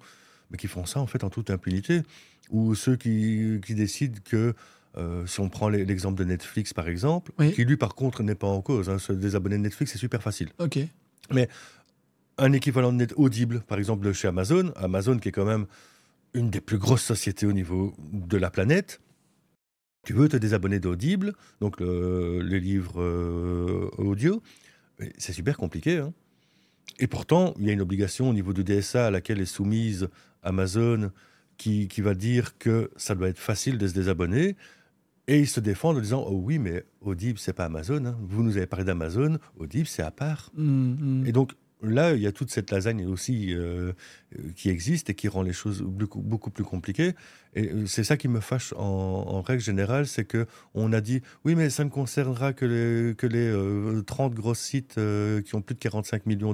[0.51, 2.03] mais qui font ça en fait en toute impunité,
[2.51, 4.53] ou ceux qui, qui décident que
[4.97, 8.47] euh, si on prend l'exemple de Netflix par exemple, qui lui par contre n'est pas
[8.47, 10.49] en cause, hein, se désabonner de Netflix c'est super facile.
[10.59, 10.77] Ok.
[11.34, 11.49] Mais
[12.38, 15.65] un équivalent de net audible, par exemple chez Amazon, Amazon qui est quand même
[16.34, 19.01] une des plus grosses sociétés au niveau de la planète.
[20.05, 24.41] Tu veux te désabonner d'Audible, donc le, livre euh, audio.
[25.17, 25.97] C'est super compliqué.
[25.97, 26.13] Hein.
[26.99, 30.09] et pourtant, il y a une obligation au niveau du DSA à laquelle est soumise
[30.43, 31.11] Amazon
[31.57, 34.55] qui, qui, va dire que ça doit être facile de se désabonner.
[35.27, 38.03] Et ils se défendent en disant Oh oui, mais Audible, c'est pas Amazon.
[38.05, 38.17] Hein.
[38.21, 40.49] Vous nous avez parlé d'Amazon, Audible, c'est à part.
[40.55, 41.27] Mm, mm.
[41.27, 43.93] Et donc, là, il y a toute cette lasagne aussi euh,
[44.55, 47.13] qui existe et qui rend les choses beaucoup, plus compliquées.
[47.55, 51.21] Et euh, c'est ça qui me fâche en, règle générale, c'est que on a dit
[51.45, 55.55] oui, mais ça ne concernera que les, que les euh, 30 gros sites euh, qui
[55.55, 56.53] ont plus de 45 millions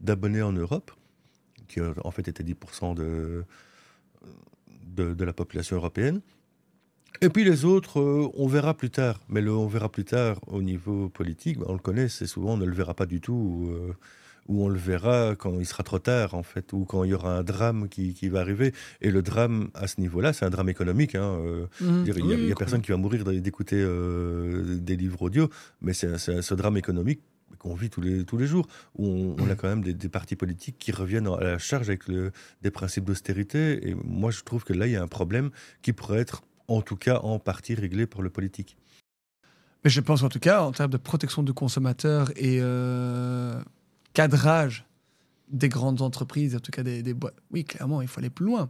[0.00, 0.90] d'abonnés en Europe,
[1.68, 3.44] qui euh, en fait étaient 10% de,
[4.86, 6.20] de, de la population européenne.
[7.20, 9.20] Et puis les autres, euh, on verra plus tard.
[9.28, 12.56] Mais on verra plus tard au niveau politique, ben, on le connaît, c'est souvent on
[12.56, 13.68] ne le verra pas du tout.
[13.72, 13.92] euh,
[14.48, 17.14] ou on le verra quand il sera trop tard, en fait, ou quand il y
[17.14, 18.72] aura un drame qui, qui va arriver.
[19.00, 21.14] Et le drame, à ce niveau-là, c'est un drame économique.
[21.14, 21.66] hein, euh,
[22.04, 25.48] dire, Il n'y a, Oui, personne qui va mourir d'écouter euh, des livres audio,
[25.80, 27.20] mais c'est c'est ce drame économique
[27.58, 30.08] qu'on vit tous les, tous les jours, où on, on a quand même des, des
[30.08, 32.30] partis politiques qui reviennent à la charge avec le-
[32.62, 33.88] des principes d'austérité.
[33.88, 35.50] Et moi, je trouve que là, il y a un problème
[35.82, 38.76] qui pourrait être, en tout cas, en partie réglé par le politique.
[39.84, 43.60] Mais je pense en tout cas, en termes de protection du consommateur et euh,
[44.12, 44.84] cadrage
[45.50, 48.68] des grandes entreprises, en tout cas des, boîtes, oui, clairement, il faut aller plus loin.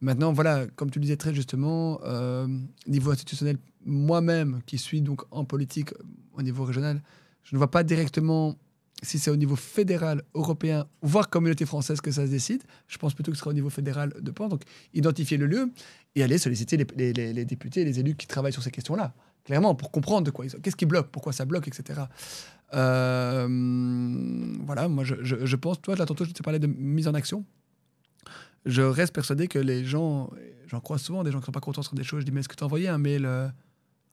[0.00, 2.46] Maintenant, voilà, comme tu le disais très justement, euh,
[2.86, 5.90] niveau institutionnel, moi-même qui suis donc en politique
[6.34, 7.02] au niveau régional,
[7.42, 8.56] je ne vois pas directement
[9.02, 12.62] si c'est au niveau fédéral, européen, voire communauté française que ça se décide.
[12.88, 14.48] Je pense plutôt que ce sera au niveau fédéral de pan.
[14.48, 14.62] Donc,
[14.94, 15.70] identifier le lieu
[16.14, 19.12] et aller solliciter les, députés les élus qui travaillent sur ces questions-là
[19.44, 20.58] clairement, pour comprendre de quoi ils sont.
[20.58, 22.00] Qu'est-ce qui bloque, pourquoi ça bloque, etc.
[22.72, 23.46] Euh,
[24.64, 27.44] voilà, moi, je, je- pense, toi, là, tantôt, je te parlais de mise en action.
[28.66, 30.30] Je reste persuadé que les gens,
[30.66, 32.32] j'en crois souvent, des gens qui ne sont pas contents sur des choses, je dis,
[32.32, 33.48] mais est-ce que tu as envoyé un mail euh,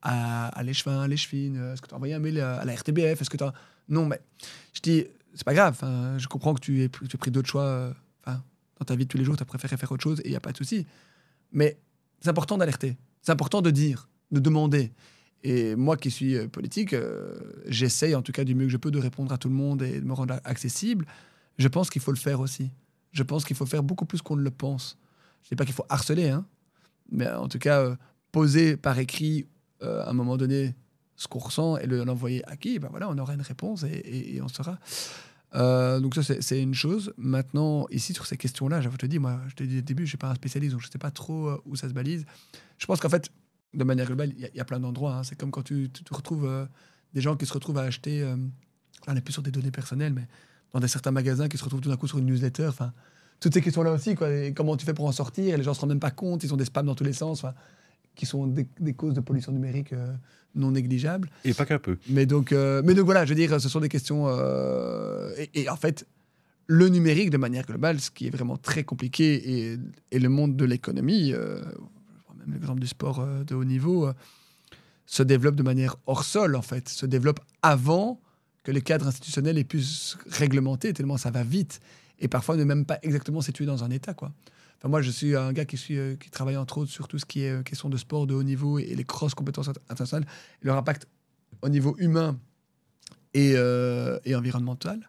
[0.02, 3.22] à, à l'échevin, à l'échevine Est-ce que tu as envoyé un mail à, la RTBF
[3.22, 3.44] Est-ce que tu
[3.88, 4.20] Non, mais
[4.74, 7.64] je dis, c'est pas grave, hein, je comprends que tu aies, pris- d'autres choix.
[7.64, 7.94] euh,
[8.26, 10.32] dans ta vie de tous les jours, tu as préféré faire autre chose et il
[10.32, 10.88] n'y a pas de souci.
[11.52, 11.78] Mais
[12.20, 12.98] c'est important d'alerter.
[13.22, 14.92] C'est important de dire, de demander.
[15.44, 17.34] Et moi qui suis euh, politique, euh,
[17.68, 19.82] j'essaye en tout cas du mieux que je peux de répondre à tout le monde
[19.82, 21.06] et de me rendre accessible.
[21.58, 22.72] Je pense qu'il faut le faire aussi.
[23.12, 24.98] Je pense qu'il faut faire beaucoup plus qu'on ne le pense.
[25.44, 26.46] Je ne dis pas qu'il faut harceler, hein,
[27.12, 27.96] mais en tout cas, euh,
[28.32, 29.48] poser par écrit
[29.82, 30.76] à un moment donné
[31.16, 34.40] ce qu'on ressent et le- l'envoyer à qui, ben voilà, on aura une réponse et,
[34.44, 34.78] on saura.
[36.00, 37.14] Donc ça, c'est une chose.
[37.18, 40.06] Maintenant, ici, sur ces questions-là, j'avoue te dis, moi, je te dis au début, je
[40.06, 42.26] ne suis pas un spécialiste, donc je ne sais pas trop où ça se balise.
[42.78, 43.32] Je pense qu'en fait,
[43.74, 45.16] de manière globale, il y a- il y, a plein d'endroits.
[45.18, 45.24] hein.
[45.24, 46.66] C'est comme quand tu, tu te retrouves euh,
[47.14, 48.42] des gens qui se retrouvent à acheter, euh, là,
[49.08, 50.28] on n'est plus sur des données personnelles, mais
[50.74, 52.68] dans des certains magasins qui se retrouvent tout d'un coup sur une newsletter.
[52.68, 52.92] Enfin,
[53.40, 54.32] toutes ces questions-là aussi, quoi.
[54.34, 55.58] Et comment tu fais pour en sortir?
[55.58, 57.44] Les gens se rendent même pas compte, ils ont des spams dans tous les sens,
[57.44, 57.54] enfin,
[58.16, 60.14] qui sont des, des causes de pollution numérique euh,
[60.54, 61.30] non négligeables.
[61.46, 61.98] Et pas qu'un peu.
[62.10, 64.28] Mais donc, euh, mais donc voilà, je veux dire, ce sont des questions.
[65.38, 66.06] et, et en fait,
[66.68, 69.78] le numérique, de manière globale, ce qui est vraiment très compliqué, et,
[70.12, 71.34] et le monde de l'économie,
[72.48, 74.14] même l'exemple du sport euh, de haut niveau, euh,
[75.06, 78.22] se développe de manière hors sol, en fait, se développe avant
[78.64, 81.80] que les cadres institutionnels aient pu se réglementer, tellement ça va vite.
[82.20, 84.32] Et parfois, ne même pas exactement situé dans un état, quoi.
[84.78, 87.20] Enfin, moi, je suis un gars qui, suis, euh, qui travaille entre autres sur tout
[87.20, 90.28] ce qui est question de sport de haut niveau et, les cross compétences int- internationales,
[90.62, 91.08] leur impact
[91.62, 92.40] au niveau humain
[93.34, 95.08] et, et environnemental.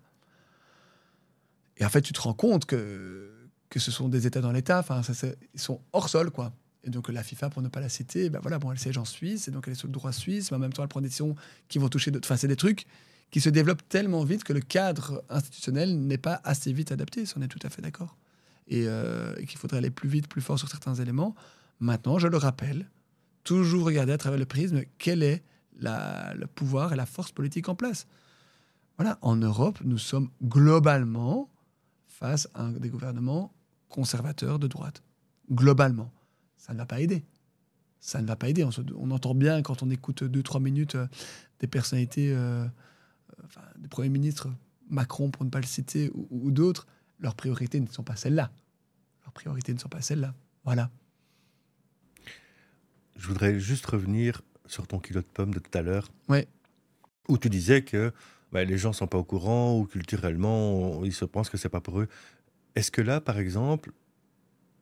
[1.78, 3.30] Et en fait, tu te rends compte que,
[3.68, 5.00] que ce sont des États dans l'État, enfin,
[5.54, 6.52] ils sont hors sol, quoi.
[6.84, 9.04] Et donc la FIFA, pour ne pas la citer, ben voilà, bon, elle siège en
[9.04, 11.00] Suisse, et donc elle est sous le droit suisse, mais en même temps, elle prend
[11.00, 11.36] des décisions
[11.68, 12.26] qui vont toucher d'autres.
[12.26, 12.86] Enfin, c'est des trucs
[13.30, 17.38] qui se développent tellement vite que le cadre institutionnel n'est pas assez vite adapté, si
[17.38, 18.16] on est tout à fait d'accord.
[18.68, 21.34] Et, euh, qu'il faudrait aller plus vite, plus fort sur certains éléments.
[21.80, 22.90] Maintenant, je le rappelle,
[23.44, 25.42] toujours regarder à travers le prisme quel est
[25.80, 28.06] le pouvoir et la force politique en place.
[28.98, 31.48] Voilà, en Europe, nous sommes globalement
[32.06, 33.52] face à des gouvernements
[33.88, 35.02] conservateurs de droite.
[35.50, 36.12] Globalement.
[36.62, 37.24] Ça ne va pas aider.
[37.98, 38.62] Ça ne va pas aider.
[38.62, 41.08] On, se- on entend bien quand on écoute deux, trois minutes euh,
[41.58, 42.68] des personnalités, euh, euh,
[43.44, 44.48] enfin, des premiers ministres,
[44.88, 46.86] Macron pour ne pas le citer, ou, ou d'autres,
[47.18, 48.52] leurs priorités ne sont pas celles-là.
[49.24, 50.34] Leurs priorités ne sont pas celles-là.
[50.64, 50.88] Voilà.
[53.16, 56.08] Je voudrais juste revenir sur ton kilo de pommes de tout à l'heure.
[56.28, 56.46] Ouais.
[57.28, 58.12] Où tu disais que
[58.52, 61.56] bah, les gens ne sont pas au courant ou culturellement, on- ils se pensent que
[61.56, 62.08] c'est pas pour eux.
[62.76, 63.90] Est-ce que là, par exemple,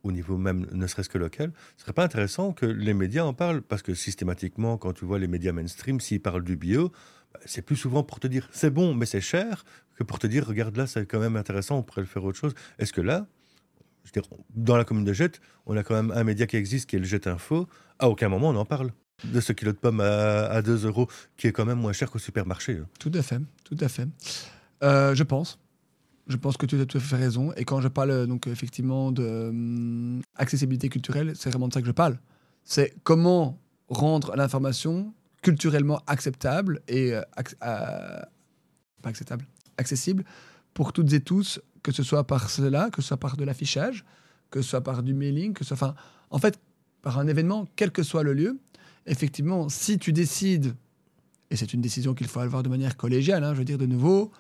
[0.03, 3.35] au niveau même ne serait-ce que local, ce serait pas intéressant que les médias en
[3.35, 6.91] parlent Parce que systématiquement, quand tu vois les médias mainstream, s'ils parlent du bio,
[7.33, 9.65] bah, c'est plus souvent pour te dire c'est bon, mais c'est cher,
[9.97, 12.39] que pour te dire regarde là, c'est quand même intéressant, on pourrait le faire autre
[12.39, 12.55] chose.
[12.79, 13.27] Est-ce que là,
[14.05, 14.21] je
[14.55, 17.01] dans la commune de Jette, on a quand même un média qui existe qui est
[17.01, 17.69] le Jet Info.
[17.99, 18.93] À aucun moment on en parle
[19.25, 21.07] de ce kilo de pommes à, à 2 euros,
[21.37, 22.79] qui est quand même moins cher qu'au supermarché.
[22.79, 22.87] hein.
[22.99, 24.09] Tout à fait, tout à fait.
[24.83, 25.59] Euh, je pense.
[26.27, 27.53] Je pense que tu as tout à fait raison.
[27.57, 31.87] Et quand je parle donc effectivement de hum, accessibilité culturelle, c'est vraiment de ça que
[31.87, 32.19] je parle.
[32.65, 37.23] C'est comment rendre l'information culturellement acceptable et euh,
[37.61, 39.47] pas acceptable,
[39.79, 40.25] accessible
[40.75, 44.05] pour toutes et tous, que ce soit par cela, que ce soit par de l'affichage,
[44.51, 45.95] que ce soit par du mailing, que ce soit,
[46.31, 46.61] en fait,
[47.03, 48.59] par un événement, quel que soit le lieu.
[49.07, 50.75] Effectivement, si tu décides,
[51.51, 53.87] et c'est une décision qu'il faut avoir de manière collégiale, hein, je veux dire de
[53.87, 54.31] nouveau,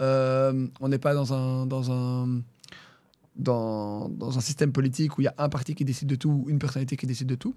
[0.00, 2.42] euh, on n'est pas dans un, dans un
[3.36, 6.30] dans, dans, un système politique où il y a un parti qui décide de tout,
[6.30, 7.54] ou une personnalité qui décide de tout.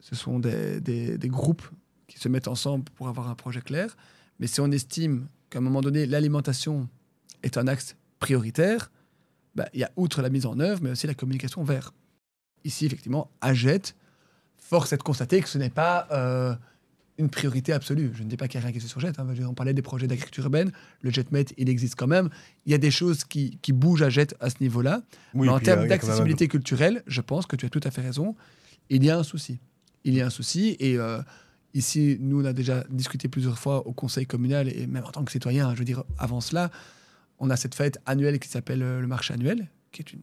[0.00, 1.66] Ce sont des, des, groupes
[2.06, 3.96] qui se mettent ensemble pour avoir un projet clair.
[4.38, 6.88] Mais si on estime qu'à un moment donné, l'alimentation
[7.42, 8.90] est un axe prioritaire,
[9.54, 11.94] bah, il y a outre la mise en œuvre, mais aussi la communication vers.
[12.64, 13.94] Ici, effectivement, AGET,
[14.58, 16.54] force est de constater que ce n'est pas euh,
[17.18, 18.10] une priorité absolue.
[18.14, 19.18] Je ne dis pas qu'il n'y a rien qui se surjette.
[19.18, 19.26] Hein.
[19.48, 20.70] On parlait des projets d'agriculture urbaine.
[21.00, 22.28] Le JetMet, il existe quand même.
[22.66, 25.02] Il y a des choses qui, qui bougent à Jet à ce niveau-là.
[25.34, 28.34] mais en termes d'accessibilité culturelle, je pense que tu as tout à fait raison.
[28.90, 29.58] Il y a un souci.
[30.04, 30.76] Il y a un souci.
[30.78, 31.20] Et euh,
[31.74, 35.24] ici, nous, on a déjà discuté plusieurs fois au conseil communal et même en tant
[35.24, 36.70] que citoyen, je veux dire, avant cela,
[37.38, 40.20] on a cette fête annuelle qui s'appelle euh, le marché annuel, qui est, une,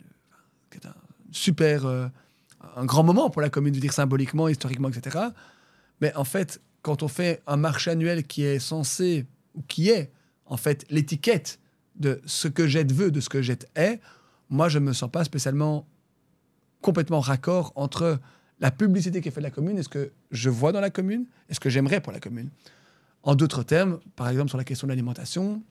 [0.72, 0.96] qui est un
[1.32, 2.08] super, euh,
[2.76, 5.28] un grand moment pour la commune, de dire symboliquement, historiquement, etc.
[6.02, 10.12] Mais en fait, quand on fait un marché annuel qui est censé, ou qui est
[10.46, 11.60] en fait l'étiquette
[11.96, 14.00] de ce que Jet veut, de ce que Jet est,
[14.50, 15.88] moi je ne me sens pas spécialement
[16.82, 18.20] complètement raccord entre
[18.60, 20.92] la publicité qui est faite de la commune et ce que je vois dans la
[20.92, 22.50] commune et ce que j'aimerais pour la commune.
[23.24, 25.64] En d'autres termes, par exemple sur la question de l'alimentation,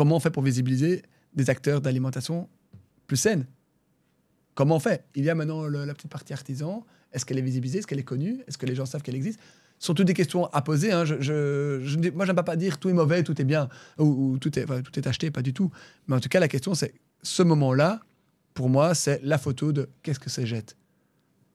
[0.00, 1.02] Comment on fait pour visibiliser
[1.34, 2.48] des acteurs d'alimentation
[3.06, 3.46] plus saines?
[4.54, 5.04] Comment on fait?
[5.14, 6.86] Il y a maintenant la petite partie artisan.
[7.12, 7.80] Est-ce qu'elle est visibilisée?
[7.80, 8.42] Est-ce qu'elle est connue?
[8.46, 9.40] Est-ce que les gens savent qu'elle existe?
[9.80, 10.92] Sont toutes des questions à poser.
[10.92, 11.04] Hein.
[11.04, 15.06] Je, je, moi, j'aime pas dire tout est mauvais, tout est bien, ou, tout, est,
[15.06, 15.72] acheté, pas du tout.
[16.06, 18.00] Mais en tout cas, la question, c'est ce moment-là,
[18.54, 20.76] pour moi, c'est la photo de qu'est-ce que c'est jette.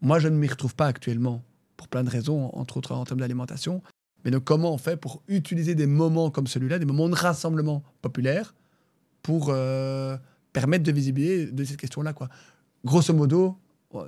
[0.01, 1.43] Moi, je ne m'y retrouve pas actuellement,
[1.77, 3.81] pour plein de raisons, entre autres en termes d'alimentation.
[4.23, 7.83] Mais donc, comment on fait pour utiliser des moments comme celui-là, des moments de rassemblement
[8.01, 8.55] populaire,
[9.21, 10.17] pour euh,
[10.51, 12.29] permettre de visibiliser de cette question-là, quoi?
[12.83, 13.57] Grosso modo,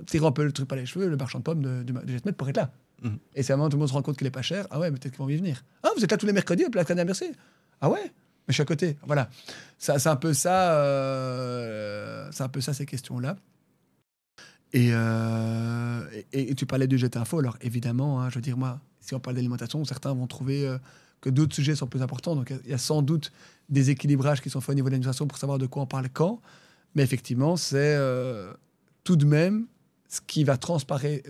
[0.06, 2.30] tirer un peu le truc par les cheveux, le marchand de pommes de, de, de
[2.32, 2.72] pour être là.
[3.02, 3.18] Mhm.
[3.34, 4.66] Et c'est moment tout le monde se rend compte qu'il est pas cher.
[4.70, 5.64] Ah ouais, peut-être qu'ils vont y venir.
[5.82, 7.32] Ah, vous êtes là tous les mercredis au Place Merci.
[7.80, 8.10] Ah ouais, mais
[8.48, 8.96] je suis à côté.
[9.06, 9.30] Voilà.
[9.78, 10.72] C'est un peu ça.
[10.74, 13.36] Euh, c'est un peu ça ces questions-là.
[14.74, 16.02] Euh,
[16.32, 17.38] et, et, tu parlais du Jet Info.
[17.38, 20.76] Alors évidemment, hein, je veux dire moi, si on parle d'alimentation, certains vont trouver euh,
[21.20, 22.34] que d'autres sujets sont plus importants.
[22.34, 23.32] Donc il y a sans doute
[23.68, 26.08] des équilibrages qui sont faits au niveau de l'administration pour savoir de quoi on parle
[26.10, 26.40] quand.
[26.94, 27.96] Mais effectivement, c'est
[29.04, 29.66] tout de même
[30.08, 31.22] ce qui va transpirer,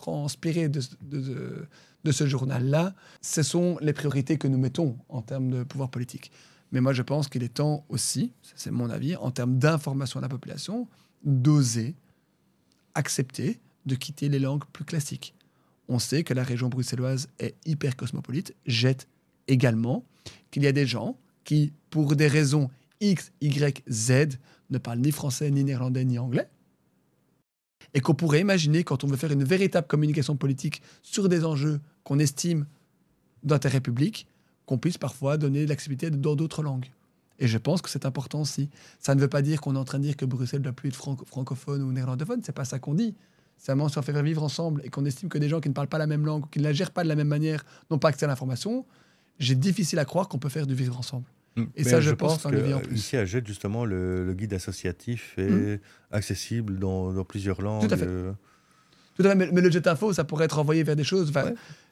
[0.00, 2.94] transpirer de, de, ce journal-là.
[3.20, 6.30] Ce sont les priorités que nous mettons en termes de pouvoir politique.
[6.72, 10.22] Mais moi, je pense qu'il est temps aussi, c'est mon avis, en termes d'information à
[10.22, 10.88] la population,
[11.24, 11.94] d'oser
[12.94, 15.34] accepter de quitter les langues plus classiques
[15.88, 19.08] on sait que la région bruxelloise est hyper cosmopolite, jette
[19.48, 20.04] également
[20.50, 22.70] qu'il y a des gens qui, pour des raisons
[23.00, 24.38] X, Y, Z,
[24.70, 26.48] ne parlent ni français, ni néerlandais, ni anglais.
[27.94, 31.80] Et qu'on pourrait imaginer, quand on veut faire une véritable communication politique sur des enjeux
[32.04, 32.66] qu'on estime
[33.42, 34.26] d'intérêt public,
[34.66, 36.90] qu'on puisse parfois donner l'accessibilité dans d'autres langues.
[37.38, 38.68] Et je pense que c'est important aussi.
[38.98, 40.72] Ça ne veut pas dire qu'on est en train de dire que Bruxelles ne doit
[40.72, 40.96] plus être
[41.26, 42.40] francophone ou néerlandophone.
[42.44, 43.14] C'est pas ça qu'on dit.
[43.58, 45.88] Seulement, si on fait vivre ensemble et qu'on estime que des gens qui ne parlent
[45.88, 48.08] pas la même langue, qui ne la gèrent pas de la même manière, n'ont pas
[48.08, 48.84] accès à l'information,
[49.38, 51.24] j'ai difficile à croire qu'on peut faire du vivre ensemble.
[51.58, 51.66] Mm.
[51.76, 52.96] Et ça, je, pense, que en plus.
[52.96, 55.80] ici à Jette, justement, le, guide associatif est mm.
[56.12, 57.88] accessible dans, plusieurs langues.
[57.88, 58.06] Tout à fait.
[58.06, 58.32] Euh.
[59.16, 61.32] Tout à fait mais, le Jet Info, ça pourrait être envoyé vers des choses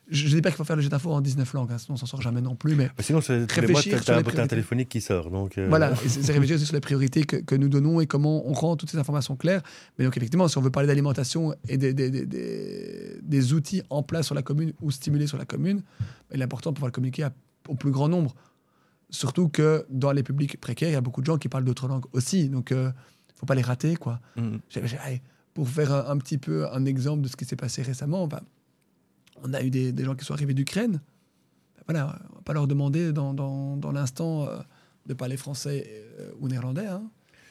[0.08, 1.94] je ne dis pas qu'il faut faire le jet d'info en 19 langues, hein, sinon
[1.94, 2.76] on s'en sort jamais non plus.
[2.76, 5.30] Mais bah, sinon, c'est réfléchir sur les un téléphonique qui sort.
[5.30, 5.66] Donc euh.
[5.68, 8.90] Voilà, c'est réfléchir sur les priorités que, que, nous donnons et comment on rend toutes
[8.90, 9.62] ces informations claires.
[9.98, 14.02] Mais donc, effectivement, si on veut parler d'alimentation et des, des, des, des, outils en
[14.02, 15.82] place sur la commune ou stimulés sur la commune,
[16.32, 17.26] il est important de pouvoir le communiquer
[17.68, 18.34] au plus grand nombre.
[19.10, 21.86] Surtout que dans les publics précaires, il y a beaucoup de gens qui parlent d'autres
[21.86, 22.48] langues aussi.
[22.48, 22.92] Donc, il euh, ne
[23.36, 23.96] faut pas les rater.
[23.96, 24.20] quoi.
[24.36, 24.56] Mm.
[25.54, 28.28] Pour faire un, petit peu un exemple de ce qui s'est passé récemment,
[29.42, 31.00] on a eu des, gens qui sont arrivés d'Ukraine.
[31.86, 34.58] Voilà, on va pas leur demander dans, dans, l'instant euh,
[35.06, 35.88] de parler français
[36.18, 36.86] euh, ou néerlandais.
[36.86, 37.08] Hein.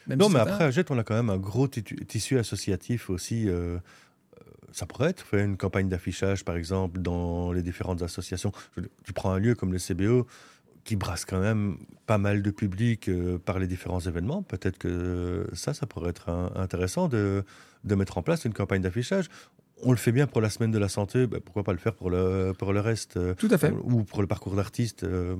[0.08, 3.48] non, mais après, à Jet, on a quand même un gros tissu associatif aussi.
[4.72, 8.52] Ça pourrait être fait une campagne d'affichage, par exemple, dans les différentes associations.
[9.04, 10.26] Tu prends un lieu comme le CBO,
[10.86, 11.76] qui brasse quand même
[12.06, 13.10] pas mal de public
[13.44, 14.42] par les différents événements.
[14.42, 17.44] Peut-être que ça, ça pourrait être intéressant de,
[17.84, 19.28] de mettre en place une campagne d'affichage
[19.82, 21.94] on le fait bien pour la semaine de la santé, ben, pourquoi pas le faire
[21.94, 23.72] pour le, pour le reste euh, Tout à fait.
[23.84, 25.04] Ou pour le parcours d'artiste.
[25.04, 25.36] Euh.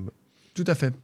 [0.54, 0.94] Tout à fait.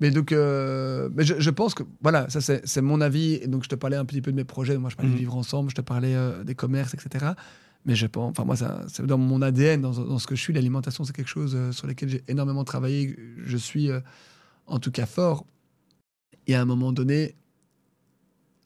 [0.00, 3.34] Mais donc, euh, mais je, je, pense que, voilà, ça c'est mon avis.
[3.34, 4.76] Et donc, je te parlais un petit peu de mes projets.
[4.76, 5.18] Moi, je parlais de mmh.
[5.18, 7.32] vivre ensemble, je te parlais euh, des commerces, etc.
[7.84, 8.56] Mais je pense, enfin, moi,
[8.88, 10.52] c'est dans mon ADN, dans, dans, ce que je suis.
[10.52, 13.16] L'alimentation, c'est quelque chose euh, sur lequel j'ai énormément travaillé.
[13.44, 13.90] Je suis,
[14.66, 15.46] en tout cas, fort.
[16.46, 17.36] Et à un moment donné,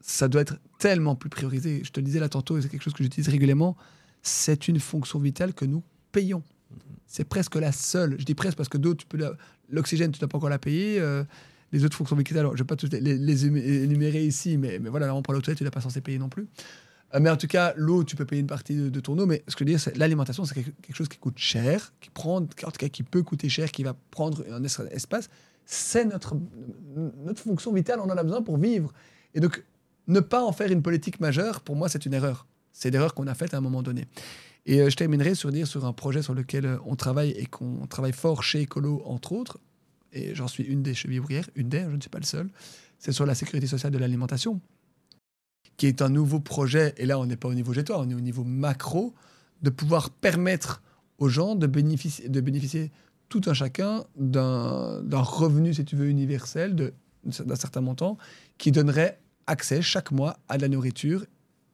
[0.01, 1.83] ça doit être tellement plus priorisé.
[1.85, 3.77] Je te le disais là tantôt, et c'est quelque chose que j'utilise régulièrement.
[4.23, 5.83] C'est une fonction vitale que nous
[6.13, 6.43] payons.
[7.07, 8.17] C'est presque la seule.
[8.19, 9.19] Je dis presque parce que d'autres, tu peux
[9.71, 11.01] l'oxygène, tu n'as pas encore la payer.
[11.01, 11.25] Euh,
[11.73, 14.89] les autres fonctions vitales, alors je ne vais pas toutes les, énumérer ici, mais, mais
[14.89, 16.47] voilà, là, on prend l'eau tu n'es pas censé payer non plus.
[17.15, 19.27] Euh, mais en tout cas, l'eau, tu peux payer une partie de, ton eau.
[19.27, 22.11] Mais ce que je veux dire, c'est l'alimentation, c'est quelque, chose qui coûte cher, qui
[22.11, 25.29] prend, en tout cas, qui peut coûter cher, qui va prendre un espace.
[25.65, 26.37] C'est notre,
[27.25, 28.93] notre fonction vitale, on en a besoin pour vivre.
[29.35, 29.63] Et donc,
[30.07, 32.47] ne pas en faire une politique majeure, pour moi, c'est une erreur.
[32.73, 34.07] C'est l'erreur qu'on a faite à un moment donné.
[34.67, 38.13] Et euh, je terminerai sur un projet sur lequel euh, on travaille et qu'on travaille
[38.13, 39.59] fort chez Ecolo, entre autres,
[40.13, 42.49] et j'en suis une des chevilles ouvrières, une des, je ne suis pas le seul,
[42.99, 44.61] c'est sur la sécurité sociale de l'alimentation,
[45.79, 48.15] qui est un nouveau projet, et là on n'est pas au niveau toi, on est
[48.15, 49.15] au niveau macro,
[49.63, 50.83] de pouvoir permettre
[51.19, 52.93] aux gens de bénéficier, de bénéficier
[53.29, 58.19] tout un chacun d'un revenu, si tu veux, universel d'un certain montant,
[58.59, 61.25] qui donnerait accès chaque mois à de la nourriture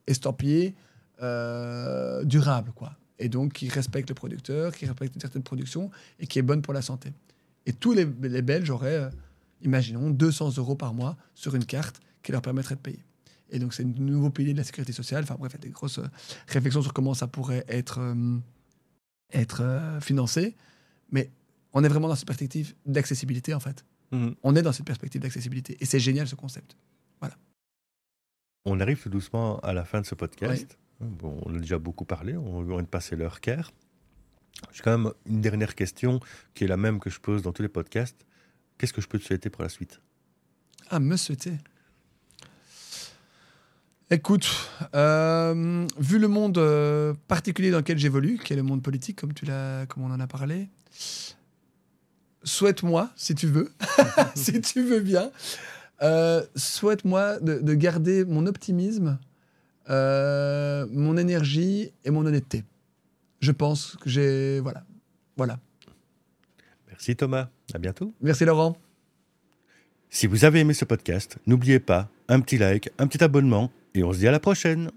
[0.06, 0.74] estampillée
[1.22, 2.96] euh, durable, quoi.
[3.18, 6.62] Et donc qui respecte le producteur, qui respecte une certaine production et qui est bonne
[6.62, 7.12] pour la santé.
[7.66, 9.10] Et tous les, Belges auraient, euh,
[9.62, 13.04] imaginons, 200 euros par mois sur une carte qui leur permettrait de payer.
[13.54, 15.22] Et donc c'est un nouveau pilier de la sécurité sociale.
[15.22, 16.08] Enfin bref, il y a des grosses euh,
[16.48, 18.00] réflexions sur comment ça pourrait être,
[19.32, 20.56] être financé.
[21.12, 21.30] Mais
[21.72, 23.84] on est vraiment dans cette perspective d'accessibilité, en fait.
[24.10, 24.30] Mmh.
[24.42, 25.76] On est dans cette perspective d'accessibilité.
[25.80, 26.76] Et c'est génial ce concept.
[27.20, 27.36] Voilà.
[28.64, 30.78] On arrive tout doucement à la fin de ce podcast.
[31.00, 33.72] Bon, on a déjà beaucoup parlé, on vient de passer l'heure quart.
[34.72, 36.20] J'ai quand même une dernière question
[36.54, 38.24] qui est la même que je pose dans tous les podcasts.
[38.78, 40.00] Qu'est-ce que je peux te souhaiter pour la suite?
[40.88, 41.58] Ah, me souhaiter?
[44.14, 44.48] Écoute,
[44.94, 49.34] euh, vu le monde euh, particulier dans lequel j'évolue, qui est le monde politique, comme,
[49.34, 50.68] tu l'as, comme on en a parlé,
[52.44, 53.72] souhaite-moi, si tu veux,
[54.36, 55.32] si tu veux bien,
[56.02, 59.18] euh, souhaite-moi de, garder mon optimisme
[59.88, 62.62] mon énergie et mon honnêteté.
[63.40, 64.60] Je pense que j'ai.
[64.60, 64.84] Voilà.
[65.36, 65.58] Voilà.
[66.86, 67.48] Merci Thomas.
[67.74, 68.14] À bientôt.
[68.20, 68.76] Merci Laurent.
[70.08, 74.02] Si vous avez aimé ce podcast, n'oubliez pas un petit like, un petit abonnement et
[74.02, 74.90] on se dit à la prochaine.